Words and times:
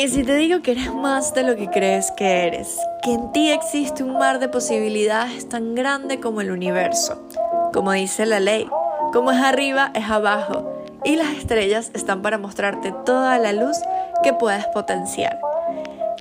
¿Y 0.00 0.08
si 0.08 0.24
te 0.24 0.34
digo 0.36 0.62
que 0.62 0.70
eres 0.70 0.94
más 0.94 1.34
de 1.34 1.42
lo 1.42 1.56
que 1.56 1.68
crees 1.68 2.10
que 2.12 2.46
eres? 2.46 2.78
Que 3.04 3.12
en 3.12 3.32
ti 3.32 3.50
existe 3.50 4.02
un 4.02 4.14
mar 4.14 4.38
de 4.38 4.48
posibilidades 4.48 5.46
tan 5.46 5.74
grande 5.74 6.20
como 6.20 6.40
el 6.40 6.50
universo. 6.50 7.28
Como 7.74 7.92
dice 7.92 8.24
la 8.24 8.40
ley, 8.40 8.66
como 9.12 9.30
es 9.30 9.36
arriba 9.36 9.92
es 9.94 10.04
abajo. 10.04 10.86
Y 11.04 11.16
las 11.16 11.36
estrellas 11.36 11.90
están 11.92 12.22
para 12.22 12.38
mostrarte 12.38 12.94
toda 13.04 13.38
la 13.38 13.52
luz 13.52 13.76
que 14.22 14.32
puedes 14.32 14.66
potenciar. 14.68 15.38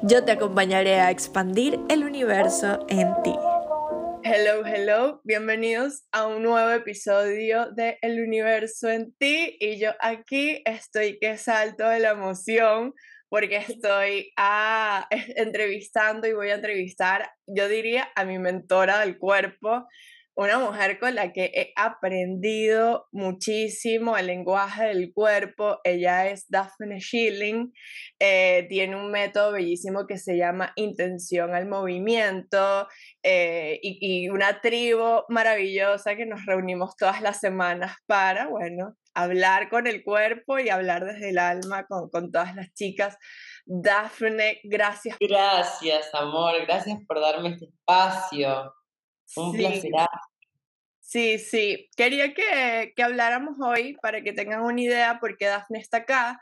Yo 0.04 0.26
te 0.26 0.34
acompañaré 0.34 1.00
a 1.00 1.10
expandir 1.10 1.80
el 1.88 2.04
universo 2.04 2.86
en 2.90 3.14
ti. 3.24 3.34
Hello, 4.24 4.66
hello, 4.66 5.22
bienvenidos 5.24 6.04
a 6.12 6.28
un 6.28 6.44
nuevo 6.44 6.72
episodio 6.72 7.72
de 7.72 7.98
El 8.02 8.22
universo 8.22 8.90
en 8.90 9.14
ti 9.14 9.56
y 9.58 9.80
yo 9.80 9.92
aquí 10.02 10.62
estoy 10.66 11.18
que 11.18 11.38
salto 11.38 11.88
de 11.88 12.02
la 12.02 12.10
emoción 12.10 12.94
porque 13.30 13.58
estoy 13.58 14.32
a, 14.38 15.08
entrevistando 15.36 16.28
y 16.28 16.34
voy 16.34 16.50
a 16.50 16.56
entrevistar, 16.56 17.32
yo 17.48 17.68
diría, 17.68 18.10
a 18.16 18.26
mi 18.26 18.40
mentora 18.40 19.00
del 19.00 19.18
cuerpo, 19.18 19.88
una 20.40 20.58
mujer 20.58 21.00
con 21.00 21.16
la 21.16 21.34
que 21.34 21.52
he 21.54 21.74
aprendido 21.76 23.08
muchísimo 23.12 24.18
el 24.18 24.28
lenguaje 24.28 24.86
del 24.86 25.12
cuerpo. 25.14 25.80
Ella 25.84 26.30
es 26.30 26.46
Daphne 26.48 27.02
Schilling, 27.02 27.74
eh, 28.20 28.66
tiene 28.70 28.96
un 28.96 29.12
método 29.12 29.52
bellísimo 29.52 30.08
que 30.08 30.18
se 30.18 30.38
llama 30.38 30.72
intención 30.78 31.54
al 31.54 31.68
movimiento 31.68 32.88
eh, 33.22 33.82
y, 33.82 33.98
y, 34.00 34.30
una 34.30 34.62
tribu 34.62 35.24
maravillosa 35.28 36.16
que 36.16 36.26
nos 36.26 36.46
reunimos 36.46 36.96
todas 36.96 37.22
las 37.22 37.42
semanas 37.42 37.98
para, 38.06 38.48
bueno, 38.48 38.96
hablar 39.24 39.70
con 39.70 39.88
el 39.88 40.04
cuerpo 40.04 40.60
y 40.60 40.70
hablar 40.70 41.06
desde 41.06 41.30
el 41.30 41.38
alma 41.38 41.86
con, 41.86 42.10
con 42.10 42.32
todas 42.32 42.56
las 42.56 42.74
chicas. 42.74 43.18
Dafne, 43.66 44.62
gracias. 44.64 45.18
Gracias, 45.20 46.14
amor, 46.14 46.54
gracias 46.66 47.00
por 47.08 47.20
darme 47.20 47.50
este 47.50 47.66
espacio. 47.66 48.74
Un 49.36 49.56
placer. 49.56 49.92
Sí, 51.00 51.40
sí. 51.40 51.90
Quería 51.96 52.34
que, 52.34 52.94
que, 52.96 53.04
habláramos 53.04 53.58
hoy 53.60 53.98
para 54.02 54.22
que 54.22 54.34
tengan 54.34 54.62
una 54.62 54.80
idea 54.80 55.18
porque 55.20 55.46
Dafne 55.46 55.80
está 55.80 55.98
acá 55.98 56.40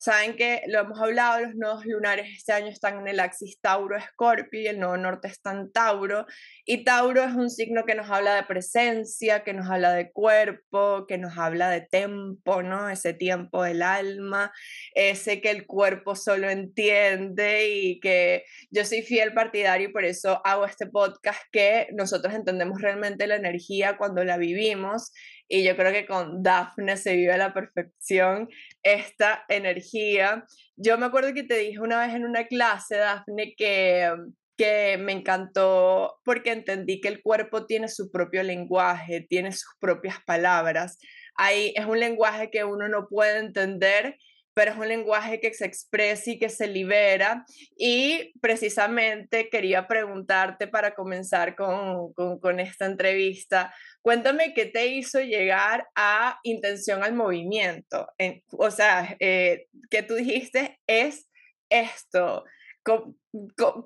Saben 0.00 0.36
que 0.36 0.62
lo 0.68 0.78
hemos 0.78 1.00
hablado, 1.00 1.40
los 1.40 1.56
nodos 1.56 1.84
lunares 1.84 2.28
este 2.36 2.52
año 2.52 2.68
están 2.68 3.00
en 3.00 3.08
el 3.08 3.18
axis 3.18 3.60
Tauro-Escorpio 3.60 4.60
y 4.60 4.68
el 4.68 4.78
nodo 4.78 4.96
norte 4.96 5.26
está 5.26 5.50
en 5.50 5.72
Tauro. 5.72 6.24
Y 6.64 6.84
Tauro 6.84 7.24
es 7.24 7.34
un 7.34 7.50
signo 7.50 7.84
que 7.84 7.96
nos 7.96 8.08
habla 8.08 8.36
de 8.36 8.44
presencia, 8.44 9.42
que 9.42 9.54
nos 9.54 9.68
habla 9.68 9.92
de 9.94 10.12
cuerpo, 10.12 11.04
que 11.08 11.18
nos 11.18 11.36
habla 11.36 11.68
de 11.70 11.80
tiempo, 11.80 12.62
¿no? 12.62 12.88
Ese 12.88 13.12
tiempo 13.12 13.64
del 13.64 13.82
alma, 13.82 14.52
ese 14.94 15.40
que 15.40 15.50
el 15.50 15.66
cuerpo 15.66 16.14
solo 16.14 16.48
entiende 16.48 17.68
y 17.68 17.98
que 17.98 18.44
yo 18.70 18.84
soy 18.84 19.02
fiel 19.02 19.34
partidario 19.34 19.88
y 19.88 19.92
por 19.92 20.04
eso 20.04 20.40
hago 20.44 20.64
este 20.64 20.86
podcast 20.86 21.40
que 21.50 21.88
nosotros 21.92 22.34
entendemos 22.34 22.80
realmente 22.80 23.26
la 23.26 23.34
energía 23.34 23.96
cuando 23.96 24.22
la 24.22 24.36
vivimos 24.36 25.10
y 25.48 25.64
yo 25.64 25.74
creo 25.76 25.92
que 25.92 26.06
con 26.06 26.42
Dafne 26.42 26.96
se 26.96 27.16
vive 27.16 27.32
a 27.32 27.38
la 27.38 27.54
perfección 27.54 28.48
esta 28.82 29.44
energía. 29.48 30.44
Yo 30.76 30.98
me 30.98 31.06
acuerdo 31.06 31.32
que 31.32 31.42
te 31.42 31.56
dije 31.56 31.80
una 31.80 32.00
vez 32.00 32.14
en 32.14 32.24
una 32.24 32.46
clase, 32.46 32.96
Dafne, 32.96 33.54
que, 33.56 34.12
que 34.56 34.98
me 34.98 35.12
encantó 35.12 36.20
porque 36.24 36.52
entendí 36.52 37.00
que 37.00 37.08
el 37.08 37.22
cuerpo 37.22 37.64
tiene 37.64 37.88
su 37.88 38.10
propio 38.10 38.42
lenguaje, 38.42 39.26
tiene 39.28 39.52
sus 39.52 39.74
propias 39.80 40.18
palabras. 40.26 40.98
Ahí 41.34 41.72
es 41.76 41.86
un 41.86 41.98
lenguaje 41.98 42.50
que 42.50 42.64
uno 42.64 42.88
no 42.88 43.08
puede 43.08 43.38
entender, 43.38 44.18
pero 44.58 44.72
es 44.72 44.76
un 44.76 44.88
lenguaje 44.88 45.38
que 45.38 45.54
se 45.54 45.66
expresa 45.66 46.32
y 46.32 46.38
que 46.40 46.48
se 46.48 46.66
libera. 46.66 47.44
Y 47.76 48.32
precisamente 48.40 49.48
quería 49.50 49.86
preguntarte 49.86 50.66
para 50.66 50.96
comenzar 50.96 51.54
con, 51.54 52.12
con, 52.12 52.58
esta 52.58 52.86
entrevista, 52.86 53.72
cuéntame 54.02 54.54
qué 54.54 54.66
te 54.66 54.88
hizo 54.88 55.20
llegar 55.20 55.86
a 55.94 56.40
intención 56.42 57.04
al 57.04 57.14
movimiento. 57.14 58.08
o 58.50 58.70
sea, 58.72 59.16
eh, 59.20 59.68
que 59.90 60.02
tú 60.02 60.16
dijiste 60.16 60.80
es 60.88 61.30
esto. 61.70 62.44
¿Cómo, 62.82 63.14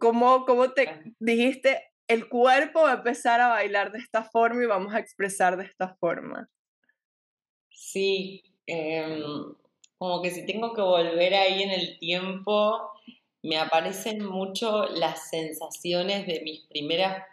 cómo, 0.01 0.47
cómo 0.47 0.71
te 0.71 1.03
dijiste? 1.19 1.87
El 2.09 2.31
cuerpo 2.31 2.85
va 2.85 2.93
a 2.93 2.97
empezar 2.97 3.43
a 3.43 3.49
bailar 3.49 3.93
de 3.93 3.99
esta 3.99 4.25
forma 4.25 4.63
y 4.63 4.67
vamos 4.67 4.95
a 4.95 5.01
expresar 5.01 5.59
de 5.59 5.67
esta 5.67 5.95
forma. 5.97 6.49
Sí, 7.69 8.43
eh, 8.67 9.23
como 10.03 10.21
que 10.21 10.33
si 10.33 10.45
tengo 10.45 10.75
que 10.75 10.81
volver 10.81 11.33
ahí 11.33 11.63
en 11.63 11.71
el 11.71 11.97
tiempo, 11.97 12.91
me 13.41 13.57
aparecen 13.57 14.25
mucho 14.25 14.87
las 14.87 15.31
sensaciones 15.31 16.27
de 16.27 16.41
mis 16.41 16.63
primeras, 16.63 17.25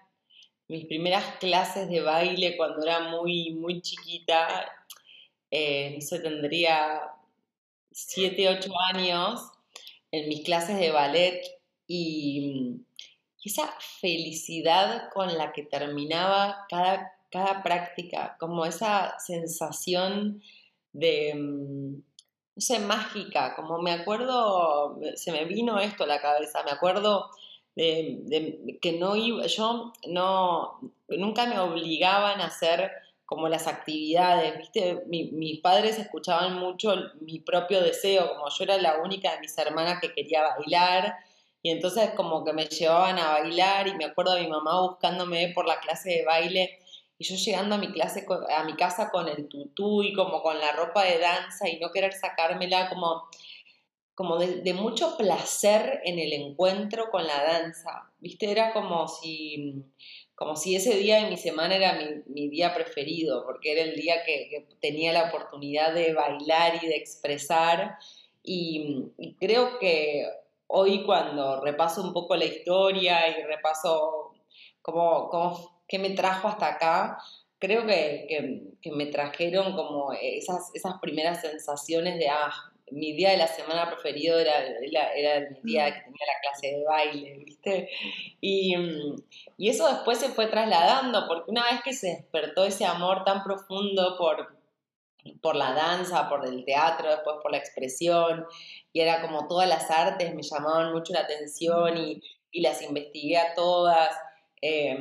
mis 0.67 0.85
primeras 0.85 1.37
clases 1.39 1.89
de 1.89 2.01
baile 2.01 2.55
cuando 2.57 2.85
era 2.85 3.09
muy, 3.09 3.53
muy 3.53 3.81
chiquita. 3.81 4.71
Eh, 5.49 5.95
no 5.95 6.01
sé, 6.01 6.19
tendría 6.19 7.01
7, 7.91 8.49
8 8.49 8.71
años 8.93 9.41
en 10.11 10.29
mis 10.29 10.43
clases 10.43 10.77
de 10.77 10.91
ballet 10.91 11.41
y, 11.87 12.81
esa 13.43 13.67
felicidad 13.99 15.09
con 15.11 15.35
la 15.39 15.53
que 15.53 15.63
terminaba 15.63 16.67
cada, 16.69 17.13
cada 17.31 17.63
práctica, 17.63 18.37
como 18.39 18.63
esa 18.63 19.17
sensación 19.17 20.43
de, 20.93 21.33
mm, 21.33 22.08
no 22.59 22.61
sé, 22.61 22.79
mágica, 22.79 23.55
como 23.55 23.81
me 23.81 23.93
acuerdo, 23.93 24.99
se 25.15 25.31
me 25.31 25.45
vino 25.45 25.79
esto 25.79 26.03
a 26.03 26.07
la 26.07 26.19
cabeza, 26.19 26.61
me 26.65 26.71
acuerdo 26.71 27.29
de, 27.73 28.77
que 28.81 28.99
no 28.99 29.15
iba, 29.15 29.45
yo 29.45 29.93
no, 30.09 30.77
nunca 31.07 31.45
me 31.45 31.57
obligaban 31.57 32.41
a 32.41 32.47
hacer 32.47 32.91
como 33.25 33.47
las 33.47 33.65
actividades, 33.67 34.57
¿viste? 34.57 35.03
mis 35.07 35.61
padres 35.61 35.99
escuchaban 35.99 36.59
mucho 36.59 36.93
mi 37.21 37.39
propio 37.39 37.81
deseo, 37.81 38.27
como 38.27 38.49
yo 38.49 38.63
era 38.65 38.77
la 38.77 38.97
única 38.97 39.31
de 39.31 39.39
mis 39.39 39.57
hermanas 39.57 40.01
que 40.01 40.11
quería 40.11 40.43
bailar, 40.57 41.15
y 41.63 41.69
entonces 41.71 42.09
como 42.09 42.43
que 42.43 42.51
me 42.51 42.65
llevaban 42.65 43.19
a 43.19 43.39
bailar 43.39 43.87
y 43.87 43.95
me 43.95 44.03
acuerdo 44.03 44.33
de 44.33 44.41
mi 44.41 44.49
mamá 44.49 44.81
buscándome 44.81 45.53
por 45.55 45.65
la 45.65 45.79
clase 45.79 46.09
de 46.09 46.25
baile 46.25 46.77
y 47.19 47.25
yo 47.25 47.35
llegando 47.35 47.75
a 47.75 47.77
mi 47.77 47.91
clase, 47.91 48.25
a 48.49 48.63
mi 48.63 48.77
casa 48.77 49.11
con 49.11 49.27
el 49.27 49.49
tutú 49.49 50.03
y 50.03 50.13
como 50.13 50.41
con 50.41 50.57
la 50.57 50.71
ropa 50.71 51.03
de 51.03 51.19
danza 51.19 51.67
y 51.67 51.77
no 51.77 51.91
querer 51.91 52.13
sacármela, 52.13 52.87
como, 52.87 53.27
como 54.15 54.37
de, 54.37 54.73
mucho 54.73 55.17
placer 55.17 55.99
en 56.05 56.17
el 56.17 56.31
encuentro 56.31 57.11
con 57.11 57.27
la 57.27 57.43
danza. 57.43 58.09
¿Viste? 58.19 58.49
Era 58.49 58.71
como 58.71 59.09
si, 59.09 59.83
como 60.33 60.55
si 60.55 60.77
ese 60.77 60.95
día 60.95 61.21
de 61.21 61.29
mi 61.29 61.35
semana 61.35 61.75
era 61.75 61.99
mi, 62.25 62.47
día 62.47 62.73
preferido, 62.73 63.43
porque 63.45 63.73
era 63.73 63.81
el 63.81 63.95
día 63.95 64.23
que, 64.23 64.69
tenía 64.79 65.11
la 65.11 65.27
oportunidad 65.27 65.93
de 65.93 66.13
bailar 66.13 66.81
y 66.81 66.87
de 66.87 66.95
expresar. 66.95 67.97
Y, 68.41 69.11
creo 69.37 69.77
que 69.77 70.25
hoy 70.67 71.03
cuando 71.03 71.59
repaso 71.59 72.01
un 72.01 72.13
poco 72.13 72.37
la 72.37 72.45
historia 72.45 73.27
y 73.27 73.43
repaso 73.43 74.31
cómo 74.81 75.78
qué 75.89 75.99
me 75.99 76.11
trajo 76.11 76.47
hasta 76.47 76.67
acá, 76.67 77.17
creo 77.59 77.85
que, 77.85 78.71
me 78.91 79.07
trajeron 79.07 79.75
como 79.75 80.13
esas, 80.13 80.71
esas 80.73 80.93
primeras 81.01 81.41
sensaciones 81.41 82.17
de, 82.17 82.29
ah, 82.29 82.51
mi 82.91 83.13
día 83.13 83.31
de 83.31 83.37
la 83.37 83.47
semana 83.47 83.89
preferido 83.89 84.39
era, 84.39 84.65
era, 85.13 85.35
el 85.35 85.61
día 85.63 85.93
que 85.93 86.01
tenía 86.01 86.25
la 86.25 86.41
clase 86.41 86.67
de 86.67 86.83
baile, 86.83 87.43
¿viste? 87.45 87.89
Y, 88.39 88.75
y, 89.57 89.69
eso 89.69 89.87
después 89.87 90.17
se 90.17 90.29
fue 90.29 90.47
trasladando, 90.47 91.27
porque 91.27 91.51
una 91.51 91.65
vez 91.65 91.81
que 91.83 91.93
se 91.93 92.07
despertó 92.07 92.65
ese 92.65 92.85
amor 92.85 93.23
tan 93.25 93.43
profundo 93.43 94.15
por, 94.17 94.57
por 95.41 95.55
la 95.55 95.73
danza, 95.73 96.29
por 96.29 96.47
el 96.47 96.65
teatro, 96.65 97.09
después 97.09 97.37
por 97.43 97.51
la 97.51 97.57
expresión, 97.57 98.45
y 98.93 99.01
era 99.01 99.21
como 99.21 99.47
todas 99.47 99.67
las 99.67 99.91
artes 99.91 100.33
me 100.33 100.41
llamaban 100.41 100.93
mucho 100.93 101.13
la 101.13 101.21
atención 101.21 101.97
y, 101.97 102.23
y 102.51 102.61
las 102.61 102.81
investigué 102.81 103.37
a 103.37 103.53
todas. 103.53 104.15
Eh, 104.61 104.97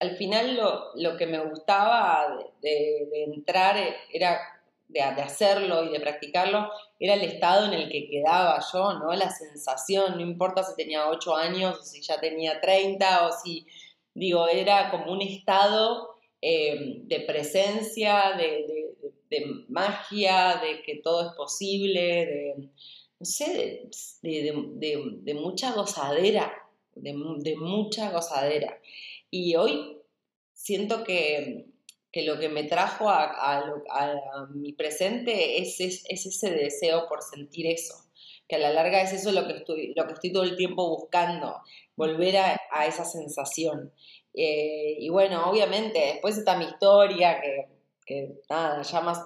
al 0.00 0.16
final 0.16 0.58
lo, 0.94 1.16
que 1.16 1.26
me 1.26 1.38
gustaba 1.40 2.38
de, 2.62 3.24
entrar 3.26 3.76
era, 4.10 4.40
de, 4.88 5.02
hacerlo 5.02 5.84
y 5.84 5.92
de 5.92 6.00
practicarlo, 6.00 6.70
era 6.98 7.14
el 7.14 7.22
estado 7.22 7.66
en 7.66 7.74
el 7.74 7.90
que 7.90 8.08
quedaba 8.08 8.58
yo, 8.72 8.94
¿no? 8.94 9.12
La 9.12 9.30
sensación, 9.30 10.16
no 10.16 10.22
importa 10.22 10.64
si 10.64 10.74
tenía 10.74 11.08
8 11.08 11.36
años 11.36 11.78
o 11.78 11.82
si 11.82 12.00
ya 12.00 12.18
tenía 12.18 12.60
30 12.60 13.26
o 13.26 13.32
si, 13.32 13.66
digo, 14.14 14.48
era 14.48 14.90
como 14.90 15.12
un 15.12 15.20
estado 15.20 16.16
eh, 16.40 17.02
de 17.02 17.20
presencia, 17.20 18.32
de, 18.38 18.86
magia, 19.68 20.60
de 20.62 20.82
que 20.82 20.96
todo 20.96 21.28
es 21.28 21.36
posible, 21.36 22.00
de, 22.00 22.54
no 23.18 23.26
sé, 23.26 23.88
de, 24.22 25.34
mucha 25.34 25.72
gozadera, 25.72 26.50
de, 26.94 27.12
mucha 27.56 28.10
gozadera. 28.10 28.80
Y 29.30 29.54
hoy 29.56 29.98
siento 30.52 31.04
que, 31.04 31.66
lo 32.14 32.38
que 32.38 32.48
me 32.48 32.64
trajo 32.64 33.08
a, 33.08 34.48
mi 34.54 34.72
presente 34.72 35.58
es, 35.58 35.80
ese 35.80 36.50
deseo 36.50 37.08
por 37.08 37.22
sentir 37.22 37.66
eso. 37.66 37.94
que 38.48 38.56
a 38.56 38.58
la 38.58 38.72
larga 38.72 39.00
es 39.00 39.12
eso 39.12 39.30
lo 39.32 39.46
que 39.46 39.58
estoy, 39.58 39.94
lo 39.94 40.06
que 40.06 40.14
estoy 40.14 40.32
todo 40.32 40.42
el 40.42 40.56
tiempo 40.56 40.88
buscando, 40.88 41.56
volver 41.96 42.36
a, 42.36 42.86
esa 42.86 43.04
sensación. 43.04 43.92
Eh, 44.34 44.96
y 44.98 45.08
bueno, 45.08 45.50
obviamente, 45.50 45.98
después 45.98 46.36
está 46.36 46.56
mi 46.56 46.66
historia, 46.66 47.40
que, 47.40 47.66
que 48.06 48.40
nada, 48.48 48.82
ya 48.82 49.00
más 49.00 49.18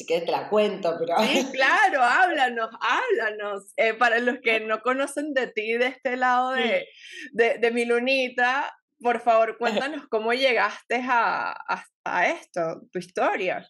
si 0.00 0.06
quieres 0.06 0.24
te 0.24 0.32
la 0.32 0.48
cuento, 0.48 0.96
pero... 0.98 1.16
Sí, 1.24 1.46
claro, 1.52 2.02
háblanos, 2.02 2.70
háblanos. 2.80 3.72
Eh, 3.76 3.94
para 3.94 4.18
los 4.18 4.38
que 4.38 4.60
no 4.60 4.82
conocen 4.82 5.34
de 5.34 5.48
ti 5.48 5.74
de 5.74 5.88
este 5.88 6.16
lado 6.16 6.52
de, 6.52 6.86
de, 7.32 7.70
mi 7.70 7.84
lunita, 7.84 8.74
por 9.02 9.20
favor, 9.20 9.56
cuéntanos 9.58 10.06
cómo 10.08 10.32
llegaste 10.32 11.02
a, 11.08 11.56
a, 12.04 12.28
esto, 12.28 12.82
tu 12.92 12.98
historia. 12.98 13.68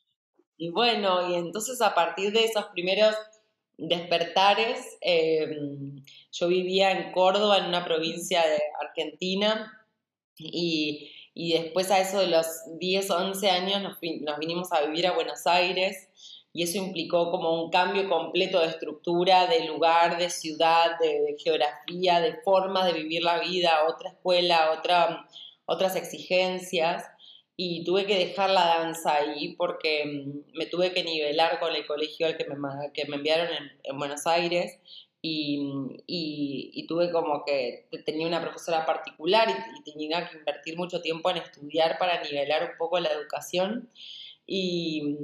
Y 0.56 0.70
bueno, 0.70 1.30
y 1.30 1.34
entonces 1.34 1.80
a 1.80 1.94
partir 1.94 2.32
de 2.32 2.44
esos 2.44 2.66
primeros 2.66 3.14
despertares, 3.78 4.98
em, 5.00 5.96
yo 6.32 6.48
vivía 6.48 6.92
en 6.92 7.12
Córdoba, 7.12 7.58
en 7.58 7.66
una 7.66 7.84
provincia 7.84 8.46
de 8.46 8.60
Argentina, 8.80 9.72
y, 10.36 11.10
y 11.34 11.54
después 11.54 11.90
a 11.90 12.00
eso 12.00 12.20
de 12.20 12.26
los 12.26 12.46
10, 12.78 13.10
11 13.10 13.50
años 13.50 13.82
nos, 13.82 13.98
nos 14.20 14.38
vinimos 14.38 14.72
a 14.72 14.82
vivir 14.82 15.06
a 15.06 15.12
Buenos 15.12 15.46
Aires 15.46 16.09
y 16.52 16.64
eso 16.64 16.78
implicó 16.78 17.30
como 17.30 17.62
un 17.62 17.70
cambio 17.70 18.08
completo 18.08 18.60
de 18.60 18.68
estructura, 18.68 19.46
de 19.46 19.66
lugar, 19.66 20.18
de 20.18 20.30
ciudad, 20.30 20.98
de, 20.98 21.36
geografía, 21.38 22.20
de 22.20 22.40
forma 22.42 22.84
de 22.84 22.92
vivir 22.92 23.22
la 23.22 23.38
vida, 23.38 23.70
otra 23.88 24.10
escuela, 24.10 24.72
otra, 24.76 25.28
otras 25.64 25.94
exigencias. 25.94 27.04
Y 27.56 27.84
tuve 27.84 28.06
que 28.06 28.18
dejar 28.18 28.50
la 28.50 28.64
danza 28.64 29.16
ahí 29.16 29.54
porque 29.54 30.04
mm, 30.06 30.58
me 30.58 30.66
tuve 30.66 30.92
que 30.92 31.04
nivelar 31.04 31.60
con 31.60 31.74
el 31.74 31.86
colegio 31.86 32.26
al 32.26 32.36
que 32.36 32.46
me, 32.46 32.56
que 32.94 33.04
me 33.04 33.16
enviaron 33.16 33.48
en, 33.84 33.98
Buenos 33.98 34.26
Aires 34.26 34.78
y, 35.22 35.60
y, 36.06 36.86
tuve 36.86 37.12
como 37.12 37.44
que 37.44 37.86
tenía 38.06 38.26
una 38.26 38.40
profesora 38.40 38.86
particular 38.86 39.48
y, 39.50 39.78
y, 39.78 39.92
tenía 39.92 40.28
que 40.28 40.38
invertir 40.38 40.76
mucho 40.78 41.02
tiempo 41.02 41.30
en 41.30 41.36
estudiar 41.36 41.98
para 41.98 42.22
nivelar 42.22 42.70
un 42.72 42.78
poco 42.78 42.98
la 42.98 43.10
educación. 43.12 43.90
Y, 44.46 45.16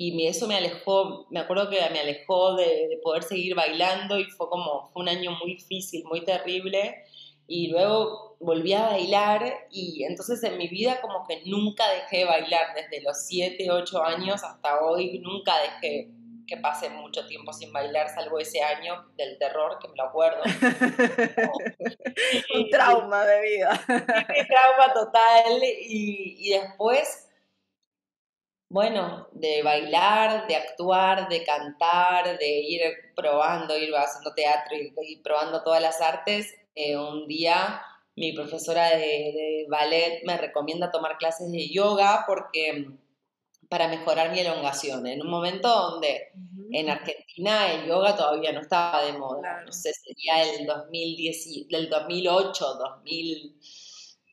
y 0.00 0.28
eso 0.28 0.46
me 0.46 0.54
alejó, 0.54 1.26
me 1.28 1.40
acuerdo 1.40 1.68
que 1.68 1.80
me 1.90 1.98
alejó 1.98 2.54
de, 2.54 3.00
poder 3.02 3.24
seguir 3.24 3.56
bailando 3.56 4.16
y 4.16 4.26
fue 4.26 4.48
como, 4.48 4.88
fue 4.92 5.02
un 5.02 5.08
año 5.08 5.32
muy 5.32 5.56
difícil, 5.56 6.04
muy 6.04 6.24
terrible. 6.24 7.02
Y 7.48 7.66
luego 7.66 8.36
volví 8.38 8.74
a 8.74 8.82
bailar 8.82 9.66
y 9.72 10.04
entonces 10.04 10.40
en 10.44 10.56
mi 10.56 10.68
vida 10.68 11.00
como 11.00 11.26
que 11.26 11.42
nunca 11.46 11.90
dejé 11.90 12.18
de 12.18 12.26
bailar, 12.26 12.76
desde 12.76 13.02
los 13.02 13.26
7, 13.26 13.68
8 13.68 14.04
años 14.04 14.44
hasta 14.44 14.84
hoy, 14.84 15.18
nunca 15.18 15.54
dejé 15.62 16.12
que 16.46 16.56
pase 16.58 16.90
mucho 16.90 17.26
tiempo 17.26 17.52
sin 17.52 17.72
bailar, 17.72 18.08
salvo 18.08 18.38
ese 18.38 18.62
año 18.62 19.04
del 19.16 19.36
terror, 19.36 19.80
que 19.80 19.88
me 19.88 19.96
lo 19.96 20.04
acuerdo. 20.04 20.44
un 22.54 22.70
trauma 22.70 23.26
de 23.26 23.42
vida. 23.42 23.84
un 23.88 24.46
trauma 24.46 24.94
total. 24.94 25.60
Y, 25.64 26.36
y 26.38 26.50
después 26.50 27.27
bueno, 28.68 29.28
de 29.32 29.62
bailar, 29.62 30.46
de 30.46 30.56
actuar, 30.56 31.28
de 31.28 31.42
cantar, 31.44 32.38
de 32.38 32.60
ir 32.60 32.82
probando, 33.16 33.76
ir 33.76 33.94
haciendo 33.94 34.34
teatro 34.34 34.76
y 34.76 34.92
ir 35.12 35.22
probando 35.22 35.62
todas 35.62 35.80
las 35.82 36.00
artes, 36.00 36.54
eh, 36.74 36.96
un 36.96 37.26
día 37.26 37.82
mi 38.18 38.32
profesora 38.32 38.96
de, 38.96 39.66
ballet 39.68 40.22
me 40.24 40.36
recomienda 40.36 40.90
tomar 40.90 41.18
clases 41.18 41.50
de 41.52 41.68
yoga 41.68 42.24
porque 42.26 42.88
para 43.68 43.88
mejorar 43.88 44.32
mi 44.32 44.40
elongación, 44.40 45.06
en 45.06 45.20
un 45.22 45.30
momento 45.30 45.68
donde 45.68 46.32
en 46.72 46.88
Argentina 46.88 47.72
el 47.72 47.86
yoga 47.86 48.16
todavía 48.16 48.52
no 48.52 48.60
estaba 48.60 49.04
de 49.04 49.12
moda, 49.12 49.62
no 49.64 49.72
sé, 49.72 49.92
sería 49.92 50.42
el 50.42 50.66
2010, 50.66 51.68
del 51.68 51.88
2008, 51.90 52.74
2000 52.74 53.60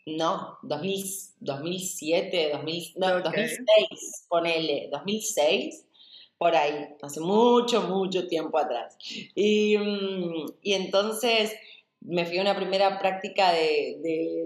no, 0.06 0.60
2007, 0.62 2.52
2006, 2.54 4.26
ponele, 4.28 4.90
2006, 4.92 5.86
por 6.38 6.56
ahí, 6.56 6.88
hace 7.02 7.20
mucho, 7.20 7.82
mucho 7.84 8.28
tiempo 8.28 8.58
atrás. 8.58 8.98
Y, 9.36 9.78
mm, 9.78 10.46
entonces 10.64 11.54
me 12.02 12.26
fui 12.26 12.38
a 12.38 12.42
una 12.42 12.56
primera 12.56 13.00
práctica 13.00 13.52
de, 13.52 13.98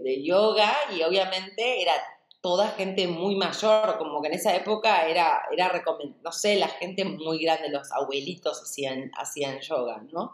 de 0.04 0.24
yoga 0.24 0.74
y 0.98 1.04
obviamente 1.04 1.82
era 1.82 1.94
toda 2.42 2.70
gente 2.70 3.08
muy 3.08 3.36
mayor, 3.36 3.98
como 3.98 4.22
que 4.22 4.30
en 4.30 4.36
esa 4.36 4.56
época 4.56 5.08
era, 5.10 5.42
era 5.52 5.84
no 6.24 6.32
sé, 6.32 6.56
la 6.56 6.70
gente 6.70 7.04
muy 7.04 7.40
grande, 7.40 7.70
los 7.70 7.92
abuelitos 7.92 8.62
hacían, 8.62 9.12
hacían 9.18 9.60
yoga, 9.60 10.02
¿no? 10.14 10.32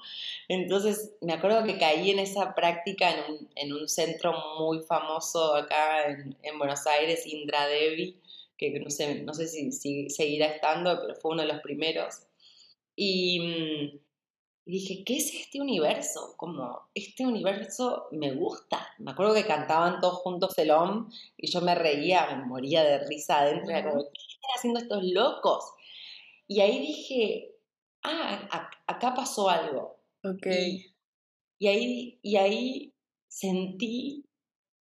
Entonces 0.48 1.16
me 1.22 1.34
acuerdo 1.34 1.63
que 1.63 1.80
caí 1.80 2.12
en 2.12 2.19
esa 2.19 2.54
práctica 2.54 3.12
en 3.12 3.34
un, 3.34 3.50
en 3.56 3.74
un 3.74 3.88
centro 3.88 4.34
muy 4.60 4.84
famoso 4.84 5.56
acá 5.56 6.07
en, 6.07 6.38
en, 6.44 6.60
Buenos 6.60 6.86
Aires, 6.86 7.25
Indra 7.25 7.68
Devi, 7.68 8.22
que 8.57 8.80
no 8.80 8.90
sé, 8.90 9.24
no 9.24 9.34
sé 9.34 9.48
si, 9.48 9.72
si 9.72 10.10
seguirá 10.10 10.48
estando, 10.48 11.00
pero 11.02 11.16
fue 11.16 11.31
uno 11.31 11.42
de 11.42 11.48
los 11.48 11.62
primeros. 11.62 12.22
Y 12.96 13.40
mm, 13.40 14.05
y 14.68 14.72
dije, 14.72 15.04
¿qué 15.04 15.18
es 15.18 15.32
este 15.32 15.62
universo? 15.62 16.34
Como, 16.38 16.90
este 16.96 17.24
universo 17.24 18.08
me 18.12 18.34
gusta. 18.34 18.88
Me 18.98 19.12
acuerdo 19.12 19.36
que 19.36 19.46
cantaban 19.46 20.02
todos 20.02 20.16
juntos 20.16 20.58
el 20.58 20.72
OM 20.72 21.08
y 21.38 21.52
yo 21.52 21.62
me 21.62 21.76
reía, 21.76 22.36
me 22.36 22.46
moría 22.46 22.84
de 22.84 23.06
risa 23.06 23.42
adentro. 23.42 23.70
Era 23.70 23.92
como, 23.92 24.04
¿qué 24.06 24.20
están 24.28 24.50
haciendo 24.56 24.80
estos 24.80 25.04
locos? 25.04 25.66
Y 26.48 26.62
ahí 26.62 26.80
dije, 26.80 27.56
ah, 28.02 28.70
acá 28.88 29.14
pasó 29.14 29.50
algo. 29.50 30.00
Ok. 30.24 30.48
Y, 31.60 31.68
ahí, 31.68 32.20
y 32.24 32.36
ahí 32.38 32.94
sentí 33.28 34.26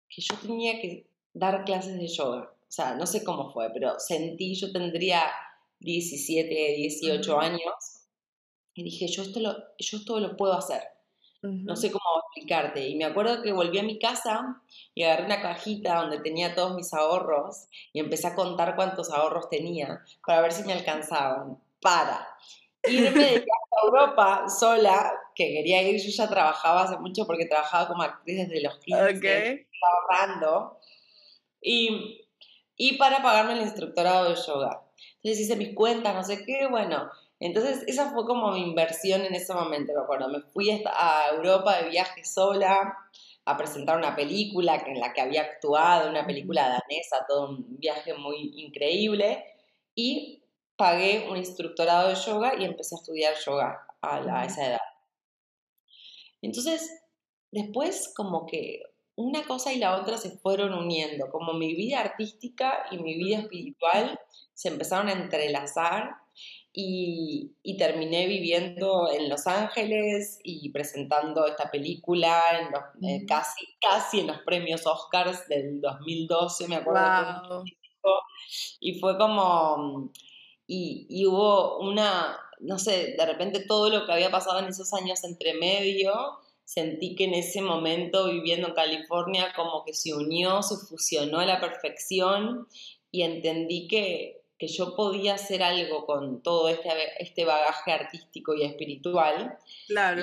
que 0.08 0.22
yo 0.22 0.34
tenía 0.38 0.80
que 0.80 1.06
dar 1.34 1.62
clases 1.66 1.98
de 1.98 2.08
yoga. 2.08 2.50
O 2.62 2.72
sea, 2.72 2.94
no 2.94 3.06
sé 3.06 3.22
cómo 3.22 3.52
fue, 3.52 3.68
pero 3.74 4.00
sentí, 4.00 4.54
yo 4.54 4.72
tendría 4.72 5.24
17, 5.80 6.48
18 6.48 7.38
años 7.38 8.03
y 8.74 8.82
dije, 8.82 9.06
yo 9.06 9.22
esto 9.22 9.40
lo, 9.40 9.56
yo 9.78 9.98
esto 9.98 10.20
lo 10.20 10.36
puedo 10.36 10.54
hacer. 10.54 10.82
No 11.42 11.76
sé 11.76 11.92
cómo 11.92 12.04
explicarte. 12.26 12.88
Y 12.88 12.96
me 12.96 13.04
acuerdo 13.04 13.42
que 13.42 13.52
volví 13.52 13.78
a 13.78 13.82
mi 13.82 13.98
casa 13.98 14.62
y 14.94 15.02
agarré 15.02 15.26
una 15.26 15.42
cajita 15.42 15.96
donde 15.96 16.20
tenía 16.20 16.54
todos 16.54 16.74
mis 16.74 16.94
ahorros 16.94 17.66
y 17.92 18.00
empecé 18.00 18.28
a 18.28 18.34
contar 18.34 18.76
cuántos 18.76 19.10
ahorros 19.10 19.50
tenía 19.50 20.02
para 20.26 20.40
ver 20.40 20.52
si 20.52 20.64
me 20.64 20.72
alcanzaban. 20.72 21.58
Para 21.82 22.26
irme 22.82 23.10
de 23.10 23.12
viaje 23.12 23.44
a 23.44 23.86
Europa 23.86 24.48
sola, 24.48 25.12
que 25.34 25.52
quería 25.52 25.82
ir, 25.82 26.00
yo 26.00 26.10
ya 26.10 26.28
trabajaba 26.28 26.84
hace 26.84 26.96
mucho 26.98 27.26
porque 27.26 27.46
trabajaba 27.46 27.88
como 27.88 28.02
actriz 28.02 28.48
desde 28.48 28.62
los 28.62 28.78
15, 28.78 29.18
okay. 29.18 29.66
ahorrando, 29.82 30.78
y, 31.60 32.26
y 32.76 32.96
para 32.96 33.22
pagarme 33.22 33.54
el 33.54 33.62
instructorado 33.62 34.30
de 34.30 34.36
yoga. 34.36 34.82
Entonces 35.16 35.40
hice 35.40 35.56
mis 35.56 35.74
cuentas, 35.74 36.14
no 36.14 36.22
sé 36.22 36.44
qué, 36.44 36.66
bueno, 36.68 37.10
entonces, 37.44 37.84
esa 37.86 38.10
fue 38.10 38.24
como 38.24 38.52
mi 38.52 38.62
inversión 38.62 39.20
en 39.20 39.34
ese 39.34 39.52
momento, 39.52 39.92
me 39.92 40.00
acuerdo. 40.00 40.30
Me 40.30 40.40
fui 40.40 40.70
a 40.70 41.28
Europa 41.34 41.76
de 41.76 41.90
viaje 41.90 42.24
sola 42.24 42.96
a 43.44 43.56
presentar 43.58 43.98
una 43.98 44.16
película 44.16 44.82
en 44.86 44.98
la 44.98 45.12
que 45.12 45.20
había 45.20 45.42
actuado, 45.42 46.08
una 46.08 46.26
película 46.26 46.62
danesa, 46.62 47.26
todo 47.28 47.50
un 47.50 47.78
viaje 47.78 48.14
muy 48.14 48.50
increíble. 48.56 49.44
Y 49.94 50.42
pagué 50.74 51.28
un 51.30 51.36
instructorado 51.36 52.08
de 52.08 52.14
yoga 52.14 52.54
y 52.58 52.64
empecé 52.64 52.94
a 52.94 53.00
estudiar 53.00 53.34
yoga 53.44 53.86
a, 54.00 54.46
esa 54.46 54.66
edad. 54.66 54.80
Entonces, 56.40 56.98
después 57.52 58.10
como 58.16 58.46
que 58.46 58.84
una 59.16 59.44
cosa 59.44 59.72
y 59.72 59.78
la 59.78 59.96
otra 59.96 60.18
se 60.18 60.38
fueron 60.38 60.74
uniendo, 60.74 61.30
como 61.30 61.52
mi 61.52 61.74
vida 61.74 62.00
artística 62.00 62.86
y 62.90 62.98
mi 62.98 63.14
vida 63.16 63.38
espiritual 63.38 64.18
se 64.54 64.68
empezaron 64.68 65.08
a 65.08 65.12
entrelazar 65.12 66.16
y, 66.72 67.54
terminé 67.78 68.26
viviendo 68.26 69.10
en 69.12 69.28
Los 69.28 69.46
Ángeles 69.46 70.40
y 70.42 70.70
presentando 70.70 71.46
esta 71.46 71.70
película 71.70 72.42
en 72.58 72.72
los, 72.72 72.82
eh, 73.02 73.24
casi, 73.26 73.64
casi 73.80 74.20
en 74.20 74.28
los 74.28 74.38
premios 74.40 74.86
Oscars 74.86 75.46
del 75.48 75.80
2012, 75.80 76.68
me 76.68 76.76
acuerdo. 76.76 77.64
Y 78.80 78.98
fue 78.98 79.16
como, 79.16 80.10
y, 80.66 81.06
y, 81.08 81.26
hubo 81.26 81.78
una, 81.78 82.36
no 82.60 82.78
sé, 82.78 83.14
de 83.16 83.26
repente 83.26 83.64
todo 83.66 83.88
lo 83.90 84.04
que 84.04 84.12
había 84.12 84.30
pasado 84.30 84.58
en 84.58 84.66
esos 84.66 84.92
años 84.92 85.22
entre 85.24 85.54
medio, 85.54 86.12
sentí 86.64 87.14
que 87.14 87.24
en 87.24 87.34
ese 87.34 87.60
momento 87.60 88.26
viviendo 88.26 88.68
en 88.68 88.74
California 88.74 89.52
como 89.54 89.84
que 89.84 89.94
se 89.94 90.14
unió, 90.14 90.62
se 90.62 90.76
fusionó 90.86 91.40
a 91.40 91.46
la 91.46 91.60
perfección 91.60 92.66
y 93.10 93.22
entendí 93.22 93.86
que, 93.86 94.42
que 94.58 94.68
yo 94.68 94.96
podía 94.96 95.34
hacer 95.34 95.62
algo 95.62 96.06
con 96.06 96.42
todo 96.42 96.68
este, 96.68 96.88
este 97.18 97.44
bagaje 97.44 97.92
artístico 97.92 98.54
y 98.54 98.64
espiritual, 98.64 99.58
claro. 99.86 100.22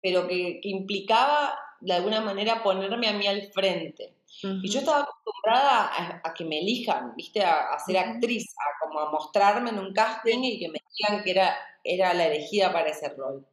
pero 0.00 0.26
que, 0.26 0.60
implicaba 0.62 1.58
de 1.80 1.92
alguna 1.92 2.20
manera 2.20 2.62
ponerme 2.62 3.08
a 3.08 3.12
mí 3.12 3.26
al 3.26 3.52
frente. 3.52 4.14
Y 4.42 4.68
yo 4.68 4.80
estaba 4.80 5.02
acostumbrada 5.02 6.20
a, 6.22 6.34
que 6.34 6.44
me 6.44 6.58
elijan, 6.58 7.14
¿viste? 7.16 7.42
A, 7.42 7.78
ser 7.78 7.96
actriz, 7.96 8.54
a 8.58 8.84
como 8.84 9.00
a 9.00 9.10
mostrarme 9.10 9.70
en 9.70 9.78
un 9.78 9.94
casting 9.94 10.40
y 10.42 10.58
que 10.58 10.68
me 10.68 10.78
digan 10.94 11.24
que 11.24 11.30
era, 11.30 11.56
era 11.82 12.12
la 12.12 12.26
elegida 12.26 12.70
para 12.70 12.90
ese 12.90 13.08
rol. 13.10 13.46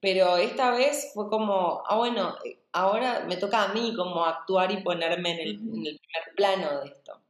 Pero 0.00 0.36
esta 0.36 0.70
vez 0.72 1.10
fue 1.14 1.28
como, 1.28 1.82
ah, 1.86 1.96
bueno, 1.96 2.36
eh, 2.44 2.58
ahora 2.72 3.24
me 3.26 3.36
toca 3.36 3.64
a 3.64 3.72
mí 3.72 3.94
como 3.96 4.24
actuar 4.24 4.70
y 4.72 4.82
ponerme 4.82 5.32
en 5.32 5.40
el, 5.40 5.54
en 5.56 5.86
el 5.86 5.98
primer 5.98 6.34
plano 6.36 6.80
de 6.80 6.88
esto. 6.88 7.20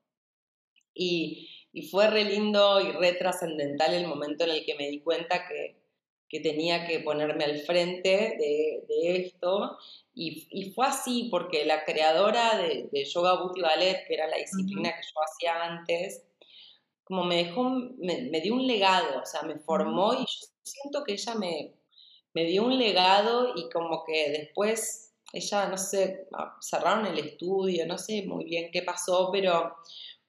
Y, 0.94 1.48
y, 1.72 1.88
fue 1.88 2.08
re 2.08 2.24
lindo 2.24 2.80
y 2.80 2.90
re 2.92 3.12
trascendental 3.12 3.94
el 3.94 4.06
momento 4.06 4.44
en 4.44 4.50
el 4.50 4.64
que 4.64 4.74
me 4.74 4.88
di 4.88 5.00
cuenta 5.00 5.46
que, 5.46 5.76
que 6.28 6.40
tenía 6.40 6.86
que 6.86 7.00
ponerme 7.00 7.44
al 7.44 7.58
frente 7.60 8.08
de, 8.38 8.84
de 8.88 9.16
esto. 9.16 9.78
Y, 10.14 10.48
y, 10.50 10.72
fue 10.72 10.86
así 10.86 11.28
porque 11.30 11.64
la 11.66 11.84
creadora 11.84 12.56
de, 12.58 12.88
de, 12.90 13.04
Yoga 13.04 13.42
Booty 13.42 13.60
Ballet, 13.60 14.06
que 14.06 14.14
era 14.14 14.26
la 14.26 14.38
disciplina 14.38 14.90
que 14.90 15.02
yo 15.02 15.20
hacía 15.22 15.64
antes, 15.64 16.24
como 17.04 17.24
me 17.24 17.36
dejó, 17.44 17.70
me, 17.98 18.22
me, 18.30 18.40
dio 18.40 18.54
un 18.54 18.66
legado, 18.66 19.20
o 19.22 19.26
sea, 19.26 19.42
me 19.42 19.58
formó 19.60 20.14
y 20.14 20.18
yo 20.18 20.48
siento 20.62 21.04
que 21.04 21.12
ella 21.12 21.34
me, 21.36 21.74
me 22.36 22.44
dio 22.44 22.64
un 22.64 22.78
legado 22.78 23.54
y 23.56 23.70
como 23.70 24.04
que 24.04 24.30
después 24.30 25.14
ella, 25.32 25.68
no 25.70 25.78
sé, 25.78 26.28
ah, 26.34 26.54
cerraron 26.60 27.06
el 27.06 27.18
estudio, 27.18 27.86
no 27.86 27.96
sé 27.96 28.26
muy 28.26 28.44
bien 28.44 28.70
qué 28.70 28.82
pasó, 28.82 29.30
pero 29.32 29.74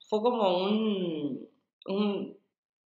fue 0.08 0.22
como 0.22 0.56
un, 0.64 1.46
un 1.84 2.38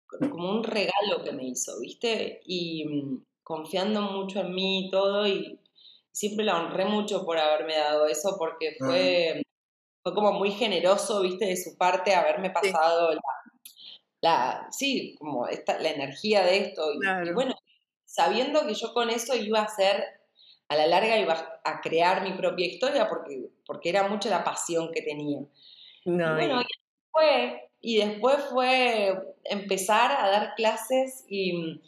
como 0.08 0.50
un 0.50 0.64
regalo 0.64 1.22
que 1.22 1.32
me 1.32 1.44
hizo, 1.48 1.78
¿viste? 1.80 2.40
Y 2.46 2.86
mm, 2.86 3.24
confiando 3.42 4.00
mucho 4.00 4.40
en 4.40 4.54
mí 4.54 4.86
y 4.86 4.90
todo, 4.90 5.28
y 5.28 5.60
siempre 6.10 6.46
la 6.46 6.58
honré 6.58 6.86
mucho 6.86 7.22
por 7.26 7.36
haberme 7.36 7.76
dado 7.76 8.06
eso, 8.06 8.36
porque 8.38 8.74
fue, 8.78 9.42
fue 10.02 10.14
como 10.14 10.32
muy 10.32 10.50
generoso, 10.50 11.20
¿viste? 11.20 11.44
De 11.44 11.56
su 11.58 11.76
parte 11.76 12.14
haberme 12.14 12.48
pasado 12.48 13.12
la, 13.12 13.20
la, 14.22 14.68
sí, 14.70 15.14
como 15.18 15.46
esta, 15.46 15.78
la 15.78 15.90
energía 15.90 16.42
de 16.42 16.56
esto. 16.58 16.82
Y, 16.94 17.32
bueno, 17.34 17.54
sabiendo 18.10 18.66
que 18.66 18.74
yo 18.74 18.92
con 18.92 19.08
eso 19.08 19.36
iba 19.36 19.60
a 19.60 19.64
hacer, 19.64 20.04
a 20.68 20.74
la 20.74 20.88
larga 20.88 21.16
iba 21.16 21.60
a 21.64 21.80
crear 21.80 22.22
mi 22.22 22.32
propia 22.32 22.66
historia, 22.66 23.08
porque, 23.08 23.50
porque 23.64 23.88
era 23.88 24.08
mucho 24.08 24.28
la 24.28 24.42
pasión 24.42 24.90
que 24.92 25.02
tenía. 25.02 25.38
No, 26.04 26.34
bueno, 26.34 26.60
y 26.60 26.64
fue, 27.12 27.70
y 27.80 27.98
después 27.98 28.44
fue 28.50 29.16
empezar 29.44 30.10
a 30.10 30.28
dar 30.28 30.54
clases 30.56 31.24
y, 31.28 31.80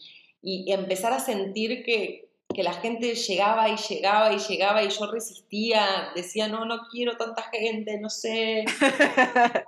y 0.43 0.73
empezar 0.73 1.13
a 1.13 1.19
sentir 1.19 1.83
que, 1.83 2.31
que, 2.55 2.63
la 2.63 2.75
gente 2.75 3.17
llegaba 3.17 3.69
y 3.69 3.77
llegaba 3.77 4.33
y 4.33 4.39
llegaba 4.39 4.85
y 4.85 4.91
yo 4.91 5.11
resistía, 5.11 6.13
decía, 6.15 6.47
no, 6.47 6.65
no 6.65 6.87
quiero 6.89 7.17
tanta 7.17 7.43
gente, 7.51 7.99
no 7.99 8.11
sé, 8.11 8.65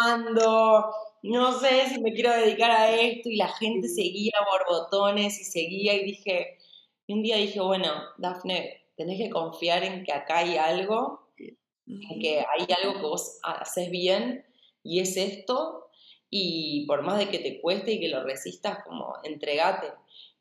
ando, 0.00 0.90
no 1.22 1.58
sé 1.58 1.88
si 1.88 2.00
me 2.00 2.12
quiero 2.12 2.32
dedicar 2.32 2.70
a 2.70 2.94
esto 2.94 3.28
y 3.28 3.36
la 3.36 3.48
gente 3.48 3.88
seguía 3.88 4.32
borbotones 4.50 5.40
y 5.40 5.44
seguía 5.44 5.94
y 5.94 6.04
dije, 6.04 6.58
y 7.06 7.14
un 7.14 7.22
día 7.22 7.36
dije, 7.36 7.60
bueno, 7.60 7.88
Dafne, 8.18 8.82
tenés 8.96 9.18
que 9.18 9.30
confiar 9.30 9.84
en 9.84 10.04
que 10.04 10.12
acá 10.12 10.38
hay 10.38 10.56
algo, 10.56 11.28
en 11.38 12.20
que 12.20 12.40
hay 12.40 12.66
algo 12.82 12.94
que 12.94 13.06
vos 13.06 13.38
haces 13.42 13.90
bien 13.90 14.44
y 14.82 15.00
es 15.00 15.16
esto, 15.16 15.88
y 16.30 16.86
por 16.86 17.02
más 17.02 17.18
de 17.18 17.28
que 17.28 17.38
te 17.38 17.60
cueste 17.60 17.92
y 17.92 18.00
que 18.00 18.08
lo 18.08 18.24
resistas, 18.24 18.82
como 18.84 19.14
entregate. 19.22 19.88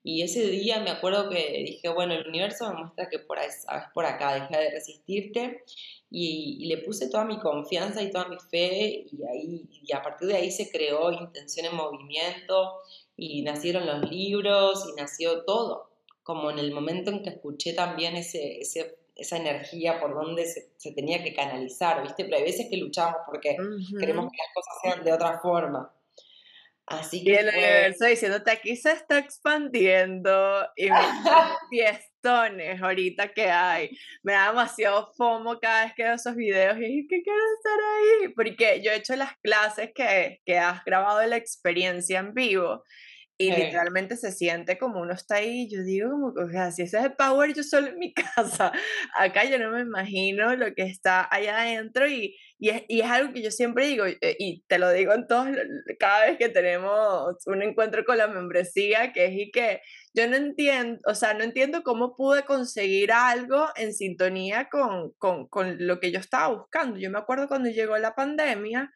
Y 0.04 0.24
ese 0.24 0.48
día 0.48 0.80
me 0.80 0.90
acuerdo 0.90 1.30
que 1.30 1.64
dije, 1.66 1.90
bueno, 1.90 2.14
el 2.14 2.28
universo 2.28 2.72
me 2.72 2.80
muestra 2.80 3.10
que 3.10 3.20
por, 3.20 3.38
ahí, 3.38 3.50
por 3.94 4.06
acá, 4.06 4.34
deja 4.34 4.60
de 4.60 4.72
resistirte. 4.72 5.64
Y, 6.10 6.66
le 6.66 6.80
puse 6.80 7.10
toda 7.10 7.24
mi 7.24 7.40
confianza 7.40 8.02
y 8.02 8.12
toda 8.12 8.28
mi 8.28 8.38
fe 8.50 9.06
y, 9.12 9.24
ahí, 9.24 9.70
y 9.72 9.94
a 9.94 10.02
partir 10.02 10.28
de 10.28 10.36
ahí 10.36 10.52
se 10.52 10.70
creó 10.70 11.12
Intención 11.12 11.68
en 11.68 11.76
Movimiento 11.76 12.80
y 13.16 13.44
nacieron 13.44 13.86
los 13.86 14.10
libros 14.10 14.86
y 14.90 15.00
nació 15.00 15.44
todo. 15.46 15.90
Como 16.24 16.52
en 16.52 16.60
el 16.60 16.72
momento 16.72 17.12
en 17.12 17.24
que 17.24 17.30
escuché 17.30 17.74
también 17.74 18.16
ese, 18.16 18.60
ese 18.60 18.98
esa 19.16 19.38
energía 19.38 20.00
por 20.00 20.16
donde 20.16 20.46
se, 20.46 20.92
tenía 20.94 21.24
que 21.24 21.34
canalizar, 21.34 22.02
¿viste? 22.02 22.26
Pero 22.26 22.38
hay 22.38 22.44
veces 22.44 22.68
que 22.70 22.78
luchamos 22.78 23.18
porque 23.26 23.56
queremos 24.00 24.32
que 24.32 24.38
las 24.38 24.54
cosas 24.54 24.74
sean 24.82 25.04
de 25.04 25.14
otra 25.14 25.40
forma. 25.40 25.94
Así 27.00 27.24
que. 27.24 27.32
Y 27.32 27.36
el 27.36 27.50
universo 27.50 28.06
diciéndote 28.06 28.52
aquí 28.52 28.76
se 28.76 28.92
está 28.92 29.18
expandiendo 29.18 30.68
y 30.76 30.90
me 30.90 31.00
fiestones 31.70 32.82
ahorita 32.82 33.30
que 33.34 33.50
hay. 33.50 33.98
Me 34.24 34.34
da 34.34 34.50
demasiado 34.50 35.12
fomo 35.16 35.60
cada 35.60 35.86
vez 35.86 35.94
que 35.96 36.04
veo 36.04 36.14
esos 36.14 36.36
videos 36.36 36.78
y 36.80 37.08
que 37.08 37.22
quiero 37.22 37.40
estar 37.58 37.80
ahí. 37.80 38.34
Porque 38.36 38.82
yo 38.84 38.92
he 38.92 38.98
hecho 38.98 39.16
las 39.16 39.34
clases 39.42 39.92
que, 39.94 40.40
que 40.46 40.58
has 40.60 40.84
grabado 40.84 41.20
de 41.20 41.28
la 41.28 41.38
experiencia 41.38 42.20
en 42.20 42.34
vivo 42.34 42.84
y 43.38 43.52
literalmente 43.52 44.18
se 44.18 44.32
siente 44.32 44.78
como 44.78 45.02
uno 45.02 45.14
está 45.14 45.36
ahí, 45.36 45.68
yo 45.68 45.82
digo 45.84 46.12
como, 46.12 46.28
o 46.28 46.50
sea, 46.50 46.72
si 46.72 46.84
ese 46.84 47.00
es 47.00 47.06
el 47.06 47.14
power, 47.14 47.54
yo 47.54 47.64
solo 47.64 47.88
en 47.88 47.98
mi 47.98 48.14
casa, 48.36 48.72
acá 49.16 49.46
yo 49.46 49.58
no 49.58 49.72
me 49.72 49.82
imagino 49.82 50.56
lo 50.56 50.74
que 50.76 50.84
está 50.84 51.28
allá 51.32 51.62
adentro 51.62 52.08
y, 52.08 52.38
y, 52.60 52.70
es, 52.70 52.84
y 52.88 53.02
es 53.02 53.10
algo 53.10 53.34
que 53.34 53.42
yo 53.42 53.50
siempre 53.50 53.88
digo, 53.88 54.06
eh, 54.06 54.36
y 54.38 54.64
te 54.68 54.78
lo 54.78 54.92
digo 54.92 55.14
en 55.14 55.28
todos, 55.28 55.48
cada 56.00 56.28
vez 56.28 56.38
que 56.38 56.50
tenemos 56.50 57.36
un 57.48 57.64
encuentro 57.64 58.06
con 58.06 58.18
la 58.18 58.28
membresía, 58.28 59.12
que 59.12 59.26
es 59.26 59.34
y 59.34 59.52
que 59.52 59.82
yo 60.14 60.28
no 60.28 60.36
entiendo, 60.36 61.00
o 61.06 61.16
sea, 61.16 61.34
no 61.34 61.44
entiendo 61.44 61.84
cómo 61.84 62.16
pude 62.16 62.44
conseguir 62.44 63.12
algo 63.12 63.68
en 63.76 63.94
sintonía 63.94 64.68
con, 64.70 65.14
con, 65.18 65.48
con 65.48 65.88
lo 65.88 66.00
que 66.00 66.12
yo 66.12 66.20
estaba 66.20 66.54
buscando. 66.54 67.00
Yo 67.00 67.10
me 67.10 67.18
acuerdo 67.18 67.48
cuando 67.48 67.70
llegó 67.70 67.98
la 67.98 68.14
pandemia 68.14 68.92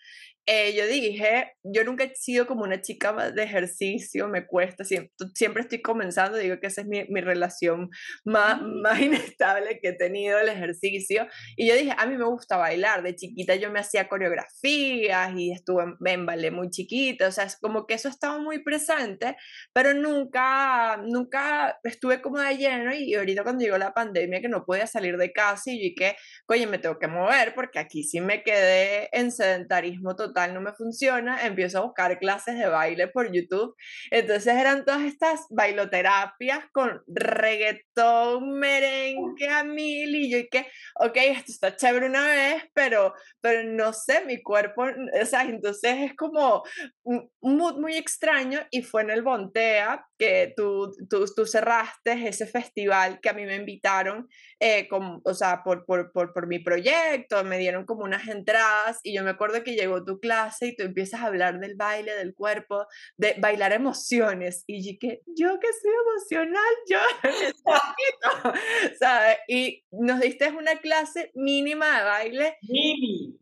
eh, 0.48 0.76
yo 0.76 0.86
dije, 0.86 1.54
yo 1.64 1.84
nunca 1.84 2.04
he 2.04 2.16
sido 2.16 2.46
como 2.46 2.64
una 2.64 2.80
chica 2.80 3.32
de 3.32 3.44
ejercicio, 3.44 4.28
me 4.28 4.46
cuesta, 4.46 4.84
siempre, 4.84 5.12
siempre 5.34 5.64
estoy 5.64 5.82
comenzando, 5.82 6.38
digo 6.38 6.60
que 6.60 6.68
esa 6.68 6.82
es 6.82 6.88
mi, 6.88 7.04
mi 7.06 7.22
relación 7.22 7.90
más, 8.24 8.62
más 8.62 9.00
inestable 9.02 9.80
que 9.82 9.90
he 9.90 9.94
tenido, 9.94 10.38
el 10.38 10.50
ejercicio. 10.50 11.28
Y 11.56 11.68
yo 11.68 11.76
dije, 11.76 11.96
a 11.98 12.06
mí 12.06 12.16
me 12.16 12.26
gusta 12.26 12.58
bailar, 12.58 13.02
de 13.02 13.16
chiquita 13.16 13.56
yo 13.56 13.72
me 13.72 13.80
hacía 13.80 14.08
coreografías 14.08 15.32
y 15.36 15.52
estuve 15.52 15.84
en, 15.84 15.96
en 16.06 16.26
ballet 16.28 16.52
muy 16.52 16.70
chiquita, 16.70 17.28
o 17.28 17.32
sea, 17.32 17.46
es 17.46 17.58
como 17.60 17.88
que 17.88 17.96
eso 17.96 18.10
estaba 18.10 18.38
muy 18.38 18.60
presente, 18.64 19.38
pero 19.74 19.96
nunca, 19.96 21.02
nunca 21.04 21.80
estuve 21.84 22.22
como 22.22 22.38
de 22.40 22.56
lleno 22.56 22.94
y 22.94 23.16
ahorita 23.16 23.42
cuando 23.42 23.64
llegó 23.64 23.80
la 23.80 23.96
pandemia 23.96 24.42
que 24.42 24.50
no 24.50 24.64
podía 24.64 24.86
salir 24.86 25.18
de 25.18 25.32
casa 25.34 25.72
y 25.72 25.78
yo 25.78 25.90
dije, 25.90 26.18
oye, 26.48 26.68
me 26.68 26.78
tengo 26.78 27.00
que 27.00 27.08
mover 27.08 27.56
porque 27.56 27.80
aquí 27.80 28.04
sí 28.04 28.22
me 28.22 28.44
quedé 28.44 29.10
en 29.12 29.32
sedentarismo 29.32 30.16
total 30.16 30.35
no 30.54 30.62
me 30.62 30.74
funciona, 30.74 31.46
empiezo 31.46 31.80
a 31.80 31.86
buscar 31.86 32.20
clases 32.20 32.58
de 32.58 32.68
baile 32.68 33.08
por 33.08 33.32
YouTube. 33.32 33.76
Entonces 34.12 34.56
eran 34.56 34.86
todas 34.86 35.04
estas 35.04 35.46
bailoterapias 35.50 36.66
con 36.72 37.02
reggaetón, 37.08 38.60
merengue 38.60 39.48
a 39.50 39.64
mil 39.64 40.16
y 40.16 40.30
yo 40.30 40.38
y 40.38 40.50
que, 40.50 40.68
ok, 41.00 41.16
esto 41.16 41.52
está 41.52 41.76
chévere 41.76 42.08
una 42.08 42.28
vez, 42.28 42.64
pero, 42.74 43.14
pero 43.42 43.64
no 43.64 43.94
sé, 43.94 44.26
mi 44.26 44.42
cuerpo, 44.42 44.84
o 44.84 45.26
sea, 45.26 45.44
entonces 45.44 45.96
es 46.00 46.16
como 46.16 46.64
un 47.04 47.30
mood 47.42 47.80
muy 47.80 47.96
extraño 47.96 48.60
y 48.72 48.82
fue 48.82 49.02
en 49.04 49.12
el 49.12 49.22
Bontea 49.22 50.06
que 50.18 50.54
tú, 50.56 50.92
tú, 51.10 51.26
tú 51.36 51.46
cerraste 51.46 52.28
ese 52.28 52.48
festival 52.48 53.20
que 53.22 53.30
a 53.30 53.34
mí 53.34 53.46
me 53.46 53.56
invitaron, 53.56 54.28
eh, 54.60 54.88
con, 54.88 55.22
o 55.24 55.34
sea, 55.34 55.62
por, 55.64 55.86
por, 55.86 56.12
por, 56.12 56.34
por 56.34 56.48
mi 56.48 56.60
proyecto, 56.60 57.44
me 57.44 57.58
dieron 57.58 57.86
como 57.86 58.04
unas 58.04 58.28
entradas 58.28 59.00
y 59.04 59.16
yo 59.16 59.24
me 59.24 59.32
acuerdo 59.32 59.64
que 59.64 59.76
llegó 59.76 60.04
tu 60.04 60.20
clase 60.26 60.68
y 60.68 60.76
tú 60.76 60.84
empiezas 60.84 61.22
a 61.22 61.28
hablar 61.28 61.60
del 61.60 61.76
baile, 61.76 62.16
del 62.16 62.34
cuerpo, 62.34 62.88
de 63.18 63.36
bailar 63.38 63.74
emociones. 63.74 64.64
Y 64.68 64.84
yo 64.84 64.98
que 65.00 65.22
yo 65.28 65.60
que 65.60 65.68
soy 65.68 65.92
emocional, 66.06 66.74
yo 66.90 67.00
¿sabes? 69.00 69.38
Y 69.48 69.84
nos 69.92 70.20
diste 70.20 70.50
una 70.50 70.78
clase 70.78 71.32
mínima 71.36 72.00
de 72.00 72.06
baile. 72.06 72.58
Mini. 72.64 73.40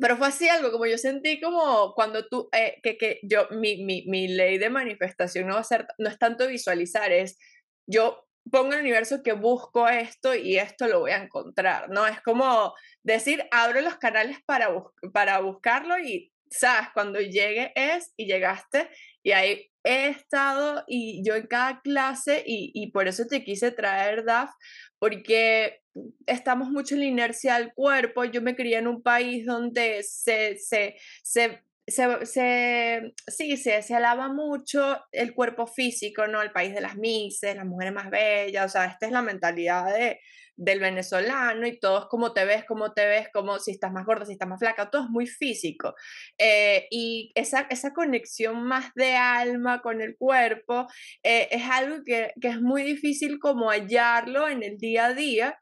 Pero 0.00 0.16
fue 0.16 0.28
así 0.28 0.48
algo, 0.48 0.70
como 0.70 0.86
yo 0.86 0.96
sentí 0.96 1.40
como 1.40 1.92
cuando 1.94 2.28
tú, 2.28 2.48
eh, 2.52 2.78
que, 2.84 2.96
que 2.96 3.18
yo, 3.24 3.48
mi, 3.50 3.84
mi, 3.84 4.04
mi 4.06 4.28
ley 4.28 4.56
de 4.58 4.70
manifestación 4.70 5.48
no 5.48 5.54
va 5.54 5.60
a 5.60 5.64
ser, 5.64 5.88
no 5.98 6.08
es 6.08 6.18
tanto 6.18 6.46
visualizar, 6.46 7.10
es 7.10 7.36
yo 7.84 8.27
pongo 8.50 8.72
el 8.72 8.80
universo 8.80 9.22
que 9.22 9.32
busco 9.32 9.88
esto 9.88 10.34
y 10.34 10.58
esto 10.58 10.86
lo 10.86 11.00
voy 11.00 11.12
a 11.12 11.22
encontrar, 11.22 11.90
¿no? 11.90 12.06
Es 12.06 12.20
como 12.20 12.74
decir, 13.02 13.44
abro 13.50 13.80
los 13.80 13.96
canales 13.96 14.38
para, 14.44 14.68
para 15.12 15.40
buscarlo 15.40 15.98
y, 15.98 16.32
¿sabes? 16.50 16.88
Cuando 16.94 17.20
llegue 17.20 17.72
es 17.74 18.12
y 18.16 18.26
llegaste 18.26 18.88
y 19.22 19.32
ahí 19.32 19.70
he 19.84 20.08
estado 20.08 20.84
y 20.86 21.22
yo 21.24 21.34
en 21.34 21.46
cada 21.46 21.80
clase 21.80 22.42
y, 22.46 22.72
y 22.74 22.90
por 22.90 23.08
eso 23.08 23.26
te 23.26 23.44
quise 23.44 23.70
traer, 23.70 24.24
DAF, 24.24 24.50
porque 24.98 25.82
estamos 26.26 26.70
mucho 26.70 26.94
en 26.94 27.00
la 27.00 27.06
inercia 27.06 27.58
del 27.58 27.72
cuerpo. 27.74 28.24
Yo 28.24 28.42
me 28.42 28.56
crié 28.56 28.78
en 28.78 28.88
un 28.88 29.02
país 29.02 29.46
donde 29.46 30.02
se, 30.02 30.58
se, 30.58 30.96
se 31.22 31.62
se, 31.88 32.26
se, 32.26 33.14
sí, 33.26 33.56
se, 33.56 33.82
se 33.82 33.94
alaba 33.94 34.28
mucho 34.28 35.00
el 35.12 35.34
cuerpo 35.34 35.66
físico, 35.66 36.26
¿no? 36.26 36.42
El 36.42 36.52
país 36.52 36.74
de 36.74 36.80
las 36.80 36.96
mises, 36.96 37.56
las 37.56 37.66
mujeres 37.66 37.92
más 37.92 38.10
bellas, 38.10 38.66
o 38.66 38.68
sea, 38.68 38.86
esta 38.86 39.06
es 39.06 39.12
la 39.12 39.22
mentalidad 39.22 39.92
de, 39.94 40.20
del 40.58 40.80
venezolano 40.80 41.66
y 41.66 41.78
todo 41.78 42.00
es 42.00 42.04
como 42.06 42.32
te 42.32 42.44
ves, 42.44 42.64
como 42.64 42.92
te 42.92 43.06
ves, 43.06 43.28
como 43.32 43.58
si 43.60 43.70
estás 43.70 43.92
más 43.92 44.04
gorda, 44.04 44.26
si 44.26 44.32
estás 44.32 44.48
más 44.48 44.58
flaca, 44.58 44.90
todo 44.90 45.04
es 45.04 45.10
muy 45.10 45.26
físico. 45.26 45.94
Eh, 46.36 46.88
y 46.90 47.30
esa, 47.34 47.60
esa 47.70 47.94
conexión 47.94 48.64
más 48.64 48.92
de 48.94 49.14
alma 49.14 49.80
con 49.80 50.02
el 50.02 50.16
cuerpo 50.16 50.88
eh, 51.22 51.48
es 51.52 51.62
algo 51.70 52.02
que, 52.04 52.32
que 52.40 52.48
es 52.48 52.60
muy 52.60 52.82
difícil 52.82 53.38
como 53.38 53.70
hallarlo 53.70 54.48
en 54.48 54.64
el 54.64 54.78
día 54.78 55.06
a 55.06 55.14
día. 55.14 55.58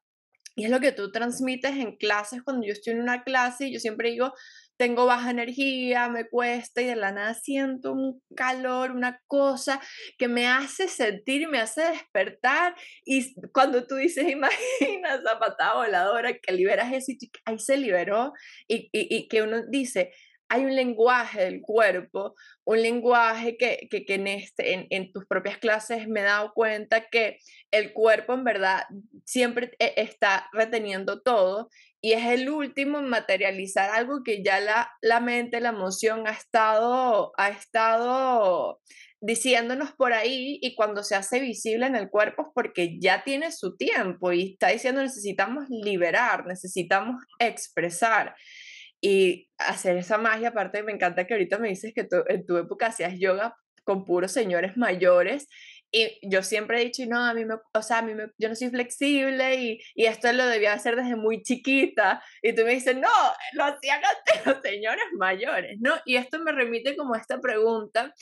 Y 0.58 0.64
es 0.64 0.70
lo 0.70 0.80
que 0.80 0.92
tú 0.92 1.12
transmites 1.12 1.76
en 1.76 1.96
clases, 1.96 2.42
cuando 2.42 2.66
yo 2.66 2.72
estoy 2.72 2.94
en 2.94 3.02
una 3.02 3.22
clase, 3.24 3.70
yo 3.70 3.78
siempre 3.78 4.10
digo, 4.10 4.32
tengo 4.76 5.06
baja 5.06 5.30
energía, 5.30 6.08
me 6.08 6.28
cuesta 6.28 6.82
y 6.82 6.86
de 6.86 6.96
la 6.96 7.12
nada 7.12 7.34
siento 7.34 7.92
un 7.92 8.22
calor, 8.36 8.92
una 8.92 9.20
cosa 9.26 9.80
que 10.18 10.28
me 10.28 10.46
hace 10.46 10.88
sentir, 10.88 11.48
me 11.48 11.58
hace 11.58 11.82
despertar. 11.82 12.74
Y 13.04 13.34
cuando 13.52 13.86
tú 13.86 13.96
dices, 13.96 14.24
imagina 14.28 15.14
esa 15.14 15.38
patada 15.38 15.74
voladora 15.74 16.38
que 16.38 16.52
liberas 16.52 16.92
eso 16.92 17.12
y 17.12 17.18
ahí 17.44 17.58
se 17.58 17.76
liberó 17.76 18.32
y, 18.68 18.88
y 18.92 19.28
que 19.28 19.42
uno 19.42 19.62
dice, 19.68 20.12
hay 20.48 20.64
un 20.64 20.76
lenguaje 20.76 21.44
del 21.44 21.60
cuerpo, 21.60 22.34
un 22.64 22.82
lenguaje 22.82 23.56
que, 23.56 23.88
que, 23.90 24.04
en, 24.14 24.26
este, 24.26 24.74
en, 24.74 24.86
en, 24.90 25.12
tus 25.12 25.26
propias 25.26 25.58
clases 25.58 26.08
me 26.08 26.20
he 26.20 26.24
dado 26.24 26.52
cuenta 26.54 27.08
que 27.08 27.38
el 27.70 27.92
cuerpo 27.92 28.34
en 28.34 28.44
verdad 28.44 28.84
siempre 29.24 29.72
e, 29.78 29.94
está 29.96 30.48
reteniendo 30.52 31.22
todo 31.22 31.68
y 32.00 32.12
es 32.12 32.24
el 32.26 32.48
último 32.48 32.98
en 32.98 33.08
materializar 33.08 33.90
algo 33.90 34.22
que 34.22 34.42
ya 34.42 34.60
la, 34.60 34.92
la 35.00 35.20
mente, 35.20 35.60
la 35.60 35.70
emoción 35.70 36.26
ha 36.28 36.32
estado, 36.32 37.32
ha 37.36 37.48
estado 37.48 38.80
diciéndonos 39.20 39.92
por 39.92 40.12
ahí 40.12 40.58
y 40.62 40.74
cuando 40.76 41.02
se 41.02 41.16
hace 41.16 41.40
visible 41.40 41.86
en 41.86 41.96
el 41.96 42.10
cuerpo 42.10 42.42
es 42.42 42.48
porque 42.54 42.98
ya 43.00 43.24
tiene 43.24 43.50
su 43.50 43.76
tiempo 43.76 44.32
y 44.32 44.52
está 44.52 44.68
diciendo 44.68 45.02
necesitamos 45.02 45.64
liberar, 45.68 46.46
necesitamos 46.46 47.16
expresar 47.38 48.36
y 49.00 49.48
hacer 49.58 49.96
esa 49.96 50.18
magia. 50.18 50.48
Aparte, 50.48 50.82
me 50.82 50.92
encanta 50.92 51.26
que 51.26 51.34
ahorita 51.34 51.58
me 51.58 51.68
dices 51.68 51.92
que 51.94 52.04
tú, 52.04 52.24
en 52.28 52.46
tu 52.46 52.56
época 52.56 52.86
hacías 52.86 53.18
yoga 53.18 53.56
con 53.84 54.04
puros 54.04 54.32
señores 54.32 54.76
mayores. 54.76 55.48
Y 55.92 56.18
yo 56.28 56.42
siempre 56.42 56.80
he 56.80 56.84
dicho, 56.84 57.04
no, 57.06 57.24
a 57.24 57.32
mí 57.32 57.44
me, 57.44 57.54
o 57.72 57.82
sea, 57.82 57.98
a 57.98 58.02
mí 58.02 58.12
me, 58.14 58.28
yo 58.38 58.48
no 58.48 58.56
soy 58.56 58.70
flexible 58.70 59.54
y, 59.54 59.80
y, 59.94 60.06
esto 60.06 60.32
lo 60.32 60.46
debía 60.46 60.72
hacer 60.72 60.96
desde 60.96 61.14
muy 61.14 61.42
chiquita. 61.42 62.22
Y 62.42 62.54
tú 62.54 62.64
me 62.64 62.72
dices, 62.72 62.96
no, 62.96 63.08
lo 63.52 63.64
hacían 63.64 64.02
antes 64.04 64.46
los 64.46 64.62
señores 64.62 65.04
mayores, 65.16 65.78
¿no? 65.80 65.94
Y 66.04 66.16
esto 66.16 66.40
me 66.40 66.52
remite 66.52 66.96
como 66.96 67.14
a 67.14 67.18
esta 67.18 67.40
pregunta, 67.40 68.12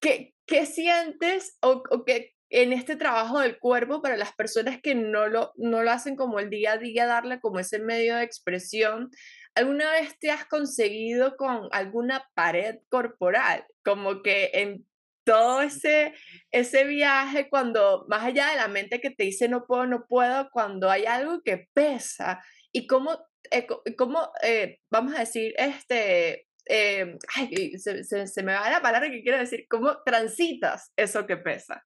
¿qué, 0.00 0.34
qué 0.46 0.66
sientes 0.66 1.56
o, 1.60 1.84
o 1.90 2.04
qué, 2.04 2.34
en 2.50 2.72
este 2.72 2.96
trabajo 2.96 3.40
del 3.40 3.58
cuerpo 3.58 4.00
para 4.00 4.16
las 4.16 4.32
personas 4.32 4.80
que 4.80 4.94
no 4.94 5.26
lo, 5.26 5.52
no 5.56 5.82
lo 5.82 5.90
hacen 5.90 6.16
como 6.16 6.38
el 6.38 6.50
día 6.50 6.72
a 6.72 6.78
día, 6.78 7.06
darle 7.06 7.40
como 7.40 7.58
ese 7.58 7.78
medio 7.80 8.16
de 8.16 8.22
expresión 8.22 9.10
¿Alguna 9.54 9.92
vez 9.92 10.18
te 10.18 10.30
has 10.30 10.46
conseguido 10.46 11.36
con 11.36 11.68
alguna 11.70 12.28
pared 12.34 12.76
corporal? 12.88 13.64
Como 13.84 14.22
que 14.22 14.50
en 14.54 14.86
todo 15.24 15.62
ese, 15.62 16.12
ese 16.50 16.84
viaje, 16.84 17.48
cuando 17.48 18.04
más 18.08 18.24
allá 18.24 18.50
de 18.50 18.56
la 18.56 18.68
mente 18.68 19.00
que 19.00 19.10
te 19.10 19.24
dice 19.24 19.48
no 19.48 19.64
puedo, 19.66 19.86
no 19.86 20.06
puedo, 20.06 20.50
cuando 20.50 20.90
hay 20.90 21.06
algo 21.06 21.42
que 21.42 21.68
pesa 21.72 22.44
y 22.72 22.86
cómo, 22.86 23.18
eh, 23.50 23.66
cómo 23.96 24.30
eh, 24.42 24.80
vamos 24.90 25.14
a 25.14 25.20
decir, 25.20 25.54
este, 25.56 26.48
eh, 26.66 27.16
ay, 27.34 27.78
se, 27.78 28.04
se, 28.04 28.26
se, 28.26 28.42
me 28.42 28.54
va 28.54 28.70
la 28.70 28.82
palabra 28.82 29.10
que 29.10 29.22
quiero 29.22 29.38
decir, 29.38 29.66
cómo 29.68 30.02
transitas 30.04 30.92
eso 30.96 31.26
que 31.26 31.36
pesa. 31.36 31.84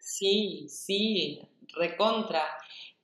Sí, 0.00 0.66
sí, 0.68 1.40
recontra. 1.76 2.42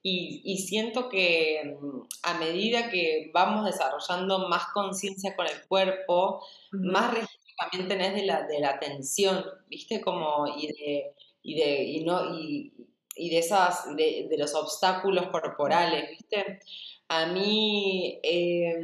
Y, 0.08 0.58
siento 0.58 1.08
que 1.08 1.78
mm, 1.80 2.00
a 2.22 2.38
medida 2.38 2.90
que 2.90 3.30
vamos 3.34 3.64
desarrollando 3.64 4.48
más 4.48 4.68
conciencia 4.72 5.34
con 5.34 5.46
el 5.48 5.66
cuerpo, 5.66 6.46
más 6.70 7.12
registro 7.12 7.54
también 7.58 7.88
tenés 7.88 8.14
de 8.14 8.24
la, 8.24 8.46
de 8.46 8.60
la 8.60 8.70
atención, 8.70 9.44
¿viste? 9.68 10.00
Como, 10.00 10.46
y 10.46 10.68
de, 10.68 11.14
y 11.42 11.54
de, 11.56 11.82
y 11.82 12.04
no, 12.04 12.38
y, 12.38 12.72
y 13.16 13.30
de 13.30 13.38
esas, 13.38 13.96
de, 13.96 14.28
de, 14.30 14.38
los 14.38 14.54
obstáculos 14.54 15.26
corporales, 15.28 16.08
¿viste? 16.10 16.60
A 17.08 17.26
mí, 17.26 18.20
eh, 18.22 18.76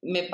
me, 0.00 0.30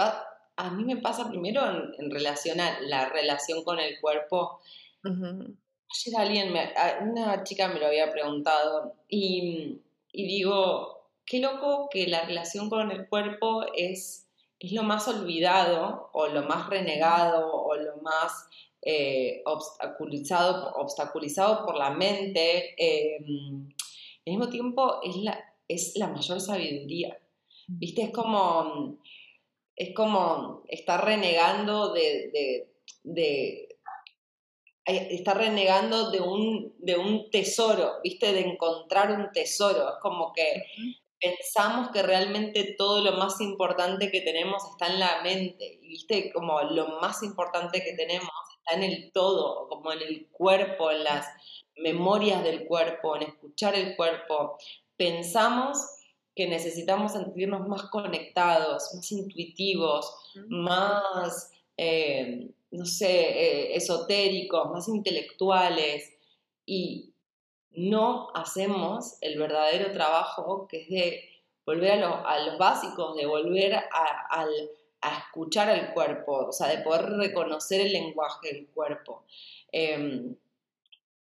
a 0.57 0.71
mí 0.71 0.85
me 0.85 0.99
pasa 0.99 1.29
primero 1.29 1.63
en, 1.99 2.11
relación 2.13 2.61
a 2.61 2.79
la 2.83 3.09
relación 3.09 3.65
con 3.65 3.81
el 3.81 4.01
cuerpo. 4.01 4.61
Ayer 5.03 6.17
alguien, 6.17 6.53
me, 6.53 6.73
una 7.01 7.43
chica 7.43 7.67
me 7.67 7.81
lo 7.81 7.87
había 7.87 8.13
preguntado 8.13 8.95
y 9.09 9.81
y 10.15 10.27
digo, 10.29 11.11
qué 11.27 11.41
loco 11.41 11.89
que 11.91 12.07
la 12.07 12.25
relación 12.25 12.71
con 12.71 12.93
el 12.93 13.09
cuerpo 13.09 13.65
es, 13.77 14.29
es 14.61 14.73
lo 14.73 14.85
más 14.85 15.09
olvidado 15.09 16.09
o 16.13 16.29
lo 16.29 16.45
más 16.45 16.71
renegado 16.71 17.53
o 17.53 17.75
lo 17.75 17.97
más 17.97 18.47
eh, 18.81 19.43
obstaculizado, 19.45 20.73
obstaculizado 20.77 21.67
por 21.67 21.77
la 21.77 21.91
mente. 21.91 22.75
Eh, 22.79 23.19
al 23.19 24.31
mismo 24.33 24.49
tiempo 24.49 25.01
es 25.03 25.17
la, 25.17 25.45
es 25.67 25.97
la 25.97 26.07
mayor 26.07 26.41
sabiduría. 26.41 27.19
¿Viste? 27.67 28.03
Es 28.03 28.11
como, 28.11 28.99
es 29.75 29.95
como 29.97 30.63
estar 30.69 31.05
renegando 31.05 31.93
de, 31.93 32.31
de, 32.31 32.75
de 33.03 33.74
está 34.85 35.35
renegando 35.35 36.11
de 36.11 36.21
un, 36.21 36.75
de 36.79 36.97
un 36.97 37.31
tesoro, 37.31 38.01
¿viste? 38.03 38.33
De 38.33 38.41
encontrar 38.41 39.11
un 39.13 39.33
tesoro. 39.33 39.89
Es 39.89 39.97
como 40.03 40.33
que 40.33 40.65
pensamos 41.21 41.91
que 41.91 42.03
realmente 42.03 42.75
todo 42.77 43.03
lo 43.03 43.13
más 43.13 43.41
importante 43.41 44.11
que 44.11 44.21
tenemos 44.21 44.63
está 44.71 44.93
en 44.93 45.01
la 45.01 45.23
mente, 45.23 45.79
¿viste? 45.83 46.33
Como 46.33 46.61
lo 46.63 47.01
más 47.01 47.23
importante 47.23 47.83
que 47.83 47.95
tenemos 47.95 48.31
está 48.59 48.77
en 48.77 48.83
el 48.83 49.13
todo, 49.13 49.69
como 49.69 49.93
en 49.93 50.03
el 50.03 50.29
cuerpo, 50.31 50.91
en 50.91 51.05
las 51.05 51.27
memorias 51.77 52.43
del 52.45 52.67
cuerpo, 52.67 53.17
en 53.17 53.23
escuchar 53.23 53.75
el 53.75 53.97
cuerpo. 53.97 54.59
Pensamos 54.97 55.79
que 56.35 56.47
necesitamos 56.47 57.13
sentirnos 57.13 57.67
más 57.69 57.85
conectados, 57.85 58.95
más 58.95 59.13
intuitivos, 59.13 60.15
más... 60.49 61.51
Eh, 61.77 62.51
no 62.71 62.87
sé, 62.87 63.11
eh, 63.11 63.77
esotéricos, 63.77 64.71
más 64.71 64.89
intelectuales, 64.89 66.13
y 66.67 67.15
no 67.73 68.29
hacemos 68.35 69.17
el 69.21 69.39
verdadero 69.39 69.93
trabajo 69.93 70.67
que 70.69 70.83
es 70.83 70.89
de 70.89 71.25
volver 71.67 72.03
a, 72.05 72.39
los 72.41 72.59
básicos, 72.59 73.17
de 73.17 73.27
volver 73.27 73.75
a, 73.75 74.47
escuchar 75.19 75.69
al 75.69 75.93
cuerpo, 75.93 76.47
o 76.49 76.53
sea, 76.53 76.69
de 76.69 76.79
poder 76.79 77.05
reconocer 77.11 77.81
el 77.81 77.93
lenguaje 77.93 78.53
del 78.53 78.67
cuerpo. 78.69 79.25
Em, 79.71 80.35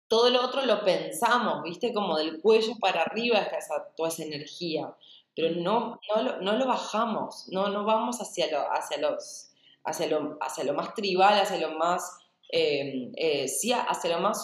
todo 0.08 0.30
lo 0.30 0.44
otro 0.44 0.66
lo 0.66 0.84
pensamos, 0.84 1.64
¿viste? 1.64 1.94
Como 1.94 2.18
del 2.18 2.42
cuello 2.42 2.74
para 2.80 3.04
arriba 3.04 3.40
está 3.40 3.58
esa, 3.58 3.90
toda 3.96 4.10
esa 4.10 4.24
energía, 4.24 4.94
pero 5.36 5.56
no, 5.56 6.00
no, 6.42 6.58
lo, 6.58 6.68
bajamos, 6.68 7.48
no, 7.50 7.70
no 7.70 7.86
vamos 7.86 8.20
hacia, 8.20 8.48
hacia 8.74 8.98
los 8.98 9.49
hacia 9.84 10.08
lo, 10.08 10.38
hacia 10.42 10.64
lo 10.64 10.74
más 10.74 10.94
tribal, 10.94 11.40
hacia 11.40 11.58
lo 11.58 11.78
más, 11.78 12.18
eh, 12.52 13.12
eh, 13.16 13.48
sí, 13.48 13.72
hacia 13.72 14.18
lo 14.18 14.22
más 14.22 14.44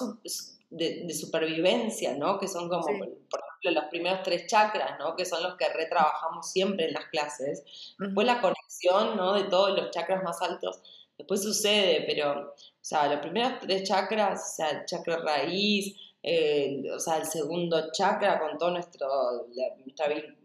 de, 0.69 1.13
supervivencia, 1.13 2.15
¿no? 2.15 2.39
Que 2.39 2.47
son 2.47 2.69
como, 2.69 2.83
por, 2.83 2.93
ejemplo, 2.97 3.71
los 3.71 3.85
primeros 3.85 4.23
tres 4.23 4.47
chakras, 4.47 4.97
¿no? 4.99 5.15
Que 5.15 5.25
son 5.25 5.43
los 5.43 5.55
que 5.55 5.67
retrabajamos 5.69 6.51
siempre 6.51 6.87
en 6.87 6.93
las 6.93 7.05
clases. 7.05 7.63
Después 7.97 8.27
la 8.27 8.41
conexión, 8.41 9.15
¿no? 9.15 9.33
De 9.33 9.45
todos 9.45 9.77
los 9.77 9.91
chakras 9.91 10.23
más 10.23 10.41
altos. 10.41 10.81
Después 11.17 11.41
sucede, 11.41 12.03
pero, 12.05 12.51
o 12.51 12.55
sea, 12.81 13.07
los 13.07 13.19
primeros 13.21 13.59
tres 13.61 13.87
chakras, 13.87 14.41
o 14.41 14.55
sea, 14.55 14.69
el 14.71 14.85
chakra 14.85 15.17
raíz, 15.17 15.95
eh, 16.21 16.83
o 16.93 16.99
sea, 16.99 17.17
el 17.17 17.25
segundo 17.25 17.91
chakra 17.91 18.39
con 18.39 18.57
todo 18.57 18.71
nuestro, 18.71 19.07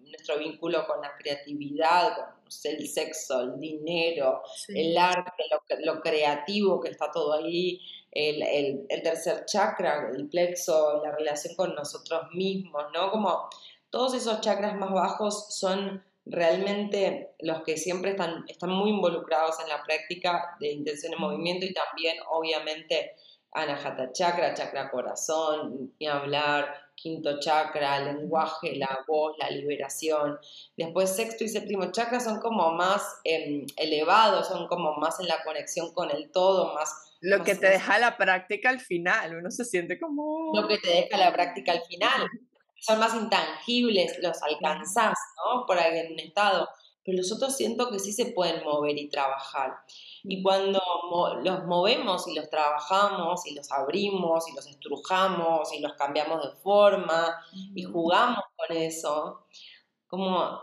nuestro 0.04 0.38
vínculo 0.38 0.86
con 0.86 1.00
la 1.00 1.16
creatividad, 1.16 2.14
con 2.14 2.39
el 2.64 2.88
sexo, 2.88 3.40
el 3.40 3.60
dinero, 3.60 4.42
el 4.68 4.96
arte, 4.96 5.44
lo, 5.84 6.00
creativo 6.00 6.80
que 6.80 6.90
está 6.90 7.10
todo 7.10 7.34
ahí, 7.34 7.80
el, 8.10 8.86
tercer 9.02 9.44
chakra, 9.46 10.10
el 10.14 10.28
plexo, 10.28 11.02
la 11.04 11.12
relación 11.12 11.54
con 11.54 11.74
nosotros 11.74 12.22
mismos, 12.32 12.84
¿no? 12.92 13.10
Como 13.10 13.48
todos 13.90 14.14
esos 14.14 14.40
chakras 14.40 14.76
más 14.76 14.92
bajos 14.92 15.54
son 15.56 16.02
realmente 16.26 17.34
los 17.40 17.62
que 17.62 17.76
siempre 17.76 18.12
están, 18.12 18.44
están 18.48 18.70
muy 18.70 18.90
involucrados 18.90 19.58
en 19.60 19.68
la 19.68 19.82
práctica 19.82 20.56
de 20.60 20.72
intención 20.72 21.12
en 21.12 21.20
movimiento 21.20 21.66
y 21.66 21.72
también, 21.72 22.16
obviamente, 22.30 23.14
Anahata 23.52 24.12
Chakra, 24.12 24.54
Chakra 24.54 24.90
Corazón, 24.90 25.92
ni 25.98 26.06
hablar, 26.06 26.72
quinto 27.00 27.40
chakra, 27.40 28.00
lenguaje, 28.00 28.76
la 28.76 29.04
voz, 29.06 29.36
la 29.38 29.50
liberación. 29.50 30.38
Después 30.76 31.14
sexto 31.14 31.44
y 31.44 31.48
séptimo 31.48 31.90
chakra 31.90 32.20
son 32.20 32.40
como 32.40 32.72
más 32.72 33.02
em, 33.24 33.66
elevados, 33.76 34.48
son 34.48 34.68
como 34.68 34.94
más 34.96 35.18
en 35.20 35.28
la 35.28 35.42
conexión 35.42 35.92
con 35.92 36.10
el 36.10 36.30
todo, 36.30 36.74
más... 36.74 37.16
Lo 37.22 37.44
que 37.44 37.54
te 37.54 37.68
deja 37.68 37.98
la 37.98 38.16
práctica 38.16 38.70
al 38.70 38.80
final, 38.80 39.36
uno 39.36 39.50
se 39.50 39.64
siente 39.64 39.98
como... 39.98 40.52
Lo 40.54 40.66
que 40.66 40.78
te 40.78 40.88
deja 40.88 41.18
la 41.18 41.32
práctica 41.32 41.72
al 41.72 41.82
final. 41.82 42.28
Son 42.78 42.98
más 42.98 43.14
intangibles, 43.14 44.18
los 44.22 44.42
alcanzás, 44.42 45.18
¿no? 45.36 45.66
Por 45.66 45.78
ahí 45.78 45.98
en 45.98 46.12
un 46.12 46.18
estado. 46.18 46.66
Pero 47.04 47.18
los 47.18 47.32
otros 47.32 47.56
siento 47.56 47.90
que 47.90 47.98
sí 47.98 48.12
se 48.12 48.26
pueden 48.26 48.64
mover 48.64 48.98
y 48.98 49.08
trabajar. 49.08 49.78
Y 50.22 50.42
cuando 50.42 50.80
los 51.42 51.64
movemos 51.64 52.28
y 52.28 52.34
los 52.34 52.50
trabajamos 52.50 53.46
y 53.46 53.54
los 53.54 53.70
abrimos 53.72 54.48
y 54.48 54.54
los 54.54 54.66
estrujamos 54.66 55.72
y 55.72 55.80
los 55.80 55.94
cambiamos 55.94 56.42
de 56.42 56.56
forma 56.58 57.42
y 57.74 57.82
jugamos 57.82 58.44
con 58.56 58.76
eso, 58.76 59.46
como 60.06 60.60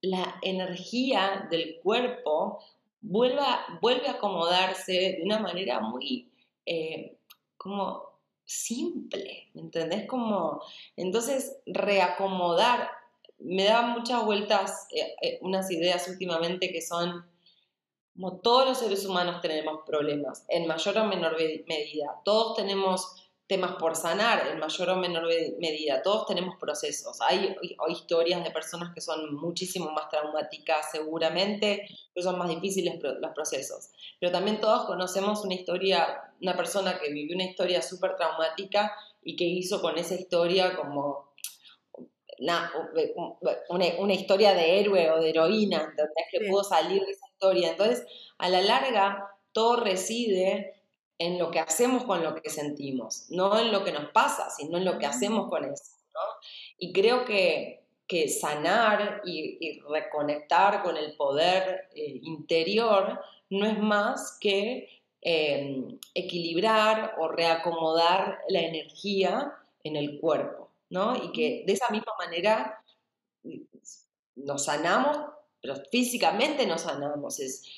la 0.00 0.38
energía 0.42 1.46
del 1.50 1.80
cuerpo 1.82 2.60
vuelve 3.00 3.40
a, 3.40 3.78
vuelve 3.80 4.08
a 4.08 4.12
acomodarse 4.12 4.92
de 4.92 5.20
una 5.24 5.38
manera 5.38 5.80
muy 5.80 6.30
eh, 6.64 7.18
como 7.56 8.08
simple, 8.48 9.50
¿me 9.52 9.60
entendés? 9.60 10.06
Como, 10.06 10.62
entonces, 10.96 11.58
reacomodar, 11.66 12.90
me 13.38 13.64
da 13.64 13.82
muchas 13.82 14.24
vueltas 14.24 14.86
eh, 14.90 15.14
eh, 15.22 15.38
unas 15.42 15.70
ideas 15.70 16.08
últimamente 16.08 16.72
que 16.72 16.82
son 16.82 17.24
como 18.18 18.40
todos 18.40 18.66
los 18.66 18.78
seres 18.78 19.06
humanos 19.06 19.40
tenemos 19.40 19.82
problemas, 19.86 20.44
en 20.48 20.66
mayor 20.66 20.98
o 20.98 21.04
menor 21.04 21.36
medida. 21.68 22.20
Todos 22.24 22.56
tenemos 22.56 23.28
temas 23.46 23.76
por 23.76 23.94
sanar, 23.94 24.48
en 24.48 24.58
mayor 24.58 24.90
o 24.90 24.96
menor 24.96 25.24
medida. 25.60 26.02
Todos 26.02 26.26
tenemos 26.26 26.56
procesos. 26.58 27.20
Hay, 27.20 27.56
historias 27.88 28.42
de 28.42 28.50
personas 28.50 28.92
que 28.92 29.00
son 29.00 29.36
muchísimo 29.36 29.92
más 29.92 30.08
traumáticas 30.10 30.90
seguramente, 30.90 31.86
que 32.12 32.22
son 32.22 32.38
más 32.38 32.48
difíciles 32.48 33.00
los 33.00 33.30
procesos. 33.36 33.90
Pero 34.18 34.32
también 34.32 34.60
todos 34.60 34.86
conocemos 34.86 35.44
una 35.44 35.54
historia, 35.54 36.34
una 36.42 36.56
persona 36.56 36.98
que 36.98 37.12
vivió 37.12 37.36
una 37.36 37.44
historia 37.44 37.82
súper 37.82 38.16
traumática 38.16 38.92
y 39.22 39.36
que 39.36 39.44
hizo 39.44 39.80
con 39.80 39.96
esa 39.96 40.16
historia 40.16 40.74
como 40.74 41.27
una, 42.40 42.72
una, 43.98 44.14
historia 44.14 44.54
de 44.54 44.80
héroe 44.80 45.10
o 45.10 45.20
de 45.20 45.30
heroína, 45.30 45.78
¿entendés? 45.78 46.26
Que 46.30 46.48
pudo 46.48 46.64
salir 46.64 47.04
de 47.04 47.12
esa 47.12 47.26
historia. 47.28 47.70
Entonces, 47.70 48.06
a 48.38 48.48
la 48.48 48.60
larga, 48.60 49.28
todo 49.52 49.76
reside 49.76 50.74
en 51.18 51.38
lo 51.38 51.50
que 51.50 51.58
hacemos 51.58 52.04
con 52.04 52.22
lo 52.22 52.34
que 52.34 52.48
sentimos, 52.48 53.26
no 53.30 53.58
en 53.58 53.72
lo 53.72 53.84
que 53.84 53.92
nos 53.92 54.10
pasa, 54.10 54.50
sino 54.50 54.78
en 54.78 54.84
lo 54.84 54.98
que 54.98 55.06
hacemos 55.06 55.48
con 55.48 55.64
eso. 55.64 55.82
Y 56.78 56.92
creo 56.92 57.24
que, 57.24 57.84
que 58.06 58.28
sanar 58.28 59.22
y, 59.24 59.80
reconectar 59.88 60.82
con 60.82 60.96
el 60.96 61.16
poder 61.16 61.88
eh, 61.94 62.20
interior 62.22 63.20
no 63.50 63.66
es 63.66 63.78
más 63.78 64.38
que 64.40 64.88
em, 65.20 65.98
equilibrar 66.14 67.16
o 67.18 67.28
reacomodar 67.28 68.38
la 68.48 68.60
energía 68.60 69.52
en 69.82 69.96
el 69.96 70.20
cuerpo, 70.20 70.67
¿no? 70.90 71.16
Y 71.16 71.32
que 71.32 71.64
de 71.66 71.72
esa 71.72 71.90
misma 71.90 72.12
manera 72.18 72.84
nos 74.36 74.64
sanamos 74.64 75.18
pero 75.60 75.74
físicamente 75.90 76.66
nos 76.66 76.82
sanamos, 76.82 77.36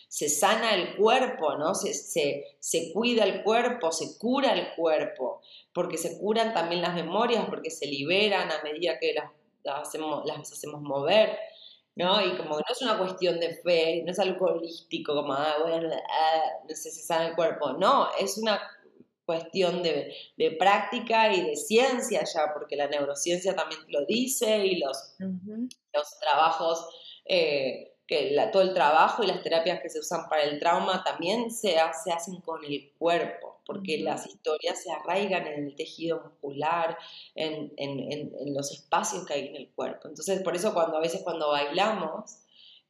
se 0.09 0.29
sana 0.29 0.75
el 0.75 0.97
cuerpo, 0.97 1.57
¿no? 1.57 1.75
Se, 1.75 1.95
se, 1.95 2.93
cuida 2.93 3.25
el 3.25 3.43
cuerpo, 3.43 3.91
se 3.91 4.19
cura 4.19 4.53
el 4.53 4.75
cuerpo, 4.75 5.41
porque 5.73 5.97
se 5.97 6.19
curan 6.19 6.53
también 6.53 6.83
las 6.83 6.95
memorias, 6.95 7.47
porque 7.49 7.71
se 7.71 7.87
liberan 7.87 8.53
a 8.53 8.63
medida 8.63 8.99
que 8.99 9.15
las, 9.15 9.31
hacemos, 9.65 10.27
las 10.27 10.53
hacemos 10.53 10.83
mover, 10.83 11.39
¿no? 11.97 12.21
Y 12.21 12.37
como 12.37 12.57
no 12.57 12.65
es 12.71 12.83
una 12.83 12.99
cuestión 12.99 13.41
de 13.41 13.57
fe, 13.57 14.03
no 14.05 14.13
es 14.13 14.19
algo 14.19 14.47
holístico, 14.47 15.15
como, 15.15 15.33
ah, 15.33 15.57
bueno, 15.63 15.89
ah, 15.91 16.43
no 16.69 16.77
sé 16.77 16.91
si 16.91 17.01
sana 17.01 17.29
el 17.29 17.35
cuerpo, 17.35 17.73
no, 17.73 18.09
es 18.19 18.37
una 18.37 18.61
cuestión 19.31 19.81
de, 19.85 20.13
de, 20.37 20.51
práctica 20.51 21.33
y 21.33 21.41
de 21.43 21.55
ciencia 21.55 22.25
ya, 22.25 22.53
porque 22.53 22.75
la 22.75 22.89
neurociencia 22.89 23.55
también 23.55 23.81
lo 23.87 24.05
dice 24.05 24.67
y 24.67 24.81
los, 24.81 25.15
los 25.19 26.19
trabajos 26.19 26.85
eh, 27.27 27.93
que 28.09 28.37
todo 28.53 28.63
el 28.63 28.75
trabajo 28.75 29.23
y 29.23 29.29
las 29.29 29.41
terapias 29.41 29.81
que 29.81 29.89
se 29.89 30.01
usan 30.01 30.29
para 30.29 30.43
el 30.43 30.59
trauma 30.59 31.05
también 31.05 31.53
se, 31.53 31.77
se 32.03 32.11
hacen 32.11 32.41
con 32.41 32.65
el 32.65 32.93
cuerpo, 32.99 33.61
porque 33.65 33.99
las 33.99 34.27
historias 34.27 34.83
se 34.83 34.91
arraigan 34.91 35.47
en 35.47 35.67
el 35.67 35.77
tejido 35.77 36.21
muscular, 36.21 36.99
en, 37.37 37.73
en, 37.77 38.01
en, 38.11 38.53
los 38.53 38.73
espacios 38.73 39.25
que 39.25 39.35
hay 39.35 39.47
en 39.47 39.55
el 39.55 39.71
cuerpo. 39.71 40.09
Entonces, 40.09 40.43
por 40.43 40.57
eso 40.57 40.75
cuando 40.75 40.97
a 40.97 41.01
veces 41.01 41.23
cuando 41.23 41.51
bailamos 41.51 42.39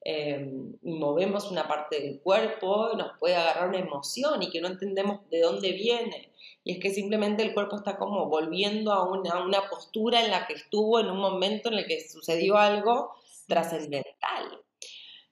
y 0.02 0.92
movemos 0.94 1.50
una 1.50 1.68
parte 1.68 2.00
del 2.00 2.20
cuerpo, 2.20 2.92
nos 2.96 3.18
puede 3.18 3.36
agarrar 3.36 3.68
una 3.68 3.78
emoción 3.78 4.42
y 4.42 4.50
que 4.50 4.60
no 4.60 4.68
entendemos 4.68 5.28
de 5.30 5.40
dónde 5.40 5.72
viene. 5.72 6.32
Y 6.64 6.72
es 6.72 6.78
que 6.80 6.90
simplemente 6.90 7.42
el 7.42 7.54
cuerpo 7.54 7.76
está 7.76 7.98
como 7.98 8.26
volviendo 8.26 8.92
a 8.92 9.08
una, 9.08 9.32
a 9.32 9.44
una 9.44 9.68
postura 9.68 10.24
en 10.24 10.30
la 10.30 10.46
que 10.46 10.54
estuvo 10.54 11.00
en 11.00 11.10
un 11.10 11.18
momento 11.18 11.68
en 11.68 11.78
el 11.78 11.86
que 11.86 12.06
sucedió 12.08 12.56
algo 12.56 13.12
trascendental. 13.46 14.62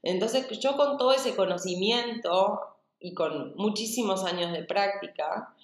Entonces 0.03 0.47
yo 0.59 0.77
con 0.77 0.97
todo 0.97 1.13
ese 1.13 1.35
conocimiento 1.35 2.61
y 3.01 3.15
con 3.15 3.55
muchísimos 3.57 4.25
años 4.25 4.53
de 4.53 4.65
práctica, 4.65 5.55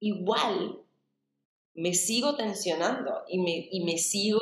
igual 0.00 0.78
me 1.74 1.94
sigo 1.94 2.36
tensionando 2.36 3.22
y 3.28 3.38
me, 3.38 3.68
y 3.70 3.84
me 3.84 3.98
sigo 3.98 4.40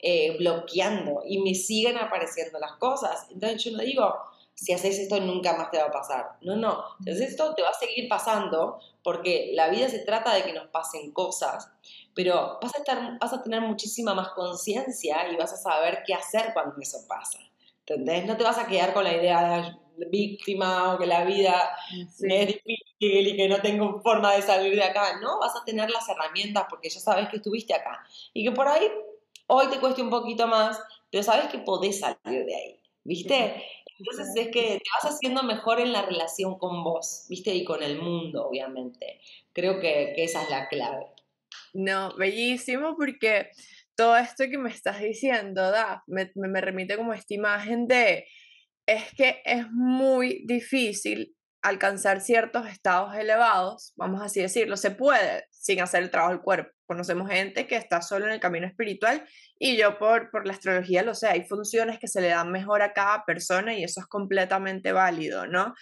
eh, 0.00 0.36
bloqueando 0.38 1.22
y 1.26 1.40
me 1.40 1.54
siguen 1.54 1.96
apareciendo 1.96 2.58
las 2.58 2.72
cosas. 2.74 3.26
Entonces 3.30 3.64
yo 3.64 3.72
no 3.72 3.82
digo, 3.82 4.14
si 4.54 4.72
haces 4.72 4.98
esto 4.98 5.20
nunca 5.20 5.56
más 5.56 5.70
te 5.70 5.78
va 5.78 5.84
a 5.84 5.92
pasar. 5.92 6.36
No, 6.40 6.56
no, 6.56 6.84
si 7.02 7.10
haces 7.10 7.30
esto 7.30 7.54
te 7.54 7.62
va 7.62 7.70
a 7.70 7.74
seguir 7.74 8.08
pasando 8.08 8.80
porque 9.02 9.52
la 9.54 9.68
vida 9.68 9.88
se 9.88 10.00
trata 10.00 10.34
de 10.34 10.42
que 10.42 10.52
nos 10.52 10.68
pasen 10.68 11.12
cosas, 11.12 11.70
pero 12.14 12.58
vas 12.60 12.74
a, 12.74 12.78
estar, 12.78 13.18
vas 13.18 13.32
a 13.32 13.42
tener 13.42 13.60
muchísima 13.60 14.14
más 14.14 14.30
conciencia 14.30 15.30
y 15.30 15.36
vas 15.36 15.52
a 15.52 15.56
saber 15.56 16.02
qué 16.06 16.14
hacer 16.14 16.52
cuando 16.52 16.74
eso 16.80 16.98
pasa. 17.08 17.38
¿Entendés? 17.86 18.26
No 18.26 18.36
te 18.36 18.44
vas 18.44 18.58
a 18.58 18.66
quedar 18.66 18.92
con 18.92 19.04
la 19.04 19.14
idea 19.14 19.78
de 19.96 20.06
víctima 20.06 20.94
o 20.94 20.98
que 20.98 21.06
la 21.06 21.24
vida 21.24 21.70
es 21.96 22.46
difícil 22.46 22.84
y 23.00 23.36
que 23.36 23.48
no 23.48 23.60
tengo 23.60 24.00
forma 24.00 24.34
de 24.34 24.42
salir 24.42 24.74
de 24.74 24.84
acá. 24.84 25.18
No, 25.20 25.38
vas 25.38 25.56
a 25.56 25.64
tener 25.64 25.90
las 25.90 26.08
herramientas 26.08 26.66
porque 26.68 26.90
ya 26.90 27.00
sabes 27.00 27.28
que 27.28 27.36
estuviste 27.36 27.74
acá 27.74 28.04
y 28.32 28.44
que 28.44 28.52
por 28.52 28.68
ahí 28.68 28.90
hoy 29.48 29.66
te 29.68 29.80
cueste 29.80 30.02
un 30.02 30.10
poquito 30.10 30.46
más, 30.46 30.80
pero 31.10 31.22
sabes 31.22 31.50
que 31.50 31.58
podés 31.58 32.00
salir 32.00 32.44
de 32.44 32.54
ahí. 32.54 32.80
¿Viste? 33.04 33.64
Entonces 33.98 34.28
es 34.36 34.48
que 34.48 34.62
te 34.78 34.90
vas 35.02 35.12
haciendo 35.12 35.42
mejor 35.42 35.80
en 35.80 35.92
la 35.92 36.02
relación 36.02 36.58
con 36.58 36.84
vos, 36.84 37.26
¿viste? 37.28 37.54
Y 37.54 37.64
con 37.64 37.82
el 37.82 38.00
mundo, 38.00 38.46
obviamente. 38.46 39.20
Creo 39.52 39.80
que, 39.80 40.14
esa 40.16 40.42
es 40.42 40.50
la 40.50 40.68
clave. 40.68 41.06
No, 41.72 42.14
bellísimo 42.16 42.96
porque 42.96 43.50
todo 43.96 44.16
esto 44.16 44.44
que 44.48 44.58
me 44.58 44.70
estás 44.70 45.00
diciendo, 45.00 45.70
Daf, 45.70 46.02
me, 46.06 46.30
me 46.34 46.60
remite 46.60 46.96
como 46.96 47.12
esta 47.12 47.34
imagen 47.34 47.88
de, 47.88 48.26
es 48.86 49.12
que 49.14 49.42
es 49.44 49.68
muy 49.70 50.44
difícil 50.46 51.34
alcanzar 51.62 52.20
ciertos 52.20 52.66
estados 52.66 53.14
elevados, 53.16 53.92
vamos 53.96 54.22
así 54.22 54.40
decirlo, 54.40 54.76
se 54.76 54.90
puede 54.90 55.46
sin 55.50 55.80
hacer 55.80 56.02
el 56.02 56.10
trabajo 56.10 56.32
del 56.32 56.42
cuerpo. 56.42 56.70
Conocemos 56.86 57.28
gente 57.28 57.66
que 57.66 57.76
está 57.76 58.00
solo 58.00 58.26
en 58.26 58.32
el 58.32 58.40
camino 58.40 58.66
espiritual 58.66 59.26
y 59.58 59.76
yo 59.76 59.98
por, 59.98 60.30
por 60.30 60.46
la 60.46 60.52
astrología 60.52 61.02
lo 61.02 61.14
sé, 61.14 61.28
hay 61.28 61.44
funciones 61.44 61.98
que 61.98 62.08
se 62.08 62.20
le 62.20 62.28
dan 62.28 62.50
mejor 62.50 62.80
a 62.82 62.92
cada 62.92 63.24
persona 63.24 63.74
y 63.74 63.84
eso 63.84 64.00
es 64.00 64.06
completamente 64.06 64.92
válido, 64.92 65.46
¿no? 65.46 65.74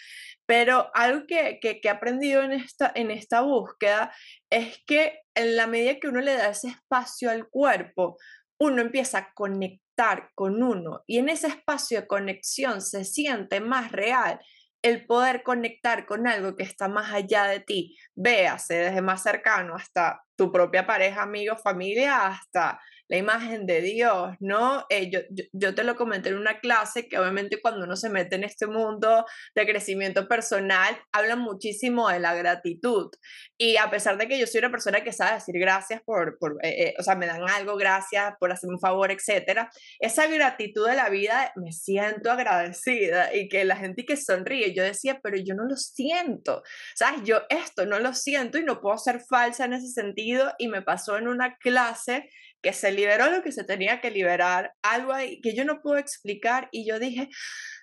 Pero 0.46 0.90
algo 0.94 1.26
que, 1.26 1.58
que, 1.60 1.80
he 1.82 1.88
aprendido 1.88 2.42
en 2.42 2.52
esta, 2.52 2.90
en 2.94 3.10
esta 3.10 3.42
búsqueda 3.42 4.12
es 4.50 4.82
que 4.86 5.20
en 5.34 5.56
la 5.56 5.66
medida 5.66 6.00
que 6.00 6.08
uno 6.08 6.20
le 6.20 6.36
da 6.36 6.48
ese 6.48 6.68
espacio 6.68 7.30
al 7.30 7.48
cuerpo, 7.48 8.16
uno 8.58 8.80
empieza 8.80 9.18
a 9.18 9.32
conectar 9.34 10.30
con 10.34 10.62
uno 10.62 11.02
y 11.06 11.18
en 11.18 11.28
ese 11.28 11.48
espacio 11.48 12.00
de 12.00 12.06
conexión 12.06 12.80
se 12.80 13.04
siente 13.04 13.60
más 13.60 13.92
real 13.92 14.40
el 14.86 15.04
poder 15.04 15.42
conectar 15.42 16.06
con 16.06 16.28
algo 16.28 16.54
que 16.54 16.62
está 16.62 16.86
más 16.86 17.12
allá 17.12 17.46
de 17.46 17.58
ti, 17.58 17.96
véase 18.14 18.74
desde 18.74 19.02
más 19.02 19.20
cercano 19.20 19.74
hasta 19.74 20.22
tu 20.36 20.52
propia 20.52 20.86
pareja, 20.86 21.22
amigo, 21.22 21.56
familia, 21.56 22.26
hasta 22.28 22.80
la 23.08 23.16
imagen 23.16 23.66
de 23.66 23.80
Dios, 23.80 24.34
¿no? 24.40 24.84
Eh, 24.88 25.10
yo, 25.10 25.20
yo, 25.52 25.74
te 25.74 25.84
lo 25.84 25.94
comenté 25.96 26.30
en 26.30 26.36
una 26.36 26.58
clase 26.58 27.08
que 27.08 27.18
obviamente 27.18 27.60
cuando 27.60 27.84
uno 27.84 27.96
se 27.96 28.10
mete 28.10 28.36
en 28.36 28.44
este 28.44 28.66
mundo 28.66 29.24
de 29.54 29.66
crecimiento 29.66 30.26
personal, 30.26 30.96
habla 31.12 31.36
muchísimo 31.36 32.08
de 32.08 32.20
la 32.20 32.34
gratitud. 32.34 33.10
Y 33.56 33.76
a 33.76 33.90
pesar 33.90 34.18
de 34.18 34.26
que 34.26 34.38
yo 34.38 34.46
soy 34.46 34.58
una 34.58 34.70
persona 34.70 35.02
que 35.02 35.12
sabe 35.12 35.34
decir 35.34 35.54
gracias 35.58 36.02
por, 36.02 36.38
por 36.38 36.58
eh, 36.62 36.88
eh, 36.88 36.94
o 36.98 37.02
sea, 37.02 37.14
me 37.14 37.26
dan 37.26 37.48
algo, 37.48 37.76
gracias 37.76 38.34
por 38.40 38.50
hacerme 38.50 38.74
un 38.74 38.80
favor, 38.80 39.10
etcétera, 39.10 39.70
esa 40.00 40.26
gratitud 40.26 40.88
de 40.88 40.96
la 40.96 41.08
vida 41.08 41.52
me 41.56 41.72
siento 41.72 42.30
agradecida 42.30 43.34
y 43.34 43.48
que 43.48 43.64
la 43.64 43.76
gente 43.76 44.04
que 44.04 44.16
sonríe, 44.16 44.74
yo 44.74 44.82
decía, 44.82 45.20
pero 45.22 45.36
yo 45.36 45.54
no 45.54 45.64
lo 45.64 45.76
siento, 45.76 46.62
¿sabes? 46.94 47.22
Yo 47.24 47.42
esto 47.48 47.86
no 47.86 47.98
lo 47.98 48.14
siento 48.14 48.58
y 48.58 48.64
no 48.64 48.80
puedo 48.80 48.98
ser 48.98 49.20
falsa 49.20 49.64
en 49.64 49.74
ese 49.74 49.88
sentido 49.88 50.52
y 50.58 50.68
me 50.68 50.82
pasó 50.82 51.16
en 51.16 51.28
una 51.28 51.56
clase 51.56 52.28
que 52.62 52.72
se 52.72 52.92
liberó 52.92 53.30
lo 53.30 53.42
que 53.42 53.52
se 53.52 53.64
tenía 53.64 54.00
que 54.00 54.10
liberar, 54.10 54.72
algo 54.82 55.12
ahí 55.12 55.40
que 55.40 55.54
yo 55.54 55.64
no 55.64 55.80
puedo 55.82 55.98
explicar 55.98 56.68
y 56.72 56.86
yo 56.88 56.98
dije, 56.98 57.28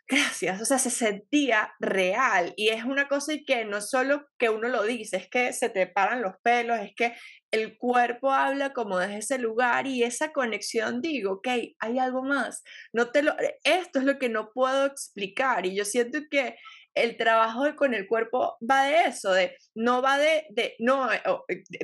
gracias, 0.08 0.62
o 0.62 0.66
sea, 0.66 0.78
se 0.78 0.90
sentía 0.90 1.74
real 1.80 2.54
y 2.58 2.70
es 2.70 2.84
una 2.84 3.08
cosa 3.08 3.34
que 3.46 3.66
no 3.66 3.82
solo 3.82 4.26
que 4.38 4.50
uno 4.50 4.68
lo 4.68 4.84
dice, 4.84 5.18
es 5.18 5.30
que 5.30 5.54
se 5.54 5.70
te 5.70 5.88
paran 5.88 6.22
los 6.22 6.34
pelos, 6.44 6.80
es 6.80 6.94
que 6.96 7.14
el 7.52 7.78
cuerpo 7.78 8.32
habla 8.32 8.74
como 8.74 9.00
desde 9.00 9.20
ese 9.20 9.38
lugar 9.38 9.88
y 9.88 10.04
esa 10.04 10.32
conexión 10.32 11.02
digo, 11.02 11.34
ok, 11.34 11.48
hay 11.80 12.00
algo 12.00 12.24
más, 12.24 12.64
no 12.94 13.12
te 13.12 13.22
lo, 13.22 13.36
esto 13.64 14.00
es 14.00 14.06
lo 14.06 14.20
que 14.20 14.30
no 14.30 14.52
puedo 14.54 14.86
explicar 14.86 15.66
y 15.66 15.76
yo 15.76 15.86
siento 15.86 16.20
que 16.30 16.56
el 16.96 17.18
trabajo 17.18 17.76
con 17.76 17.94
el 17.94 18.08
cuerpo 18.08 18.58
va 18.70 18.86
de 18.86 19.06
eso, 19.06 19.32
de 19.32 19.56
no 19.76 20.02
va 20.02 20.18
de, 20.18 20.46
de 20.50 20.76
no, 20.80 21.12
eh, 21.12 21.24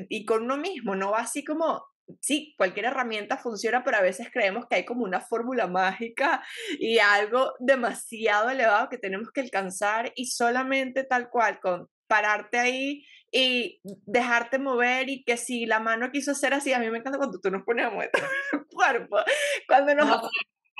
y 0.10 0.26
con 0.26 0.44
uno 0.44 0.58
mismo, 0.58 0.96
no 0.96 1.12
va 1.12 1.20
así 1.20 1.44
como 1.44 1.84
sí, 2.20 2.56
cualquier 2.58 2.86
herramienta 2.86 3.38
funciona, 3.38 3.84
pero 3.84 3.98
a 3.98 4.02
veces 4.02 4.30
creemos 4.32 4.66
que 4.68 4.78
hay 4.78 4.86
como 4.86 5.04
una 5.04 5.22
fórmula 5.22 5.68
mágica 5.68 6.44
y 6.80 7.00
algo 7.00 7.54
demasiado 7.60 8.50
elevado 8.50 8.90
que 8.90 8.98
tenemos 8.98 9.32
que 9.32 9.42
alcanzar 9.42 10.12
y 10.16 10.28
solamente 10.28 11.04
tal 11.04 11.30
cual 11.30 11.60
con 11.60 11.90
pararte 12.08 12.58
ahí 12.58 13.06
y 13.32 13.80
dejarte 13.84 14.58
mover 14.58 15.10
y 15.10 15.24
que 15.24 15.38
si 15.38 15.66
la 15.66 15.80
mano 15.80 16.12
quiso 16.12 16.34
ser 16.34 16.54
así, 16.54 16.74
a 16.74 16.80
mí 16.80 16.90
me 16.90 16.98
encanta 16.98 17.20
cuando 17.20 17.40
tú 17.40 17.52
nos 17.52 17.64
pones 17.64 17.86
a 17.86 17.92
mover 17.92 18.10
el 18.54 18.66
cuerpo, 18.74 19.18
cuando 19.68 19.94
nos, 19.94 20.30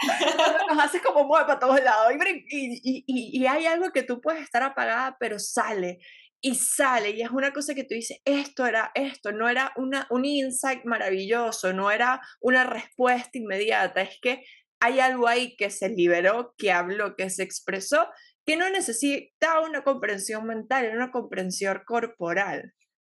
cuando 0.06 0.66
nos 0.68 0.84
haces 0.84 1.02
como 1.02 1.26
mueve 1.26 1.46
para 1.46 1.60
todos 1.60 1.84
lados 1.84 2.12
y, 2.12 2.46
y, 2.50 3.04
y, 3.06 3.40
y, 3.42 3.48
hay 3.48 3.68
algo 3.68 3.92
que 3.92 4.04
tú 4.04 4.20
puedes 4.20 4.42
estar 4.42 4.64
apagada, 4.64 5.16
pero 5.20 5.38
sale 5.38 6.00
y 6.42 6.56
sale 6.56 7.12
y 7.12 7.22
es 7.22 7.32
una 7.32 7.52
cosa 7.52 7.76
que 7.76 7.84
tú 7.84 7.96
dices, 7.96 8.22
esto 8.26 8.66
era 8.66 8.92
esto, 8.96 9.32
no 9.32 9.50
era 9.50 9.74
una, 9.76 10.08
un 10.10 10.26
insight 10.26 10.86
maravilloso, 10.86 11.74
no 11.74 11.92
era 11.92 12.22
una 12.40 12.64
respuesta 12.64 13.38
inmediata, 13.38 14.02
es 14.02 14.20
que 14.22 14.44
hay 14.80 15.00
algo 15.00 15.28
ahí 15.28 15.56
que 15.58 15.70
se 15.70 15.90
liberó, 15.90 16.56
que 16.58 16.72
habló, 16.72 17.16
que 17.16 17.30
se 17.30 17.44
expresó, 17.44 18.08
que 18.46 18.56
no 18.56 18.70
necesita 18.70 19.60
una 19.62 19.84
comprensión 19.84 20.46
mental, 20.46 20.92
una 20.96 21.12
comprensión 21.12 21.82
corporal. 21.86 22.74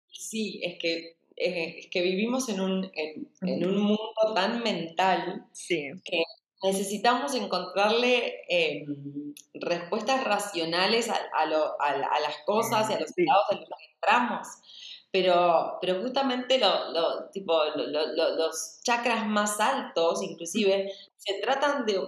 Sí, 0.07 0.59
es 0.63 0.79
que, 0.79 1.17
eh, 1.35 1.79
es 1.79 1.87
que 1.89 2.01
vivimos 2.01 2.49
en 2.49 2.59
un, 2.59 2.91
en, 2.93 3.65
un 3.65 3.77
mundo 3.77 4.33
tan 4.35 4.63
mental 4.63 5.45
sí. 5.53 5.91
que 6.03 6.23
necesitamos 6.63 7.33
encontrarle 7.33 8.41
em, 8.47 9.33
respuestas 9.53 10.23
racionales 10.23 11.09
a, 11.09 11.15
a, 11.33 11.45
las 11.45 12.37
cosas 12.45 12.89
y 12.89 12.93
a 12.93 12.99
los 12.99 13.09
estados 13.09 13.45
en 13.51 13.59
los 13.59 13.69
que 13.69 13.93
entramos. 13.95 14.47
Pero, 15.11 15.77
pero 15.81 16.01
justamente 16.01 16.57
lo, 16.57 17.29
tipo, 17.31 17.53
los 17.75 18.79
chakras 18.83 19.27
más 19.27 19.59
altos, 19.59 20.23
inclusive, 20.23 20.89
se 21.17 21.41
tratan 21.41 21.85
de... 21.85 21.99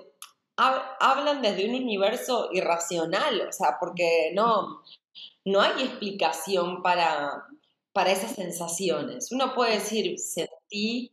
hablan 0.56 1.42
desde 1.42 1.68
un 1.68 1.76
universo 1.76 2.50
irracional, 2.54 3.42
o 3.50 3.52
sea, 3.52 3.78
porque 3.80 4.32
no, 4.34 4.84
no 5.44 5.62
hay 5.62 5.84
explicación 5.84 6.82
para, 6.82 7.44
para 7.92 8.12
esas 8.12 8.36
sensaciones. 8.36 9.32
Uno 9.34 9.54
puede 9.54 9.74
decir, 9.74 10.18
sentí 10.18 11.12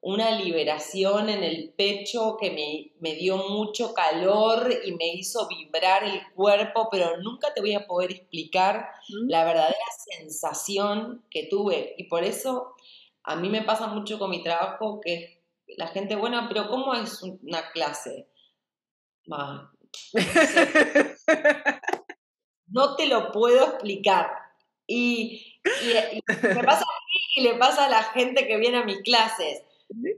una 0.00 0.30
liberación 0.30 1.28
en 1.28 1.42
el 1.42 1.72
pecho 1.76 2.36
que 2.40 2.92
me, 3.00 3.14
dio 3.14 3.48
mucho 3.48 3.92
calor 3.94 4.72
y 4.84 4.92
me 4.92 5.08
hizo 5.08 5.48
vibrar 5.48 6.04
el 6.04 6.20
cuerpo, 6.34 6.88
pero 6.90 7.16
nunca 7.22 7.52
te 7.54 7.60
voy 7.60 7.74
a 7.74 7.86
poder 7.86 8.12
explicar 8.12 8.88
la 9.08 9.44
verdadera 9.44 9.76
sensación 10.18 11.24
que 11.30 11.48
tuve. 11.50 11.94
Y 11.98 12.04
por 12.04 12.22
eso 12.24 12.76
a 13.24 13.36
mí 13.36 13.48
me 13.48 13.62
pasa 13.62 13.88
mucho 13.88 14.18
con 14.18 14.30
mi 14.30 14.42
trabajo 14.42 15.00
que 15.00 15.42
la 15.76 15.88
gente, 15.88 16.14
bueno, 16.14 16.46
pero 16.48 16.68
¿cómo 16.68 16.94
es 16.94 17.22
una 17.22 17.70
clase? 17.72 18.28
no 22.68 22.94
te 22.96 23.06
lo 23.06 23.32
puedo 23.32 23.64
explicar. 23.66 24.30
Y, 24.86 25.58
y, 25.82 26.22
me 26.42 26.62
pasa 26.62 26.82
a 26.82 27.00
mí 27.06 27.20
y 27.36 27.42
le 27.42 27.54
pasa 27.54 27.86
a 27.86 27.90
la 27.90 28.04
gente 28.04 28.46
que 28.46 28.56
viene 28.56 28.78
a 28.78 28.84
mis 28.84 29.02
clases 29.02 29.65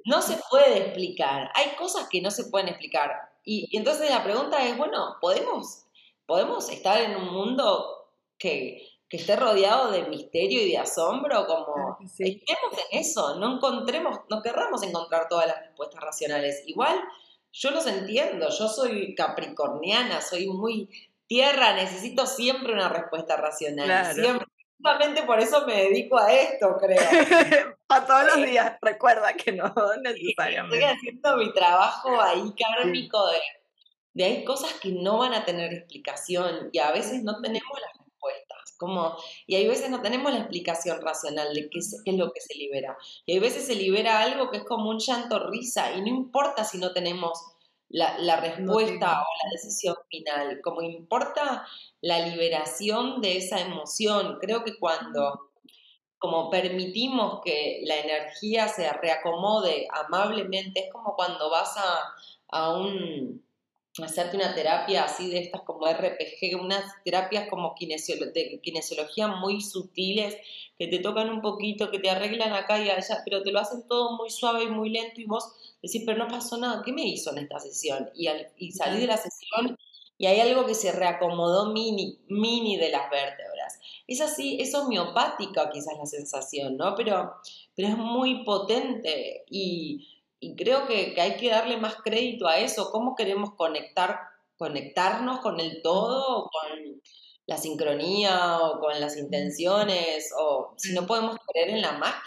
no 0.05 0.23
se 0.23 0.39
puede 0.51 0.79
explicar. 0.79 1.51
Hay 1.55 1.77
cosas 1.77 2.09
que 2.09 2.21
no 2.21 2.31
se 2.31 2.45
pueden 2.45 2.69
explicar. 2.69 3.13
Y, 3.45 3.77
entonces 3.77 4.11
la 4.11 4.25
pregunta 4.25 4.67
es, 4.67 4.77
bueno, 4.77 5.17
¿podemos, 5.21 5.85
¿podemos 6.27 6.69
estar 6.71 7.01
en 7.01 7.17
un 7.17 7.33
mundo 7.33 8.11
que, 8.39 8.85
esté 9.11 9.37
rodeado 9.37 9.91
de 9.91 10.03
misterio 10.03 10.61
y 10.61 10.71
de 10.71 10.79
asombro? 10.79 11.47
Como 11.47 11.99
estemos 12.01 12.73
en 12.91 12.99
eso, 12.99 13.37
no 13.37 13.57
encontremos, 13.57 14.19
no 14.29 14.43
querramos 14.43 14.83
encontrar 14.83 15.29
todas 15.29 15.47
las 15.47 15.61
respuestas 15.61 16.03
racionales. 16.03 16.63
Igual 16.67 17.01
yo 17.53 17.71
los 17.71 17.87
entiendo, 17.87 18.49
yo 18.51 18.69
soy 18.69 19.15
capricorniana, 19.15 20.21
soy 20.21 20.47
muy 20.49 20.91
tierra, 21.27 21.75
necesito 21.75 22.27
siempre 22.27 22.73
una 22.73 22.89
respuesta 22.89 23.37
racional. 23.37 24.15
Siempre 24.15 24.48
Justamente 24.81 25.25
por 25.25 25.41
eso 25.41 25.67
me 25.67 25.75
dedico 25.75 26.17
a 26.19 26.33
esto, 26.33 26.77
creo. 26.79 27.01
a 27.89 28.07
todos 28.07 28.27
los 28.27 28.47
días, 28.47 28.77
recuerda 28.81 29.33
que 29.33 29.51
no 29.53 29.75
necesariamente. 30.03 30.77
Estoy 30.77 30.97
haciendo 30.97 31.37
mi 31.37 31.53
trabajo 31.53 32.21
ahí 32.21 32.53
kármico 32.57 33.27
de, 33.27 33.41
de 34.15 34.25
hay 34.25 34.45
cosas 34.45 34.73
que 34.75 34.93
no 34.93 35.19
van 35.19 35.35
a 35.35 35.45
tener 35.45 35.73
explicación 35.73 36.71
y 36.73 36.79
a 36.79 36.93
veces 36.93 37.25
no 37.25 37.41
tenemos 37.41 37.73
las 37.81 38.07
respuestas. 38.07 38.77
Como, 38.79 39.17
y 39.49 39.57
hay 39.57 39.67
veces 39.67 39.91
no 39.91 40.01
tenemos 40.01 40.33
la 40.33 40.39
explicación 40.39 41.01
racional 41.01 41.53
de 41.53 41.69
qué 41.69 41.81
es, 41.81 42.01
qué 42.05 42.13
es 42.13 42.17
lo 42.17 42.31
que 42.31 42.41
se 42.41 42.55
libera. 42.55 42.97
Y 43.27 43.33
hay 43.33 43.39
veces 43.41 43.67
se 43.67 43.75
libera 43.75 44.21
algo 44.21 44.51
que 44.51 44.59
es 44.59 44.65
como 44.65 44.91
un 44.91 45.01
llanto 45.01 45.51
risa 45.51 45.93
y 45.93 46.03
no 46.03 46.07
importa 46.07 46.63
si 46.63 46.79
no 46.79 46.93
tenemos 46.93 47.58
la, 47.89 48.37
respuesta 48.41 49.23
o 49.23 49.27
la 49.45 49.51
decisión 49.53 49.97
final, 50.11 50.61
como 50.63 50.83
importa 50.83 51.67
la 52.01 52.27
liberación 52.27 53.21
de 53.21 53.39
esa 53.39 53.61
emoción. 53.61 54.39
Creo 54.41 54.65
que 54.65 54.79
cuando 54.79 55.51
como 56.19 56.51
permitimos 56.51 57.41
que 57.45 57.81
la 57.85 57.97
energía 57.97 58.67
se 58.67 58.93
reacomode 58.93 59.87
amablemente, 59.93 60.87
es 60.87 60.93
como 60.93 61.15
cuando 61.15 61.49
vas 61.49 61.77
a, 61.77 62.15
a 62.49 62.77
un 62.77 63.45
hacerte 64.07 64.37
una 64.37 64.55
terapia 64.55 65.05
así 65.05 65.31
de 65.31 65.39
estas 65.39 65.63
como 65.63 65.87
RPG, 65.87 66.61
unas 66.61 66.85
terapias 67.05 67.49
como 67.49 67.75
de 67.79 68.61
kinesiología 68.63 69.29
muy 69.29 69.61
sutiles, 69.61 70.37
que 70.79 70.87
te 70.87 70.99
tocan 70.99 71.31
un 71.31 71.41
poquito, 71.41 71.91
que 71.91 71.99
te 71.99 72.11
arreglan 72.11 72.53
acá 72.53 72.83
y 72.83 72.89
allá, 72.89 73.23
pero 73.25 73.43
te 73.43 73.51
lo 73.51 73.61
hacen 73.61 73.87
todo 73.89 74.17
muy 74.17 74.31
suave 74.31 74.65
y 74.65 74.69
muy 74.69 74.91
lento 74.91 75.21
y 75.21 75.25
vos 75.25 75.53
decís, 75.83 76.03
pero 76.07 76.19
no 76.19 76.29
pasó 76.29 76.57
nada, 76.57 76.83
¿qué 76.85 76.93
me 76.93 77.07
hizo 77.07 77.31
en 77.33 77.39
esta 77.39 77.59
sesión? 77.59 78.11
Y, 78.15 78.29
al, 78.29 78.49
y 78.59 78.73
salí 78.73 79.01
de 79.01 79.07
la 79.07 79.17
sesión 79.17 79.77
y 80.19 80.27
hay 80.27 80.41
algo 80.41 80.67
que 80.67 80.75
se 80.75 80.91
reacomodó 80.91 81.73
mini, 81.73 82.19
mini 82.29 82.77
de 82.77 82.91
las 82.91 83.09
vértebras. 83.09 83.79
Es 84.09 84.21
así, 84.21 84.61
es 84.61 84.75
homeopática 84.75 85.71
quizás 85.71 85.97
la 85.97 86.07
sensación, 86.07 86.77
¿no? 86.77 86.95
Pero, 86.97 87.35
pero 87.77 87.89
es 87.89 87.97
muy 87.97 88.43
potente 88.45 89.45
y, 89.49 90.09
y 90.41 90.55
creo 90.57 90.87
que, 90.87 91.15
hay 91.21 91.37
que 91.37 91.51
darle 91.51 91.77
más 91.77 91.97
crédito 91.97 92.47
a 92.47 92.59
eso, 92.59 92.91
cómo 92.91 93.15
queremos 93.17 93.55
conectar, 93.55 94.21
conectarnos 94.57 95.41
con 95.41 95.61
el 95.61 95.83
todo, 95.83 96.51
con 96.51 97.01
la 97.47 97.57
sincronía 97.57 98.59
o 98.59 98.79
con 98.79 99.01
las 99.01 99.17
intenciones, 99.17 100.33
o 100.39 100.75
si 100.77 100.93
no 100.93 101.07
podemos 101.07 101.37
creer 101.47 101.71
en 101.71 101.83
la 101.83 101.93
magia, 101.93 102.23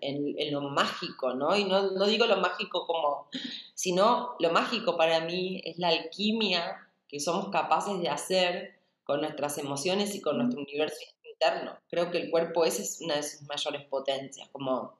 en, 0.00 0.34
en, 0.38 0.52
lo 0.52 0.62
mágico, 0.62 1.34
¿no? 1.34 1.56
Y 1.56 1.64
no, 1.64 1.90
no 1.90 2.06
digo 2.06 2.26
lo 2.26 2.38
mágico 2.38 2.86
como, 2.86 3.28
sino 3.74 4.34
lo 4.40 4.50
mágico 4.50 4.96
para 4.96 5.20
mí 5.20 5.60
es 5.64 5.78
la 5.78 5.88
alquimia 5.88 6.88
que 7.06 7.20
somos 7.20 7.50
capaces 7.50 8.00
de 8.00 8.08
hacer 8.08 8.76
con 9.04 9.20
nuestras 9.20 9.58
emociones 9.58 10.14
y 10.14 10.20
con 10.20 10.38
nuestro 10.38 10.60
universo 10.62 10.96
interno. 11.22 11.78
Creo 11.88 12.10
que 12.10 12.18
el 12.18 12.30
cuerpo 12.30 12.64
ese 12.64 12.82
es 12.82 13.00
una 13.00 13.16
de 13.16 13.22
sus 13.22 13.42
mayores 13.42 13.84
potencias, 13.84 14.48
como... 14.50 14.98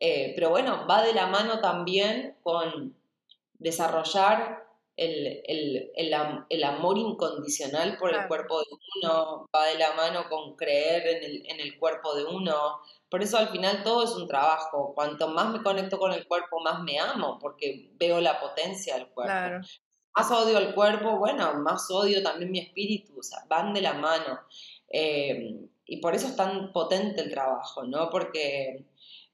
Eh, 0.00 0.32
pero 0.34 0.48
bueno, 0.48 0.86
va 0.88 1.02
de 1.02 1.12
la 1.12 1.26
mano 1.26 1.60
también 1.60 2.36
con 2.42 2.96
desarrollar 3.58 4.66
el, 4.96 6.62
amor 6.64 6.98
incondicional 6.98 7.96
por 7.98 8.14
el 8.14 8.26
cuerpo 8.26 8.60
de 8.60 8.66
uno, 8.96 9.48
va 9.54 9.66
de 9.66 9.78
la 9.78 9.92
mano 9.94 10.28
con 10.28 10.56
creer 10.56 11.22
en 11.22 11.60
el, 11.60 11.78
cuerpo 11.78 12.14
de 12.14 12.24
uno, 12.24 12.80
Por 13.08 13.22
eso 13.22 13.38
al 13.38 13.48
final 13.48 13.82
todo 13.82 14.04
es 14.04 14.10
un 14.10 14.28
trabajo. 14.28 14.92
Cuanto 14.94 15.28
más 15.28 15.50
me 15.50 15.62
conecto 15.62 15.98
con 15.98 16.12
el 16.12 16.26
cuerpo, 16.26 16.60
más 16.60 16.82
me 16.82 16.98
amo, 16.98 17.38
porque 17.40 17.90
veo 17.94 18.20
la 18.20 18.40
potencia 18.40 18.94
del 18.96 19.08
cuerpo. 19.08 19.66
Más 20.16 20.30
odio 20.30 20.58
el 20.58 20.74
cuerpo, 20.74 21.18
bueno, 21.18 21.54
más 21.54 21.90
odio 21.90 22.22
también 22.22 22.50
mi 22.50 22.58
espíritu, 22.58 23.18
o 23.18 23.22
sea, 23.22 23.38
van 23.48 23.72
de 23.72 23.80
la 23.80 23.94
mano. 23.94 24.40
Eh, 24.88 25.68
y 25.86 25.96
por 25.98 26.14
eso 26.14 26.28
es 26.28 26.36
tan 26.36 26.72
potente 26.72 27.22
el 27.22 27.30
trabajo, 27.30 27.84
¿no? 27.84 28.10
Porque, 28.10 28.84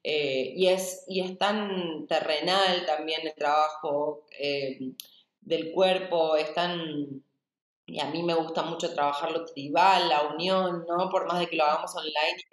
eh, 0.08 0.52
y, 0.54 0.68
es, 0.68 1.02
y 1.08 1.20
es 1.20 1.36
tan 1.36 2.06
terrenal 2.06 2.86
también 2.86 3.26
el 3.26 3.34
trabajo 3.34 4.24
eh, 4.38 4.92
del 5.40 5.72
cuerpo, 5.72 6.36
es 6.36 6.50
y 7.86 7.98
a 7.98 8.06
mí 8.10 8.22
me 8.22 8.34
gusta 8.34 8.62
mucho 8.62 8.94
trabajar 8.94 9.32
lo 9.32 9.44
tribal, 9.44 10.08
la 10.08 10.22
unión, 10.32 10.86
¿no? 10.88 11.10
Por 11.10 11.26
más 11.26 11.40
de 11.40 11.48
que 11.48 11.56
lo 11.56 11.64
hagamos 11.64 11.96
online, 11.96 12.44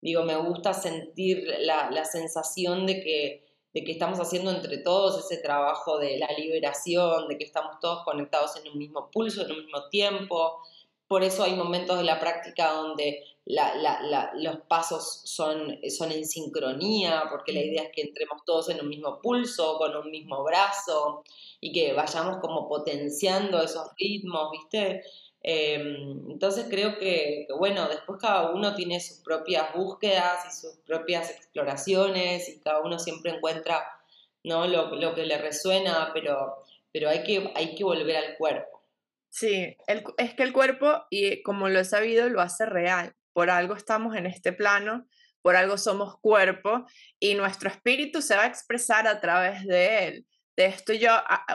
digo, 0.00 0.22
me 0.22 0.36
gusta 0.36 0.72
sentir 0.72 1.46
la, 1.58 1.90
la 1.90 2.06
sensación 2.06 2.86
de 2.86 3.02
que, 3.02 3.44
de 3.74 3.84
que 3.84 3.92
estamos 3.92 4.18
haciendo 4.18 4.50
entre 4.50 4.78
todos 4.78 5.22
ese 5.22 5.42
trabajo 5.42 5.98
de 5.98 6.16
la 6.16 6.28
liberación, 6.28 7.28
de 7.28 7.36
que 7.36 7.44
estamos 7.44 7.78
todos 7.78 8.04
conectados 8.06 8.56
en 8.56 8.72
un 8.72 8.78
mismo 8.78 9.10
pulso, 9.10 9.44
en 9.44 9.52
un 9.52 9.58
mismo 9.58 9.86
tiempo. 9.90 10.62
Por 11.06 11.22
eso 11.22 11.44
hay 11.44 11.56
momentos 11.56 11.98
de 11.98 12.04
la 12.04 12.18
práctica 12.18 12.72
donde 12.72 13.22
los 13.46 14.56
pasos 14.68 15.22
son, 15.24 15.78
son 15.88 16.10
en 16.10 16.26
sincronía, 16.26 17.24
porque 17.30 17.52
la 17.52 17.60
idea 17.60 17.84
es 17.84 17.90
que 17.94 18.02
entremos 18.02 18.44
todos 18.44 18.68
en 18.70 18.80
un 18.80 18.88
mismo 18.88 19.20
pulso, 19.20 19.78
con 19.78 19.96
un 19.96 20.10
mismo 20.10 20.42
brazo, 20.42 21.22
y 21.60 21.72
que 21.72 21.92
vayamos 21.92 22.38
como 22.38 22.68
potenciando 22.68 23.62
esos 23.62 23.88
ritmos, 23.96 24.50
¿viste? 24.50 25.02
Em, 25.42 26.28
entonces 26.28 26.66
creo 26.68 26.98
que, 26.98 27.46
bueno, 27.56 27.88
después 27.88 28.18
cada 28.20 28.50
uno 28.50 28.74
tiene 28.74 28.98
sus 28.98 29.18
propias 29.18 29.72
búsquedas 29.74 30.44
y 30.48 30.60
sus 30.60 30.76
propias 30.84 31.30
exploraciones 31.30 32.48
y 32.48 32.58
cada 32.58 32.80
uno 32.80 32.98
siempre 32.98 33.30
encuentra 33.30 33.84
¿no? 34.42 34.66
lo, 34.66 35.14
que 35.14 35.24
le 35.24 35.38
resuena, 35.38 36.10
pero, 36.12 36.64
pero 36.92 37.08
hay, 37.10 37.22
que, 37.22 37.52
hay 37.54 37.76
que 37.76 37.84
volver 37.84 38.16
al 38.16 38.36
cuerpo. 38.36 38.82
Sí, 39.28 39.76
es 39.86 40.34
que 40.34 40.42
el 40.42 40.52
cuerpo, 40.52 41.04
y 41.10 41.42
como 41.42 41.68
lo 41.68 41.78
he 41.78 41.84
sabido, 41.84 42.28
lo 42.28 42.40
hace 42.40 42.66
real 42.66 43.15
por 43.36 43.50
algo 43.50 43.74
estamos 43.74 44.16
en 44.16 44.24
este 44.24 44.54
plano, 44.54 45.06
por 45.42 45.56
algo 45.56 45.76
somos 45.76 46.18
cuerpo 46.22 46.86
y 47.20 47.34
nuestro 47.34 47.68
espíritu 47.68 48.22
se 48.22 48.34
va 48.34 48.44
a 48.44 48.46
expresar 48.46 49.06
a 49.06 49.20
través 49.20 49.66
de 49.66 50.08
él. 50.08 50.26
De 50.56 50.64
esto 50.64 50.94
yo, 50.94 51.10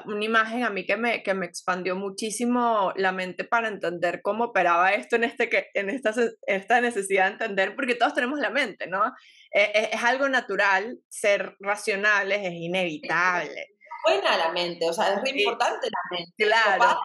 una 0.05 0.23
imagen 0.23 0.63
a 0.63 0.69
mí 0.69 0.85
que 0.85 0.95
me, 0.95 1.23
que 1.23 1.33
me 1.33 1.47
expandió 1.47 1.95
muchísimo 1.95 2.93
la 2.97 3.11
mente 3.11 3.45
para 3.45 3.67
entender 3.67 4.21
cómo 4.21 4.43
operaba 4.43 4.91
esto 4.91 5.15
en, 5.15 5.23
este, 5.23 5.71
en 5.73 5.89
esta, 5.89 6.13
esta 6.45 6.81
necesidad 6.81 7.25
de 7.25 7.31
entender, 7.31 7.75
porque 7.75 7.95
todos 7.95 8.13
tenemos 8.13 8.39
la 8.39 8.51
mente, 8.51 8.85
¿no? 8.85 9.03
Es, 9.49 9.69
e, 9.69 9.89
es 9.91 10.03
algo 10.03 10.29
natural, 10.29 10.99
ser 11.09 11.55
racionales 11.59 12.41
es 12.43 12.53
inevitable. 12.53 13.69
Buena 14.03 14.37
la 14.37 14.51
mente, 14.51 14.87
o 14.87 14.93
sea, 14.93 15.15
es 15.15 15.21
muy 15.21 15.31
importante 15.31 15.87
la 15.89 16.15
mente. 16.15 16.31
Claro. 16.37 17.01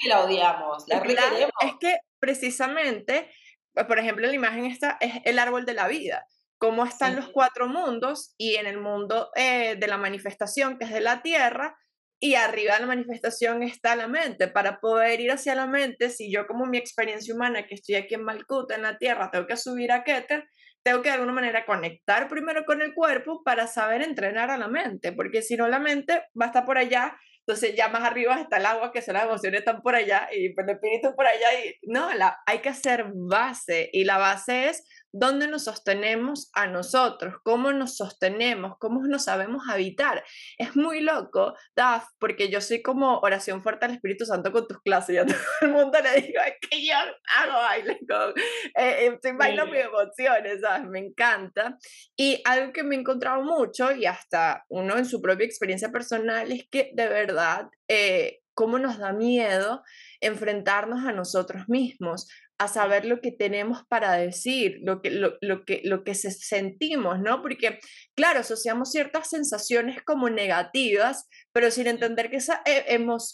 que 0.00 0.08
la 0.08 0.20
odiamos, 0.20 0.84
la 0.86 1.02
claro, 1.02 1.36
Es 1.62 1.72
que 1.80 1.98
precisamente 2.20 3.28
por 3.74 3.98
ejemplo, 3.98 4.26
la 4.26 4.34
imagen 4.34 4.66
esta 4.66 4.96
es 5.00 5.14
el 5.24 5.38
árbol 5.38 5.64
de 5.64 5.74
la 5.74 5.88
vida, 5.88 6.24
cómo 6.58 6.84
están 6.84 7.16
los 7.16 7.28
cuatro 7.28 7.66
mundos 7.68 8.34
y 8.36 8.56
en 8.56 8.66
el 8.66 8.78
mundo 8.78 9.30
eh, 9.34 9.76
de 9.76 9.86
la 9.86 9.96
manifestación, 9.96 10.78
que 10.78 10.84
es 10.84 10.90
de 10.92 11.00
la 11.00 11.22
tierra, 11.22 11.76
y 12.22 12.34
arriba 12.34 12.74
de 12.74 12.80
la 12.80 12.86
manifestación 12.86 13.62
está 13.62 13.96
la 13.96 14.06
mente. 14.06 14.46
Para 14.46 14.78
poder 14.78 15.20
ir 15.20 15.32
hacia 15.32 15.54
la 15.54 15.66
mente, 15.66 16.10
si 16.10 16.30
yo 16.30 16.46
como 16.46 16.66
mi 16.66 16.76
experiencia 16.76 17.34
humana, 17.34 17.66
que 17.66 17.74
estoy 17.74 17.94
aquí 17.94 18.14
en 18.14 18.24
Malkuta, 18.24 18.74
en 18.74 18.82
la 18.82 18.98
tierra, 18.98 19.30
tengo 19.30 19.46
que 19.46 19.56
subir 19.56 19.90
a 19.90 20.04
Keter, 20.04 20.46
tengo 20.82 21.00
que 21.00 21.08
de 21.08 21.14
alguna 21.14 21.32
manera 21.32 21.64
conectar 21.64 22.28
primero 22.28 22.64
con 22.66 22.82
el 22.82 22.94
cuerpo 22.94 23.42
para 23.42 23.66
saber 23.66 24.02
entrenar 24.02 24.50
a 24.50 24.58
la 24.58 24.68
mente, 24.68 25.12
porque 25.12 25.40
si 25.40 25.56
no 25.56 25.66
la 25.66 25.78
mente 25.78 26.24
va 26.38 26.46
a 26.46 26.48
estar 26.48 26.64
por 26.66 26.76
allá 26.76 27.16
entonces 27.50 27.74
ya 27.74 27.88
más 27.88 28.04
arriba 28.04 28.40
está 28.40 28.58
el 28.58 28.66
agua, 28.66 28.92
que 28.92 29.02
son 29.02 29.14
las 29.14 29.24
emociones 29.24 29.58
están 29.58 29.82
por 29.82 29.96
allá 29.96 30.28
y 30.32 30.54
el 30.56 30.70
espíritu 30.70 31.16
por 31.16 31.26
allá. 31.26 31.48
Y 31.64 31.80
no, 31.82 32.08
hay 32.46 32.58
que 32.60 32.68
hacer 32.68 33.06
base 33.12 33.90
y 33.92 34.04
la 34.04 34.18
base 34.18 34.68
es 34.68 34.84
dónde 35.12 35.48
nos 35.48 35.64
sostenemos 35.64 36.50
a 36.54 36.66
nosotros, 36.66 37.34
cómo 37.42 37.72
nos 37.72 37.96
sostenemos, 37.96 38.74
cómo 38.78 39.06
nos 39.06 39.24
sabemos 39.24 39.64
habitar. 39.68 40.24
Es 40.58 40.76
muy 40.76 41.00
loco, 41.00 41.54
Daf, 41.74 42.04
porque 42.18 42.48
yo 42.48 42.60
soy 42.60 42.82
como 42.82 43.18
oración 43.18 43.62
fuerte 43.62 43.86
al 43.86 43.94
Espíritu 43.94 44.24
Santo 44.24 44.52
con 44.52 44.66
tus 44.66 44.80
clases. 44.82 45.16
Y 45.16 45.18
a 45.18 45.26
todo 45.26 45.36
el 45.62 45.68
mundo 45.70 45.98
le 46.02 46.20
digo, 46.22 46.40
es 46.46 46.68
que 46.68 46.84
yo 46.84 46.94
hago 47.36 47.52
baile 47.52 47.98
con, 48.08 48.30
eh, 48.30 48.72
eh, 48.74 49.10
estoy 49.14 49.32
bailando 49.32 49.72
mis 49.72 49.84
emociones, 49.84 50.60
¿sabes? 50.60 50.88
Me 50.88 50.98
encanta. 51.00 51.76
Y 52.16 52.40
algo 52.44 52.72
que 52.72 52.82
me 52.82 52.96
he 52.96 52.98
encontrado 52.98 53.42
mucho 53.42 53.92
y 53.92 54.06
hasta 54.06 54.64
uno 54.68 54.96
en 54.96 55.06
su 55.06 55.20
propia 55.20 55.46
experiencia 55.46 55.90
personal 55.90 56.50
es 56.52 56.66
que 56.70 56.90
de 56.94 57.08
verdad, 57.08 57.68
eh, 57.88 58.40
cómo 58.54 58.78
nos 58.78 58.98
da 58.98 59.12
miedo 59.12 59.82
enfrentarnos 60.20 61.06
a 61.06 61.12
nosotros 61.12 61.64
mismos, 61.68 62.28
a 62.60 62.68
saber 62.68 63.06
lo 63.06 63.22
que 63.22 63.32
tenemos 63.32 63.86
para 63.88 64.12
decir, 64.12 64.80
lo 64.82 65.00
que, 65.00 65.10
lo, 65.10 65.64
que, 65.64 65.80
lo 65.82 66.04
que 66.04 66.14
sentimos, 66.14 67.18
¿no? 67.18 67.40
Porque, 67.40 67.80
claro, 68.14 68.40
asociamos 68.40 68.90
ciertas 68.90 69.30
sensaciones 69.30 70.02
como 70.02 70.28
negativas, 70.28 71.26
pero 71.52 71.70
sin 71.70 71.86
entender 71.86 72.28
que 72.28 72.36
esa, 72.36 72.60
eh, 72.66 72.84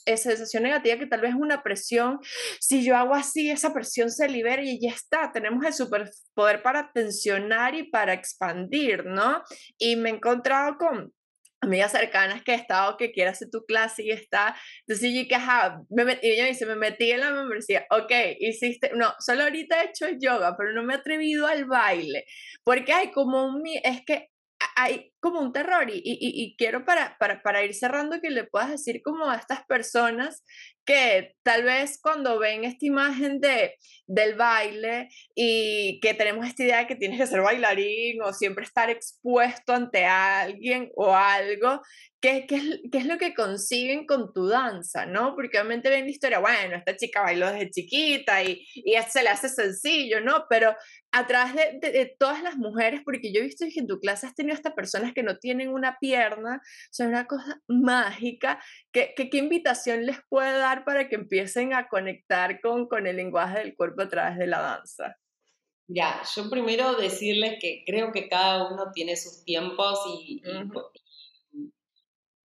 esa 0.05 0.31
sensación 0.31 0.63
negativa, 0.63 0.97
que 0.97 1.09
tal 1.09 1.23
vez 1.23 1.31
es 1.31 1.41
una 1.41 1.65
presión, 1.65 2.21
si 2.61 2.85
yo 2.85 2.97
hago 2.97 3.17
así, 3.17 3.51
esa 3.51 3.75
presión 3.75 4.13
se 4.13 4.29
libera 4.29 4.63
y 4.63 4.81
ya 4.81 4.91
está, 4.91 5.33
tenemos 5.33 5.67
el 5.67 5.73
superpoder 5.73 6.63
para 6.63 6.93
tensionar 6.93 7.75
y 7.75 7.91
para 7.91 8.13
expandir, 8.13 9.07
¿no? 9.07 9.43
Y 9.77 9.97
me 9.97 10.11
he 10.11 10.13
encontrado 10.15 10.77
con 10.79 11.13
amigas 11.67 11.93
cercanas 11.93 12.43
que 12.43 12.53
he 12.53 12.55
estado, 12.55 12.97
que 12.97 13.13
quiere 13.13 13.31
hacer 13.31 13.49
tu 13.51 13.65
clase 13.65 14.03
y 14.05 14.11
está, 14.11 14.57
entonces 14.87 15.13
yo 15.15 15.29
que, 15.29 15.35
ajá, 15.35 15.83
me 15.91 16.19
y 16.23 16.31
ella 16.31 16.45
me 16.45 16.51
dice, 16.51 16.67
me 16.67 16.77
metí 16.77 17.11
en 17.11 17.21
la 17.21 17.31
membresía, 17.31 17.87
ok, 17.91 18.13
hiciste, 18.41 18.93
no, 18.95 19.15
solo 19.19 19.45
ahorita 19.45 19.83
he 19.83 19.87
hecho 19.87 20.07
yoga, 20.19 20.57
pero 20.57 20.73
no 20.73 20.83
me 20.83 20.95
he 20.95 20.97
atrevido 20.97 21.47
al 21.47 21.67
baile, 21.67 22.25
porque 22.65 22.93
hay 22.93 23.11
como 23.11 23.47
un, 23.47 23.63
es 23.67 24.05
que 24.05 24.31
hay 24.77 25.13
como 25.27 25.41
un 25.41 25.53
terror 25.53 25.91
y, 25.91 25.99
y, 26.05 26.19
y 26.21 26.57
quiero 26.57 26.85
para, 26.85 27.17
para, 27.19 27.43
para, 27.43 27.65
ir 27.65 27.75
cerrando 27.75 28.21
que 28.21 28.31
le 28.31 28.45
puedas 28.45 28.71
decir 28.71 29.03
como 29.03 29.29
a 29.29 29.35
estas 29.35 29.67
personas 29.67 30.45
que 30.85 31.35
tal 31.43 31.65
vez 31.65 31.99
cuando 32.01 32.39
ven 32.39 32.63
esta 32.63 32.87
imagen 32.87 33.41
de, 33.41 33.75
del 34.07 34.37
baile 34.37 35.09
y 35.35 35.99
que 36.01 36.15
tenemos 36.15 36.47
esta 36.47 36.63
idea 36.63 36.79
de 36.79 36.87
que 36.87 36.95
tienes 36.95 37.19
que 37.19 37.27
ser 37.27 37.41
bailarín 37.41 38.23
o 38.23 38.33
siempre 38.33 38.65
estar 38.65 38.89
expuesto 38.89 39.73
ante 39.73 40.05
alguien 40.05 40.93
o 40.95 41.13
algo, 41.13 41.83
¿qué, 42.21 42.47
qué, 42.47 42.57
es, 42.57 42.81
qué 42.93 42.99
es, 42.99 43.07
lo 43.07 43.19
que 43.19 43.35
consiguen 43.35 44.07
con 44.07 44.33
tu 44.33 44.47
danza? 44.47 45.07
¿no? 45.07 45.35
Porque 45.35 45.59
obviamente 45.59 45.91
ven 45.91 46.05
la 46.05 46.11
historia, 46.11 46.39
bueno, 46.39 46.77
esta 46.77 46.97
chica 46.97 47.23
bailó 47.23 47.51
desde 47.51 47.71
chiquita 47.71 48.45
y, 48.45 48.65
y 48.75 48.95
se 49.11 49.25
le 49.25 49.31
hace 49.31 49.49
sencillo, 49.49 50.21
¿no? 50.21 50.45
Pero 50.49 50.73
a 51.11 51.27
través 51.27 51.55
de, 51.81 51.91
de, 51.91 52.17
todas 52.19 52.43
las 52.43 52.57
mujeres, 52.57 53.01
porque 53.05 53.33
yo 53.33 53.41
he 53.41 53.45
visto 53.45 53.65
que 53.73 53.81
en 53.81 53.87
tu 53.87 53.99
clase 53.99 54.27
has 54.27 54.35
tenido 54.35 54.55
hasta 54.55 54.75
personas 54.75 55.15
que 55.17 55.23
no 55.23 55.39
tienen 55.39 55.71
una 55.71 55.99
pierna, 55.99 56.61
son 56.91 57.09
una 57.09 57.27
cosa 57.27 57.63
mágica, 57.67 58.63
¿qué, 58.93 59.15
invitación 59.33 60.05
les 60.05 60.19
puede 60.29 60.59
dar 60.59 60.85
para 60.85 61.09
que 61.09 61.15
empiecen 61.15 61.73
a 61.73 61.89
conectar 61.89 62.61
con, 62.61 62.87
con 62.87 63.07
el 63.07 63.17
lenguaje 63.17 63.61
del 63.61 63.75
cuerpo 63.75 64.03
a 64.03 64.09
través 64.09 64.39
de 64.39 64.47
la 64.47 64.61
danza? 64.61 65.17
Ya, 65.89 66.21
yo 66.35 66.51
primero 66.51 66.97
decirles 66.97 67.59
que 67.61 67.83
creo 67.87 68.13
que 68.13 68.29
cada 68.29 68.71
uno 68.71 68.91
tiene 68.93 69.17
sus 69.17 69.43
tiempos 69.45 69.99
y, 70.21 70.43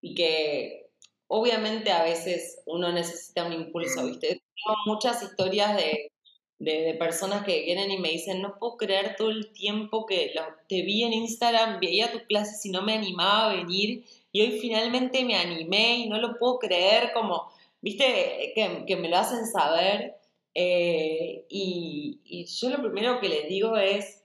y, 0.01 0.15
que 0.15 0.91
obviamente 1.27 1.91
a 1.91 2.03
veces 2.03 2.61
uno 2.67 2.93
necesita 2.93 3.45
un 3.45 3.53
impulso, 3.53 4.05
¿viste? 4.05 4.27
Tengo 4.27 4.77
muchas 4.85 5.23
historias 5.23 5.75
de, 5.75 6.11
de, 6.61 6.95
personas 6.99 7.43
que 7.43 7.63
vienen 7.63 7.91
y 7.91 7.97
me 7.97 8.09
dicen, 8.09 8.41
no 8.41 8.57
puedo 8.57 8.77
creer 8.77 9.15
todo 9.17 9.29
el 9.29 9.51
tiempo 9.51 10.05
que 10.05 10.33
te 10.67 10.81
vi 10.83 11.03
en 11.03 11.13
Instagram, 11.13 11.79
veía 11.79 12.11
tu 12.11 12.19
clase 12.25 12.67
y 12.67 12.71
no 12.71 12.81
me 12.81 12.93
animaba 12.93 13.51
a 13.51 13.55
venir 13.55 14.03
y 14.31 14.41
hoy 14.41 14.59
finalmente 14.59 15.25
me 15.25 15.35
animé 15.35 15.97
y 15.97 16.09
no 16.09 16.17
lo 16.17 16.37
puedo 16.37 16.59
creer, 16.59 17.11
como 17.13 17.51
viste, 17.81 18.53
que, 18.55 18.95
me 18.95 19.09
lo 19.09 19.17
hacen 19.17 19.45
saber. 19.45 20.15
Eh, 20.53 21.45
y, 21.49 22.45
yo 22.45 22.69
lo 22.69 22.81
primero 22.81 23.19
que 23.19 23.29
les 23.29 23.47
digo 23.47 23.75
es, 23.77 24.23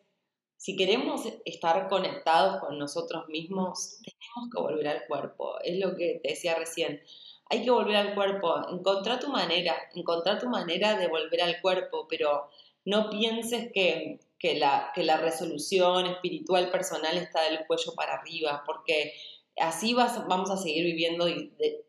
si 0.57 0.77
queremos 0.77 1.23
estar 1.45 1.89
conectados 1.89 2.61
con 2.61 2.79
nosotros 2.79 3.29
mismos, 3.29 3.99
tenemos 4.03 4.51
que 4.53 4.61
volver 4.61 4.89
al 4.89 5.07
cuerpo. 5.07 5.59
Es 5.63 5.79
lo 5.79 5.97
que 5.97 6.21
te 6.23 6.31
decía 6.31 6.55
recién. 6.55 7.01
Hay 7.49 7.65
que 7.65 7.71
volver 7.71 7.97
al 7.97 8.15
cuerpo, 8.15 8.57
encontrar 8.71 9.21
tu 9.21 9.29
manera, 9.29 9.77
encontrar 9.95 10.41
tu 10.41 10.49
manera 10.49 10.99
de 10.99 11.09
volver 11.09 11.43
al 11.43 11.61
cuerpo, 11.61 12.07
pero 12.09 12.51
no 12.85 13.09
pienses 13.11 13.71
que, 13.73 14.21
que, 14.39 14.57
la, 14.59 14.91
que 14.95 15.05
la 15.05 15.17
resolución 15.17 16.07
espiritual 16.07 16.71
personal 16.71 17.17
está 17.17 17.43
del 17.43 17.67
cuello 17.67 17.95
para 17.95 18.15
arriba, 18.15 18.63
porque 18.67 19.13
así 19.59 19.95
vamos 19.95 20.51
a 20.51 20.57
seguir 20.57 20.85
viviendo 20.85 21.27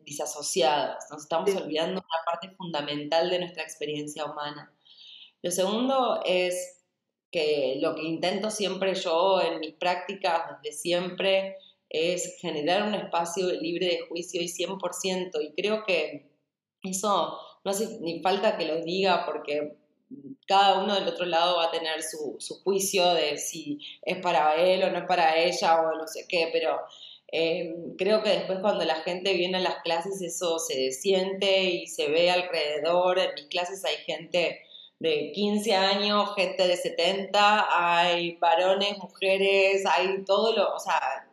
disasociadas, 0.00 1.06
nos 1.10 1.22
estamos 1.22 1.54
olvidando 1.54 2.00
una 2.00 2.24
parte 2.24 2.50
fundamental 2.56 3.30
de 3.30 3.40
nuestra 3.40 3.62
experiencia 3.62 4.24
humana. 4.24 4.72
Lo 5.42 5.50
segundo 5.50 6.20
es 6.24 6.84
que 7.30 7.78
lo 7.80 7.94
que 7.94 8.02
intento 8.02 8.50
siempre 8.50 8.94
yo 8.94 9.40
en 9.40 9.60
mis 9.60 9.74
prácticas 9.74 10.60
desde 10.62 10.76
siempre 10.76 11.56
es 11.90 12.38
generar 12.40 12.82
un 12.82 12.94
espacio 12.94 13.46
libre 13.52 13.86
de 13.86 14.00
juicio 14.08 14.40
y 14.42 14.48
100%. 14.48 15.30
Y 15.42 15.60
creo 15.60 15.84
que 15.84 16.30
eso 16.82 17.38
no 17.64 17.70
hace 17.70 17.98
ni 18.00 18.20
falta 18.20 18.56
que 18.56 18.66
lo 18.66 18.82
diga 18.82 19.24
porque 19.26 19.76
cada 20.46 20.82
uno 20.82 20.94
del 20.94 21.08
otro 21.08 21.26
lado 21.26 21.56
va 21.56 21.66
a 21.66 21.70
tener 21.70 22.02
su, 22.02 22.36
su 22.38 22.62
juicio 22.62 23.12
de 23.14 23.36
si 23.36 23.78
es 24.02 24.18
para 24.18 24.56
él 24.56 24.82
o 24.82 24.90
no 24.90 24.98
es 24.98 25.06
para 25.06 25.36
ella 25.38 25.80
o 25.82 25.96
no 25.96 26.06
sé 26.06 26.26
qué, 26.28 26.48
pero 26.52 26.80
eh, 27.30 27.74
creo 27.98 28.22
que 28.22 28.30
después 28.30 28.60
cuando 28.60 28.84
la 28.84 28.96
gente 28.96 29.34
viene 29.34 29.58
a 29.58 29.60
las 29.60 29.82
clases 29.82 30.22
eso 30.22 30.58
se 30.58 30.92
siente 30.92 31.64
y 31.64 31.86
se 31.86 32.08
ve 32.08 32.30
alrededor. 32.30 33.18
En 33.18 33.34
mis 33.34 33.46
clases 33.46 33.84
hay 33.84 33.96
gente 34.06 34.62
de 34.98 35.30
15 35.32 35.74
años, 35.74 36.34
gente 36.34 36.66
de 36.66 36.76
70, 36.76 37.68
hay 37.70 38.36
varones, 38.36 38.98
mujeres, 38.98 39.84
hay 39.86 40.24
todo 40.24 40.56
lo, 40.56 40.74
o 40.74 40.78
sea, 40.78 41.27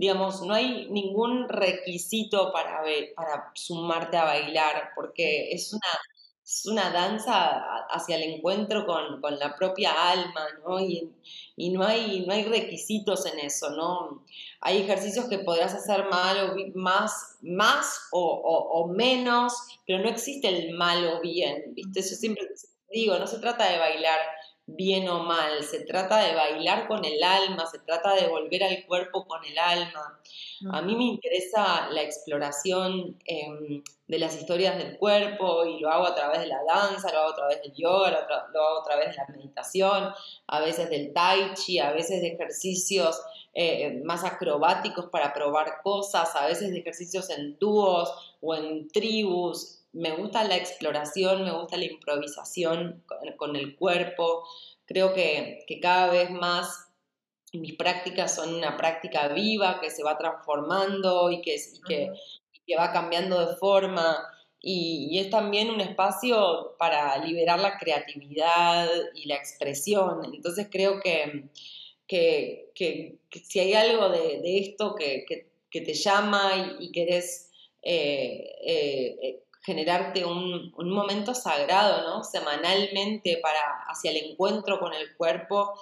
digamos, 0.00 0.40
no 0.40 0.54
hay 0.54 0.88
ningún 0.88 1.46
requisito 1.46 2.50
para, 2.54 2.82
para 3.14 3.52
sumarte 3.54 4.16
a 4.16 4.24
bailar, 4.24 4.92
porque 4.94 5.52
es 5.52 5.74
una, 5.74 6.72
una 6.72 6.90
danza 6.90 7.84
hacia 7.90 8.16
el 8.16 8.22
encuentro 8.22 8.86
con, 8.86 9.20
con 9.20 9.38
la 9.38 9.54
propia 9.54 9.92
alma, 10.10 10.46
¿no? 10.66 10.80
Y, 10.80 11.12
y, 11.54 11.68
no, 11.68 11.84
hay, 11.84 12.24
no 12.26 12.32
hay 12.32 12.44
requisitos 12.44 13.26
en 13.26 13.40
eso, 13.40 13.68
¿no? 13.72 14.24
Hay 14.62 14.78
ejercicios 14.78 15.26
que 15.26 15.40
podrás 15.40 15.74
hacer 15.74 16.06
más, 16.74 17.36
más 17.42 18.08
o, 18.10 18.22
o, 18.22 18.80
o 18.80 18.86
menos, 18.88 19.52
pero 19.86 19.98
no 19.98 20.08
existe 20.08 20.48
el 20.48 20.72
mal 20.78 21.06
o 21.08 21.20
bien, 21.20 21.74
¿viste? 21.74 22.00
Yo 22.00 22.16
siempre 22.16 22.48
digo, 22.90 23.18
no 23.18 23.26
se 23.26 23.38
trata 23.38 23.70
de 23.70 23.78
bailar 23.78 24.18
bien 24.76 25.08
o 25.08 25.22
mal, 25.24 25.62
se 25.62 25.80
trata 25.80 26.18
de 26.18 26.34
bailar 26.34 26.86
con 26.86 27.04
el 27.04 27.22
alma, 27.22 27.66
se 27.66 27.78
trata 27.78 28.14
de 28.14 28.28
volver 28.28 28.64
al 28.64 28.84
cuerpo 28.86 29.26
con 29.26 29.44
el 29.44 29.58
alma. 29.58 30.20
A 30.72 30.82
mí 30.82 30.94
me 30.94 31.04
interesa 31.04 31.88
la 31.90 32.02
exploración 32.02 33.16
em, 33.24 33.82
de 34.06 34.18
las 34.18 34.36
historias 34.36 34.76
del 34.76 34.98
cuerpo 34.98 35.64
y 35.64 35.80
lo 35.80 35.90
hago 35.90 36.06
a 36.06 36.14
través 36.14 36.40
de 36.40 36.48
la 36.48 36.62
danza, 36.64 37.12
lo 37.12 37.20
hago 37.20 37.30
a 37.30 37.36
través 37.36 37.62
del 37.62 37.72
yoga, 37.74 38.10
lo, 38.10 38.60
hago 38.60 38.80
a 38.80 38.84
través 38.84 39.08
de 39.08 39.16
la 39.16 39.26
meditación, 39.28 40.12
a 40.46 40.60
veces 40.60 40.90
del 40.90 41.12
tai 41.12 41.54
chi, 41.54 41.78
a 41.78 41.92
veces 41.92 42.20
de 42.20 42.28
ejercicios 42.28 43.20
eh, 43.54 44.00
más 44.04 44.24
acrobáticos 44.24 45.06
para 45.06 45.32
probar 45.32 45.80
cosas, 45.82 46.36
a 46.36 46.46
veces 46.46 46.70
de 46.70 46.78
ejercicios 46.80 47.30
en 47.30 47.58
dúos 47.58 48.36
o 48.40 48.54
en 48.54 48.88
tribus 48.88 49.79
me 49.92 50.12
gusta 50.12 50.44
la 50.44 50.56
exploración, 50.56 51.44
me 51.44 51.52
gusta 51.52 51.76
la 51.76 51.86
improvisación 51.86 53.02
con, 53.36 53.56
el 53.56 53.76
cuerpo. 53.76 54.44
Creo 54.86 55.12
que, 55.12 55.64
cada 55.82 56.10
vez 56.10 56.30
más 56.30 56.86
mis 57.52 57.74
prácticas 57.74 58.34
son 58.36 58.54
una 58.54 58.76
práctica 58.76 59.26
viva 59.28 59.80
que 59.80 59.90
se 59.90 60.04
va 60.04 60.16
transformando 60.16 61.30
y 61.32 61.42
que, 61.42 61.56
que, 61.86 62.76
va 62.76 62.92
cambiando 62.92 63.44
de 63.46 63.56
forma. 63.56 64.16
Y, 64.60 65.18
es 65.18 65.30
también 65.30 65.70
un 65.70 65.80
espacio 65.80 66.76
para 66.78 67.18
liberar 67.18 67.58
la 67.58 67.76
creatividad 67.78 68.88
y 69.14 69.26
la 69.26 69.36
expresión. 69.36 70.32
Entonces 70.32 70.68
creo 70.70 71.00
que, 71.00 71.48
que, 72.06 73.18
si 73.44 73.58
hay 73.58 73.74
algo 73.74 74.08
de, 74.10 74.58
esto 74.58 74.94
que, 74.94 75.48
te 75.72 75.94
llama 75.94 76.76
y, 76.78 76.92
querés 76.92 77.50
eh, 77.82 78.54
eh, 78.62 79.42
generarte 79.62 80.24
un, 80.24 80.72
momento 80.76 81.34
sagrado, 81.34 82.02
¿no? 82.08 82.24
Semanalmente 82.24 83.38
para, 83.42 83.84
hacia 83.88 84.10
el 84.10 84.30
encuentro 84.30 84.78
con 84.78 84.92
el 84.94 85.14
cuerpo. 85.16 85.72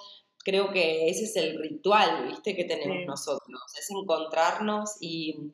Creo 0.43 0.71
que 0.71 1.09
ese 1.09 1.25
es 1.25 1.35
el 1.35 1.59
ritual, 1.59 2.27
¿viste? 2.27 2.55
Que 2.55 2.65
tenemos 2.65 3.05
nosotros. 3.05 3.61
Es 3.77 3.89
encontrarnos 3.91 4.97
y, 4.99 5.53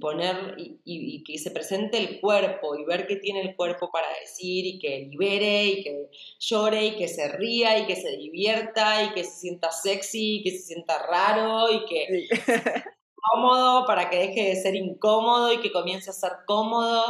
poner, 0.00 0.54
y, 0.56 1.22
que 1.24 1.38
se 1.38 1.50
presente 1.50 1.98
el 1.98 2.20
cuerpo 2.20 2.76
y 2.76 2.84
ver 2.84 3.06
qué 3.06 3.16
tiene 3.16 3.42
el 3.42 3.56
cuerpo 3.56 3.90
para 3.90 4.08
decir 4.20 4.66
y 4.66 4.78
que 4.78 5.06
libere 5.10 5.64
y 5.66 5.82
que 5.82 6.10
llore 6.38 6.86
y 6.86 6.96
que 6.96 7.08
se 7.08 7.28
ría 7.36 7.78
y 7.78 7.86
que 7.86 7.96
se 7.96 8.16
divierta 8.16 9.04
y 9.04 9.14
que 9.14 9.24
se 9.24 9.40
sienta 9.40 9.72
sexy 9.72 10.36
y 10.36 10.42
que 10.42 10.50
se 10.52 10.58
sienta 10.58 11.06
raro 11.06 11.70
y 11.70 11.84
que... 11.86 12.28
cómodo, 13.30 13.86
para 13.86 14.10
que 14.10 14.18
deje 14.18 14.48
de 14.50 14.56
ser 14.56 14.74
incómodo 14.74 15.52
y 15.52 15.60
que 15.60 15.72
comience 15.72 16.10
a 16.10 16.12
ser 16.12 16.32
cómodo 16.46 17.04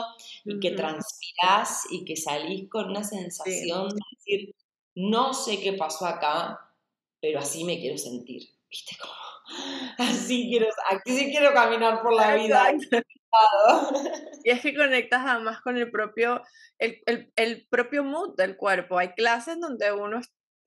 y 0.45 0.59
que 0.61 0.73
transpirás 0.73 1.85
y 1.91 2.05
que 2.05 2.17
salís 2.17 2.69
con 2.71 2.91
una 2.91 3.05
sensación 3.05 3.89
de 3.89 4.01
decir, 4.17 4.55
no 4.95 5.35
sé 5.35 5.61
qué 5.61 5.73
pasó 5.75 6.07
acá, 6.07 6.59
pero 7.21 7.41
así 7.41 7.65
me 7.65 7.79
quiero 7.79 7.99
sentir. 7.99 8.43
¿Viste 8.69 8.97
cómo? 9.01 9.13
Así 9.99 10.49
quiero, 10.51 10.67
aquí 10.91 11.17
sí 11.17 11.31
quiero 11.31 11.55
caminar 11.55 12.03
por 12.03 12.13
la 12.15 12.35
vida. 12.35 12.73
Y 14.45 14.51
es 14.51 14.63
que 14.63 14.75
conectas 14.75 15.23
además 15.27 15.61
con 15.61 15.77
el 15.77 15.91
propio, 15.91 16.43
el, 16.79 17.03
el, 17.07 17.33
el 17.37 17.67
propio 17.69 18.05
mood 18.05 18.35
del 18.37 18.57
cuerpo. 18.57 18.97
Hay 18.97 19.13
clases 19.13 19.61
donde 19.61 19.93
uno, 19.93 20.21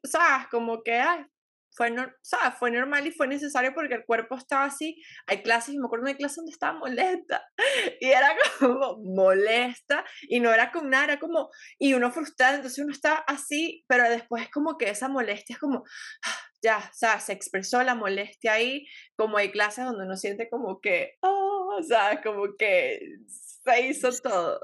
sabes, 0.04 0.48
como 0.52 0.84
que, 0.84 0.94
ay, 0.94 1.26
fue, 1.80 1.92
no, 1.92 2.06
fue 2.60 2.72
normal 2.72 3.08
y 3.08 3.12
fue 3.12 3.26
necesario 3.26 3.74
porque 3.74 3.94
el 3.94 4.06
cuerpo 4.06 4.36
estaba 4.36 4.66
así. 4.66 5.02
Hay 5.28 5.42
clases, 5.44 5.76
y 5.76 5.80
me 5.80 5.86
acuerdo 5.86 6.04
de 6.04 6.12
una 6.12 6.18
clase 6.18 6.42
donde 6.42 6.52
estaba 6.52 6.78
molesta 6.78 7.42
y 8.02 8.08
era 8.08 8.36
como 8.60 8.98
molesta 8.98 10.04
y 10.24 10.42
no 10.42 10.54
era 10.54 10.74
con 10.74 10.90
nada, 10.90 11.06
era 11.06 11.20
como, 11.20 11.50
y 11.78 11.94
uno 11.94 12.12
frustrado, 12.12 12.58
entonces 12.58 12.84
uno 12.84 12.92
está 12.92 13.16
así, 13.28 13.86
pero 13.88 14.10
después 14.10 14.44
es 14.44 14.52
como 14.52 14.78
que 14.78 14.90
esa 14.90 15.08
molestia 15.08 15.54
es 15.54 15.60
como, 15.60 15.86
ya, 16.62 16.80
o 16.80 16.94
sea, 16.94 17.22
se 17.22 17.32
expresó 17.32 17.82
la 17.84 17.96
molestia 17.96 18.54
ahí, 18.54 18.86
como 19.16 19.38
hay 19.38 19.50
clases 19.50 19.86
donde 19.86 20.04
uno 20.04 20.18
siente 20.18 20.50
como 20.50 20.82
que, 20.82 21.18
oh, 21.22 21.78
o 21.80 21.82
sea, 21.82 22.22
como 22.22 22.58
que 22.58 23.00
se 23.30 23.88
hizo 23.88 24.10
todo. 24.22 24.60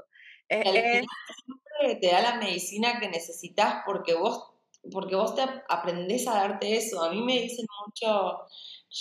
te 0.50 2.08
da 2.12 2.20
la 2.20 2.36
medicina 2.36 3.00
que 3.00 3.08
necesitas 3.08 3.84
porque 3.86 4.12
vos 4.12 4.55
porque 4.92 5.16
vos 5.16 5.34
te 5.34 5.42
aprendés 5.68 6.26
a 6.28 6.34
darte 6.34 6.76
eso. 6.76 7.02
A 7.02 7.10
mí 7.10 7.22
me 7.22 7.40
dicen 7.40 7.66
mucho, 7.84 8.40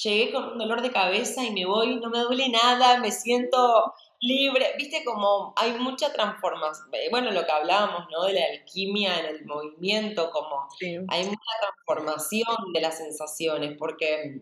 llegué 0.03 0.31
con 0.31 0.53
un 0.53 0.57
dolor 0.57 0.81
de 0.81 0.91
cabeza 0.91 1.43
y 1.43 1.51
me 1.51 1.65
voy, 1.65 1.99
no 1.99 2.09
me 2.09 2.19
duele 2.19 2.49
nada, 2.49 2.99
me 2.99 3.11
siento 3.11 3.93
libre. 4.19 4.73
Viste 4.77 5.03
como 5.03 5.53
hay 5.55 5.73
mucha 5.73 6.11
transformación, 6.13 6.88
eh, 6.93 7.07
bueno, 7.09 7.31
lo 7.31 7.45
que 7.45 7.51
hablábamos, 7.51 8.07
¿no? 8.11 8.25
De 8.25 8.33
la 8.33 8.41
alquimia 8.53 9.19
en 9.19 9.25
el 9.27 9.45
movimiento, 9.45 10.29
como 10.31 10.67
hay 11.09 11.23
mucha 11.25 11.51
transformación 11.59 12.73
de 12.73 12.81
las 12.81 12.97
sensaciones, 12.97 13.77
porque, 13.77 14.41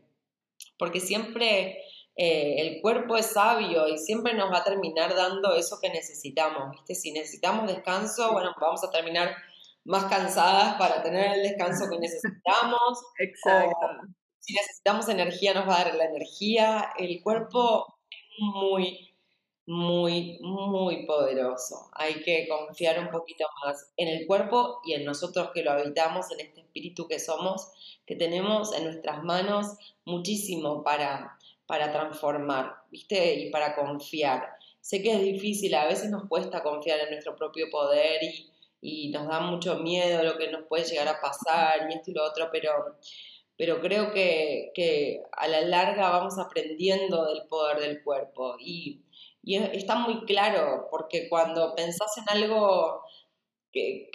porque 0.77 0.99
siempre... 0.99 1.79
Eh, 2.15 2.61
el 2.61 2.79
cuerpo 2.79 3.17
es 3.17 3.25
sabio 3.25 3.87
y 3.87 3.97
siempre 3.97 4.35
nos 4.35 4.51
va 4.51 4.59
a 4.59 4.63
terminar 4.63 5.15
dando 5.15 5.55
eso 5.55 5.79
que 5.81 5.89
necesitamos, 5.89 6.69
¿viste? 6.69 6.93
Si 6.93 7.11
necesitamos 7.11 7.65
descanso, 7.65 8.31
bueno, 8.33 8.53
vamos 8.61 8.83
a 8.83 8.91
terminar 8.91 9.35
más 9.85 10.05
cansadas 10.05 10.75
para 10.75 11.01
tener 11.01 11.33
el 11.33 11.43
descanso 11.43 11.89
que 11.89 11.99
necesitamos. 11.99 13.03
Exacto. 13.19 13.75
si 14.39 14.53
necesitamos 14.53 15.09
energía, 15.09 15.53
nos 15.53 15.67
va 15.67 15.81
a 15.81 15.83
dar 15.85 15.95
la 15.95 16.05
energía. 16.05 16.91
El 16.97 17.21
cuerpo 17.21 17.99
es 18.09 18.39
muy, 18.39 19.13
muy, 19.65 20.39
muy 20.41 21.05
poderoso. 21.05 21.89
Hay 21.93 22.21
que 22.23 22.47
confiar 22.47 22.99
un 22.99 23.09
poquito 23.09 23.45
más 23.65 23.91
en 23.97 24.07
el 24.07 24.27
cuerpo 24.27 24.81
y 24.85 24.93
en 24.93 25.05
nosotros 25.05 25.51
que 25.53 25.63
lo 25.63 25.71
habitamos, 25.71 26.31
en 26.31 26.41
este 26.41 26.61
espíritu 26.61 27.07
que 27.07 27.19
somos, 27.19 27.71
que 28.05 28.15
tenemos 28.15 28.73
en 28.73 28.85
nuestras 28.85 29.23
manos 29.23 29.77
muchísimo 30.05 30.83
para, 30.83 31.37
para 31.65 31.91
transformar, 31.91 32.73
¿viste? 32.91 33.35
Y 33.35 33.51
para 33.51 33.75
confiar. 33.75 34.49
Sé 34.81 35.01
que 35.01 35.13
es 35.13 35.21
difícil, 35.21 35.73
a 35.75 35.85
veces 35.85 36.09
nos 36.09 36.27
cuesta 36.27 36.61
confiar 36.61 36.99
en 36.99 37.11
nuestro 37.11 37.35
propio 37.37 37.69
poder 37.69 38.21
y, 38.21 38.52
y 38.83 39.09
nos 39.09 39.27
da 39.27 39.39
mucho 39.39 39.77
miedo 39.77 40.21
lo 40.23 40.37
que 40.37 40.51
nos 40.51 40.67
puede 40.67 40.83
llegar 40.83 41.07
a 41.07 41.21
pasar 41.21 41.89
y 41.89 41.93
esto 41.93 42.11
y 42.11 42.13
lo 42.13 42.25
otro, 42.25 42.49
pero, 42.51 42.97
pero 43.57 43.79
creo 43.79 44.11
que, 44.11 45.23
a 45.31 45.47
la 45.47 45.61
larga 45.61 46.09
vamos 46.09 46.37
aprendiendo 46.37 47.25
del 47.25 47.47
poder 47.47 47.79
del 47.79 48.03
cuerpo 48.03 48.57
y, 48.59 49.01
está 49.45 49.95
muy 49.95 50.25
claro, 50.25 50.87
porque 50.91 51.29
cuando 51.29 51.75
pensás 51.75 52.17
en 52.17 52.25
algo 52.29 53.01
que, 53.71 54.09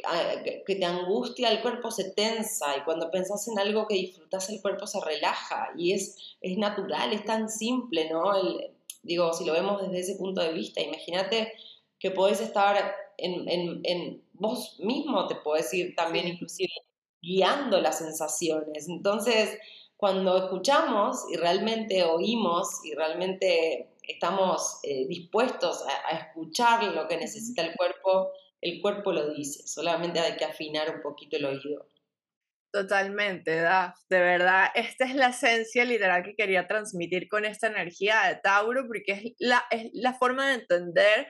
que, 0.66 0.74
te 0.76 0.84
angustia, 0.84 1.50
el 1.50 1.62
cuerpo 1.62 1.90
se 1.90 2.12
tensa 2.12 2.76
y 2.76 2.82
cuando 2.82 3.10
pensás 3.10 3.48
en 3.48 3.58
algo 3.58 3.86
que 3.86 3.94
disfrutas, 3.94 4.48
el 4.50 4.60
cuerpo 4.60 4.86
se 4.86 5.00
relaja 5.00 5.70
y 5.76 5.92
es, 5.92 6.36
es 6.40 6.58
natural, 6.58 7.12
es 7.12 7.24
tan 7.24 7.48
simple, 7.48 8.08
¿no? 8.10 8.32
digo, 9.02 9.32
si 9.32 9.44
lo 9.46 9.54
vemos 9.54 9.80
desde 9.82 10.00
ese 10.00 10.16
punto 10.16 10.42
de 10.42 10.52
vista, 10.52 10.82
imagínate 10.82 11.52
que 11.98 12.10
podés 12.10 12.40
estar 12.40 12.94
en, 13.18 14.22
vos 14.38 14.78
mismo, 14.80 15.26
te 15.26 15.36
puedes 15.36 15.72
ir 15.74 15.94
también 15.94 16.28
inclusive 16.28 16.72
guiando 17.20 17.80
las 17.80 17.98
sensaciones. 17.98 18.88
Entonces, 18.88 19.58
cuando 19.96 20.38
escuchamos 20.38 21.24
y 21.30 21.36
realmente 21.36 22.04
oímos 22.04 22.84
y 22.84 22.94
realmente 22.94 23.90
estamos 24.02 24.78
eh, 24.84 25.06
dispuestos 25.08 25.84
a, 25.86 26.16
escuchar 26.16 26.84
lo 26.84 27.08
que 27.08 27.16
necesita 27.16 27.62
el 27.62 27.74
cuerpo, 27.74 28.30
el 28.60 28.80
cuerpo 28.80 29.12
lo 29.12 29.34
dice, 29.34 29.66
solamente 29.66 30.20
hay 30.20 30.36
que 30.36 30.44
afinar 30.44 30.94
un 30.94 31.02
poquito 31.02 31.36
el 31.36 31.44
oído. 31.46 31.88
Totalmente, 32.70 33.56
Daf. 33.60 33.96
De 34.08 34.20
verdad, 34.20 34.66
esta 34.74 35.06
es 35.06 35.14
la 35.14 35.28
esencia 35.28 35.84
literal 35.84 36.22
que 36.22 36.34
quería 36.36 36.68
transmitir 36.68 37.28
con 37.28 37.44
esta 37.44 37.66
energía 37.66 38.22
de 38.28 38.36
Tauro, 38.36 38.86
porque 38.86 39.12
es 39.12 39.32
la, 39.38 39.64
es 39.70 39.90
la 39.94 40.14
forma 40.14 40.48
de 40.48 40.54
entender 40.54 41.28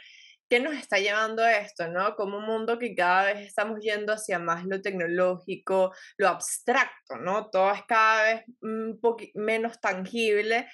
qué 0.48 0.60
nos 0.60 0.74
está 0.74 0.98
llevando 0.98 1.42
a 1.42 1.58
esto, 1.58 1.88
¿no? 1.88 2.14
Como 2.16 2.38
un 2.38 2.46
mundo 2.46 2.78
que 2.78 2.94
cada 2.94 3.24
vez 3.24 3.46
estamos 3.46 3.80
yendo 3.80 4.12
hacia 4.12 4.38
más 4.38 4.64
lo 4.64 4.80
tecnológico, 4.80 5.92
lo 6.16 6.28
abstracto, 6.28 7.16
¿no? 7.16 7.50
Todo 7.50 7.72
es 7.72 7.82
cada 7.86 8.22
vez 8.22 8.44
un 8.62 8.98
menos 9.34 9.80
tangible 9.80 10.66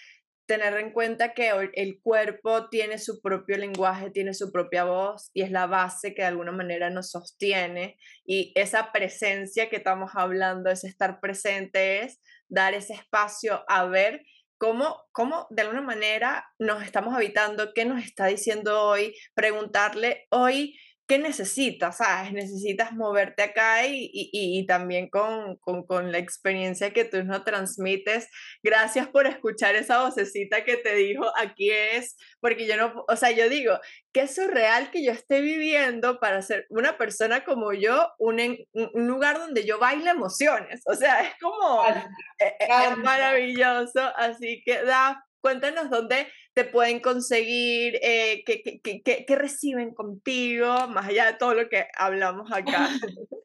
tener 0.46 0.76
en 0.78 0.92
cuenta 0.92 1.32
que 1.32 1.50
el 1.72 2.00
cuerpo 2.02 2.68
tiene 2.68 2.98
su 2.98 3.22
propio 3.22 3.56
lenguaje, 3.56 4.10
tiene 4.10 4.34
su 4.34 4.52
propia 4.52 4.84
voz 4.84 5.30
y 5.32 5.42
es 5.42 5.50
la 5.50 5.66
base 5.66 6.14
que 6.14 6.22
de 6.22 6.28
alguna 6.28 6.52
manera 6.52 6.90
nos 6.90 7.10
sostiene 7.10 7.96
y 8.26 8.52
esa 8.54 8.92
presencia 8.92 9.70
que 9.70 9.76
estamos 9.76 10.12
hablando, 10.14 10.70
ese 10.70 10.86
estar 10.86 11.18
presente 11.20 12.02
es 12.02 12.20
dar 12.48 12.74
ese 12.74 12.92
espacio 12.92 13.64
a 13.68 13.86
ver 13.86 14.22
cómo, 14.58 15.04
cómo 15.12 15.46
de 15.50 15.62
alguna 15.62 15.82
manera 15.82 16.46
nos 16.58 16.82
estamos 16.82 17.14
habitando, 17.14 17.72
qué 17.74 17.84
nos 17.84 18.02
está 18.02 18.26
diciendo 18.26 18.82
hoy, 18.82 19.14
preguntarle 19.34 20.26
hoy 20.30 20.78
¿qué 21.06 21.18
necesitas? 21.18 21.98
¿Sabes? 21.98 22.32
Necesitas 22.32 22.92
moverte 22.92 23.42
acá 23.42 23.86
y, 23.86 24.10
y, 24.12 24.30
y 24.32 24.66
también 24.66 25.08
con, 25.10 25.56
con, 25.56 25.86
con, 25.86 26.10
la 26.12 26.18
experiencia 26.18 26.92
que 26.92 27.04
tú 27.04 27.22
nos 27.24 27.44
transmites. 27.44 28.28
Gracias 28.62 29.08
por 29.08 29.26
escuchar 29.26 29.74
esa 29.74 30.02
vocecita 30.02 30.64
que 30.64 30.76
te 30.76 30.94
dijo, 30.94 31.24
aquí 31.36 31.70
es, 31.70 32.16
porque 32.40 32.66
yo 32.66 32.76
no, 32.76 33.04
o 33.06 33.16
sea, 33.16 33.30
yo 33.32 33.48
digo, 33.48 33.78
qué 34.12 34.26
surreal 34.26 34.90
que 34.90 35.04
yo 35.04 35.12
esté 35.12 35.40
viviendo 35.40 36.20
para 36.20 36.40
ser 36.42 36.66
una 36.70 36.96
persona 36.96 37.44
como 37.44 37.72
yo, 37.72 38.12
un, 38.18 38.40
un 38.72 39.06
lugar 39.06 39.38
donde 39.38 39.64
yo 39.64 39.78
baile 39.78 40.10
emociones. 40.10 40.82
O 40.86 40.94
sea, 40.94 41.22
es 41.22 41.34
como, 41.40 41.84
es, 41.86 41.96
e, 42.38 42.56
es 42.90 42.96
maravilloso. 42.98 44.00
Así 44.16 44.62
que 44.64 44.82
da, 44.84 45.24
cuéntanos 45.40 45.90
dónde 45.90 46.26
te 46.54 46.64
pueden 46.64 47.00
conseguir, 47.00 47.98
eh, 48.00 48.44
qué, 48.46 49.36
reciben 49.36 49.92
contigo, 49.92 50.88
más 50.88 51.08
allá 51.08 51.26
de 51.26 51.34
todo 51.34 51.54
lo 51.54 51.68
que 51.68 51.86
hablamos 51.96 52.50
acá. 52.52 52.88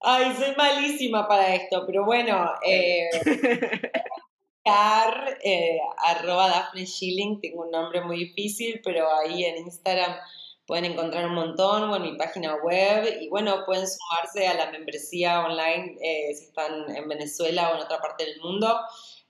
Ay, 0.00 0.34
soy 0.38 0.54
malísima 0.54 1.26
para 1.26 1.54
esto, 1.54 1.84
pero 1.86 2.04
bueno, 2.04 2.52
eh, 2.66 3.08
eh, 5.44 5.78
arroba 6.06 6.48
Daphne 6.48 6.86
Schilling, 6.86 7.40
tengo 7.40 7.62
un 7.62 7.70
nombre 7.70 8.02
muy 8.02 8.18
difícil, 8.18 8.82
pero 8.84 9.08
ahí 9.10 9.46
en 9.46 9.58
Instagram 9.58 10.14
pueden 10.66 10.84
encontrar 10.86 11.26
un 11.26 11.34
montón, 11.34 11.84
o 11.84 11.96
en 11.96 12.02
mi 12.02 12.16
página 12.16 12.56
web, 12.56 13.18
y 13.20 13.28
bueno, 13.28 13.64
pueden 13.64 13.86
sumarse 13.86 14.46
a 14.46 14.54
la 14.54 14.70
membresía 14.70 15.40
online 15.40 15.96
eh, 16.02 16.34
si 16.34 16.44
están 16.44 16.94
en 16.94 17.08
Venezuela 17.08 17.70
o 17.70 17.76
en 17.76 17.82
otra 17.82 17.98
parte 17.98 18.24
del 18.26 18.40
mundo. 18.40 18.78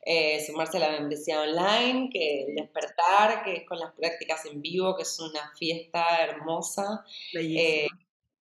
Eh, 0.07 0.45
sumarse 0.45 0.77
a 0.77 0.81
la 0.81 0.91
membresía 0.91 1.41
online, 1.41 2.11
que 2.13 2.49
despertar, 2.55 3.43
que 3.43 3.57
es 3.57 3.67
con 3.67 3.79
las 3.79 3.95
prácticas 3.95 4.45
en 4.45 4.61
vivo, 4.61 4.95
que 4.97 5.03
es 5.03 5.19
una 5.19 5.51
fiesta 5.57 6.23
hermosa. 6.23 7.07
Eh, 7.33 7.87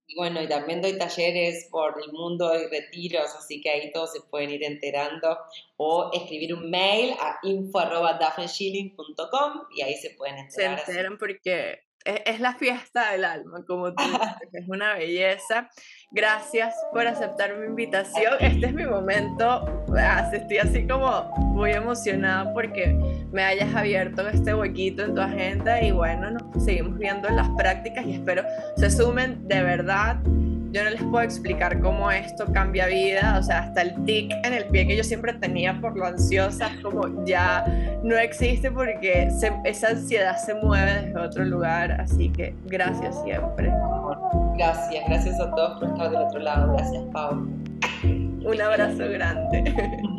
y 0.06 0.16
bueno, 0.16 0.44
y 0.44 0.48
también 0.48 0.82
doy 0.82 0.98
talleres 0.98 1.70
por 1.72 1.96
el 2.04 2.12
mundo 2.12 2.54
y 2.60 2.68
retiros, 2.68 3.34
así 3.36 3.62
que 3.62 3.70
ahí 3.70 3.94
todos 3.94 4.12
se 4.12 4.20
pueden 4.22 4.50
ir 4.50 4.62
enterando 4.64 5.38
o 5.78 6.12
escribir 6.14 6.54
un 6.54 6.70
mail 6.70 7.14
a 7.14 7.40
info.dafneshilling.com 7.44 9.62
y 9.74 9.82
ahí 9.82 9.96
se 9.96 10.10
pueden 10.12 10.40
enterar. 10.40 10.84
Se 10.84 10.92
enteran 10.92 11.18
porque 11.18 11.84
es, 12.06 12.40
la 12.40 12.54
fiesta 12.56 13.12
del 13.12 13.26
alma, 13.26 13.64
como 13.66 13.94
tú 13.94 14.04
dices, 14.04 14.20
es 14.54 14.68
una 14.68 14.94
belleza. 14.94 15.70
Gracias 16.12 16.76
por 16.92 17.08
aceptar 17.08 17.58
mi 17.58 17.66
invitación. 17.66 18.34
Este 18.40 18.68
es 18.68 18.74
mi 18.74 18.86
momento, 18.86 19.86
ah, 19.98 20.30
estoy 20.32 20.58
así 20.58 20.88
como 20.88 21.30
muy 21.54 21.72
emocionada 21.72 22.54
porque 22.54 22.96
me 23.32 23.44
hayas 23.44 23.74
abierto 23.76 24.28
este 24.28 24.54
huequito 24.54 25.04
en 25.04 25.16
tu 25.16 25.22
agenda 25.22 25.82
y 25.82 25.92
bueno, 25.92 26.32
nos 26.32 26.64
seguimos 26.64 26.98
viendo 26.98 27.28
en 27.28 27.38
las 27.38 27.50
prácticas 27.58 28.06
y 28.06 28.14
espero 28.14 28.44
se 28.78 28.90
sumen 28.92 29.48
de 29.48 29.64
verdad 29.64 30.18
yo 30.74 30.84
no 30.84 30.90
les 30.90 31.04
puedo 31.04 31.22
explicar 31.22 31.80
cómo 31.80 32.10
esto 32.10 32.52
cambia 32.52 32.88
vida, 32.88 33.38
o 33.40 33.44
sea, 33.44 33.60
hasta 33.60 33.84
el 33.84 34.04
tic 34.06 34.34
en 34.44 34.54
el 34.54 34.66
pie 34.66 34.88
que 34.88 34.98
yo 34.98 35.04
siempre 35.04 35.32
tenía 35.34 35.80
por 35.80 35.96
lo 35.96 36.06
ansiosa, 36.08 36.72
como 36.82 37.24
ya 37.26 37.64
no 38.04 38.18
existe 38.18 38.72
porque 38.72 39.30
esa 39.66 39.88
ansiedad 39.88 40.36
se 40.36 40.56
mueve 40.56 41.04
desde 41.04 41.20
otro 41.20 41.46
lugar, 41.46 41.92
así 42.02 42.30
que 42.30 42.56
gracias 42.66 43.22
siempre. 43.24 43.72
Gracias, 44.58 45.04
gracias 45.08 45.40
a 45.40 45.52
todos 45.52 45.80
por 45.80 45.90
estar 45.90 46.10
del 46.10 46.22
otro 46.22 46.40
lado, 46.40 46.74
gracias 46.74 47.04
Pau. 47.14 47.48
Un 48.04 48.62
abrazo 48.62 49.08
grande. 49.10 50.02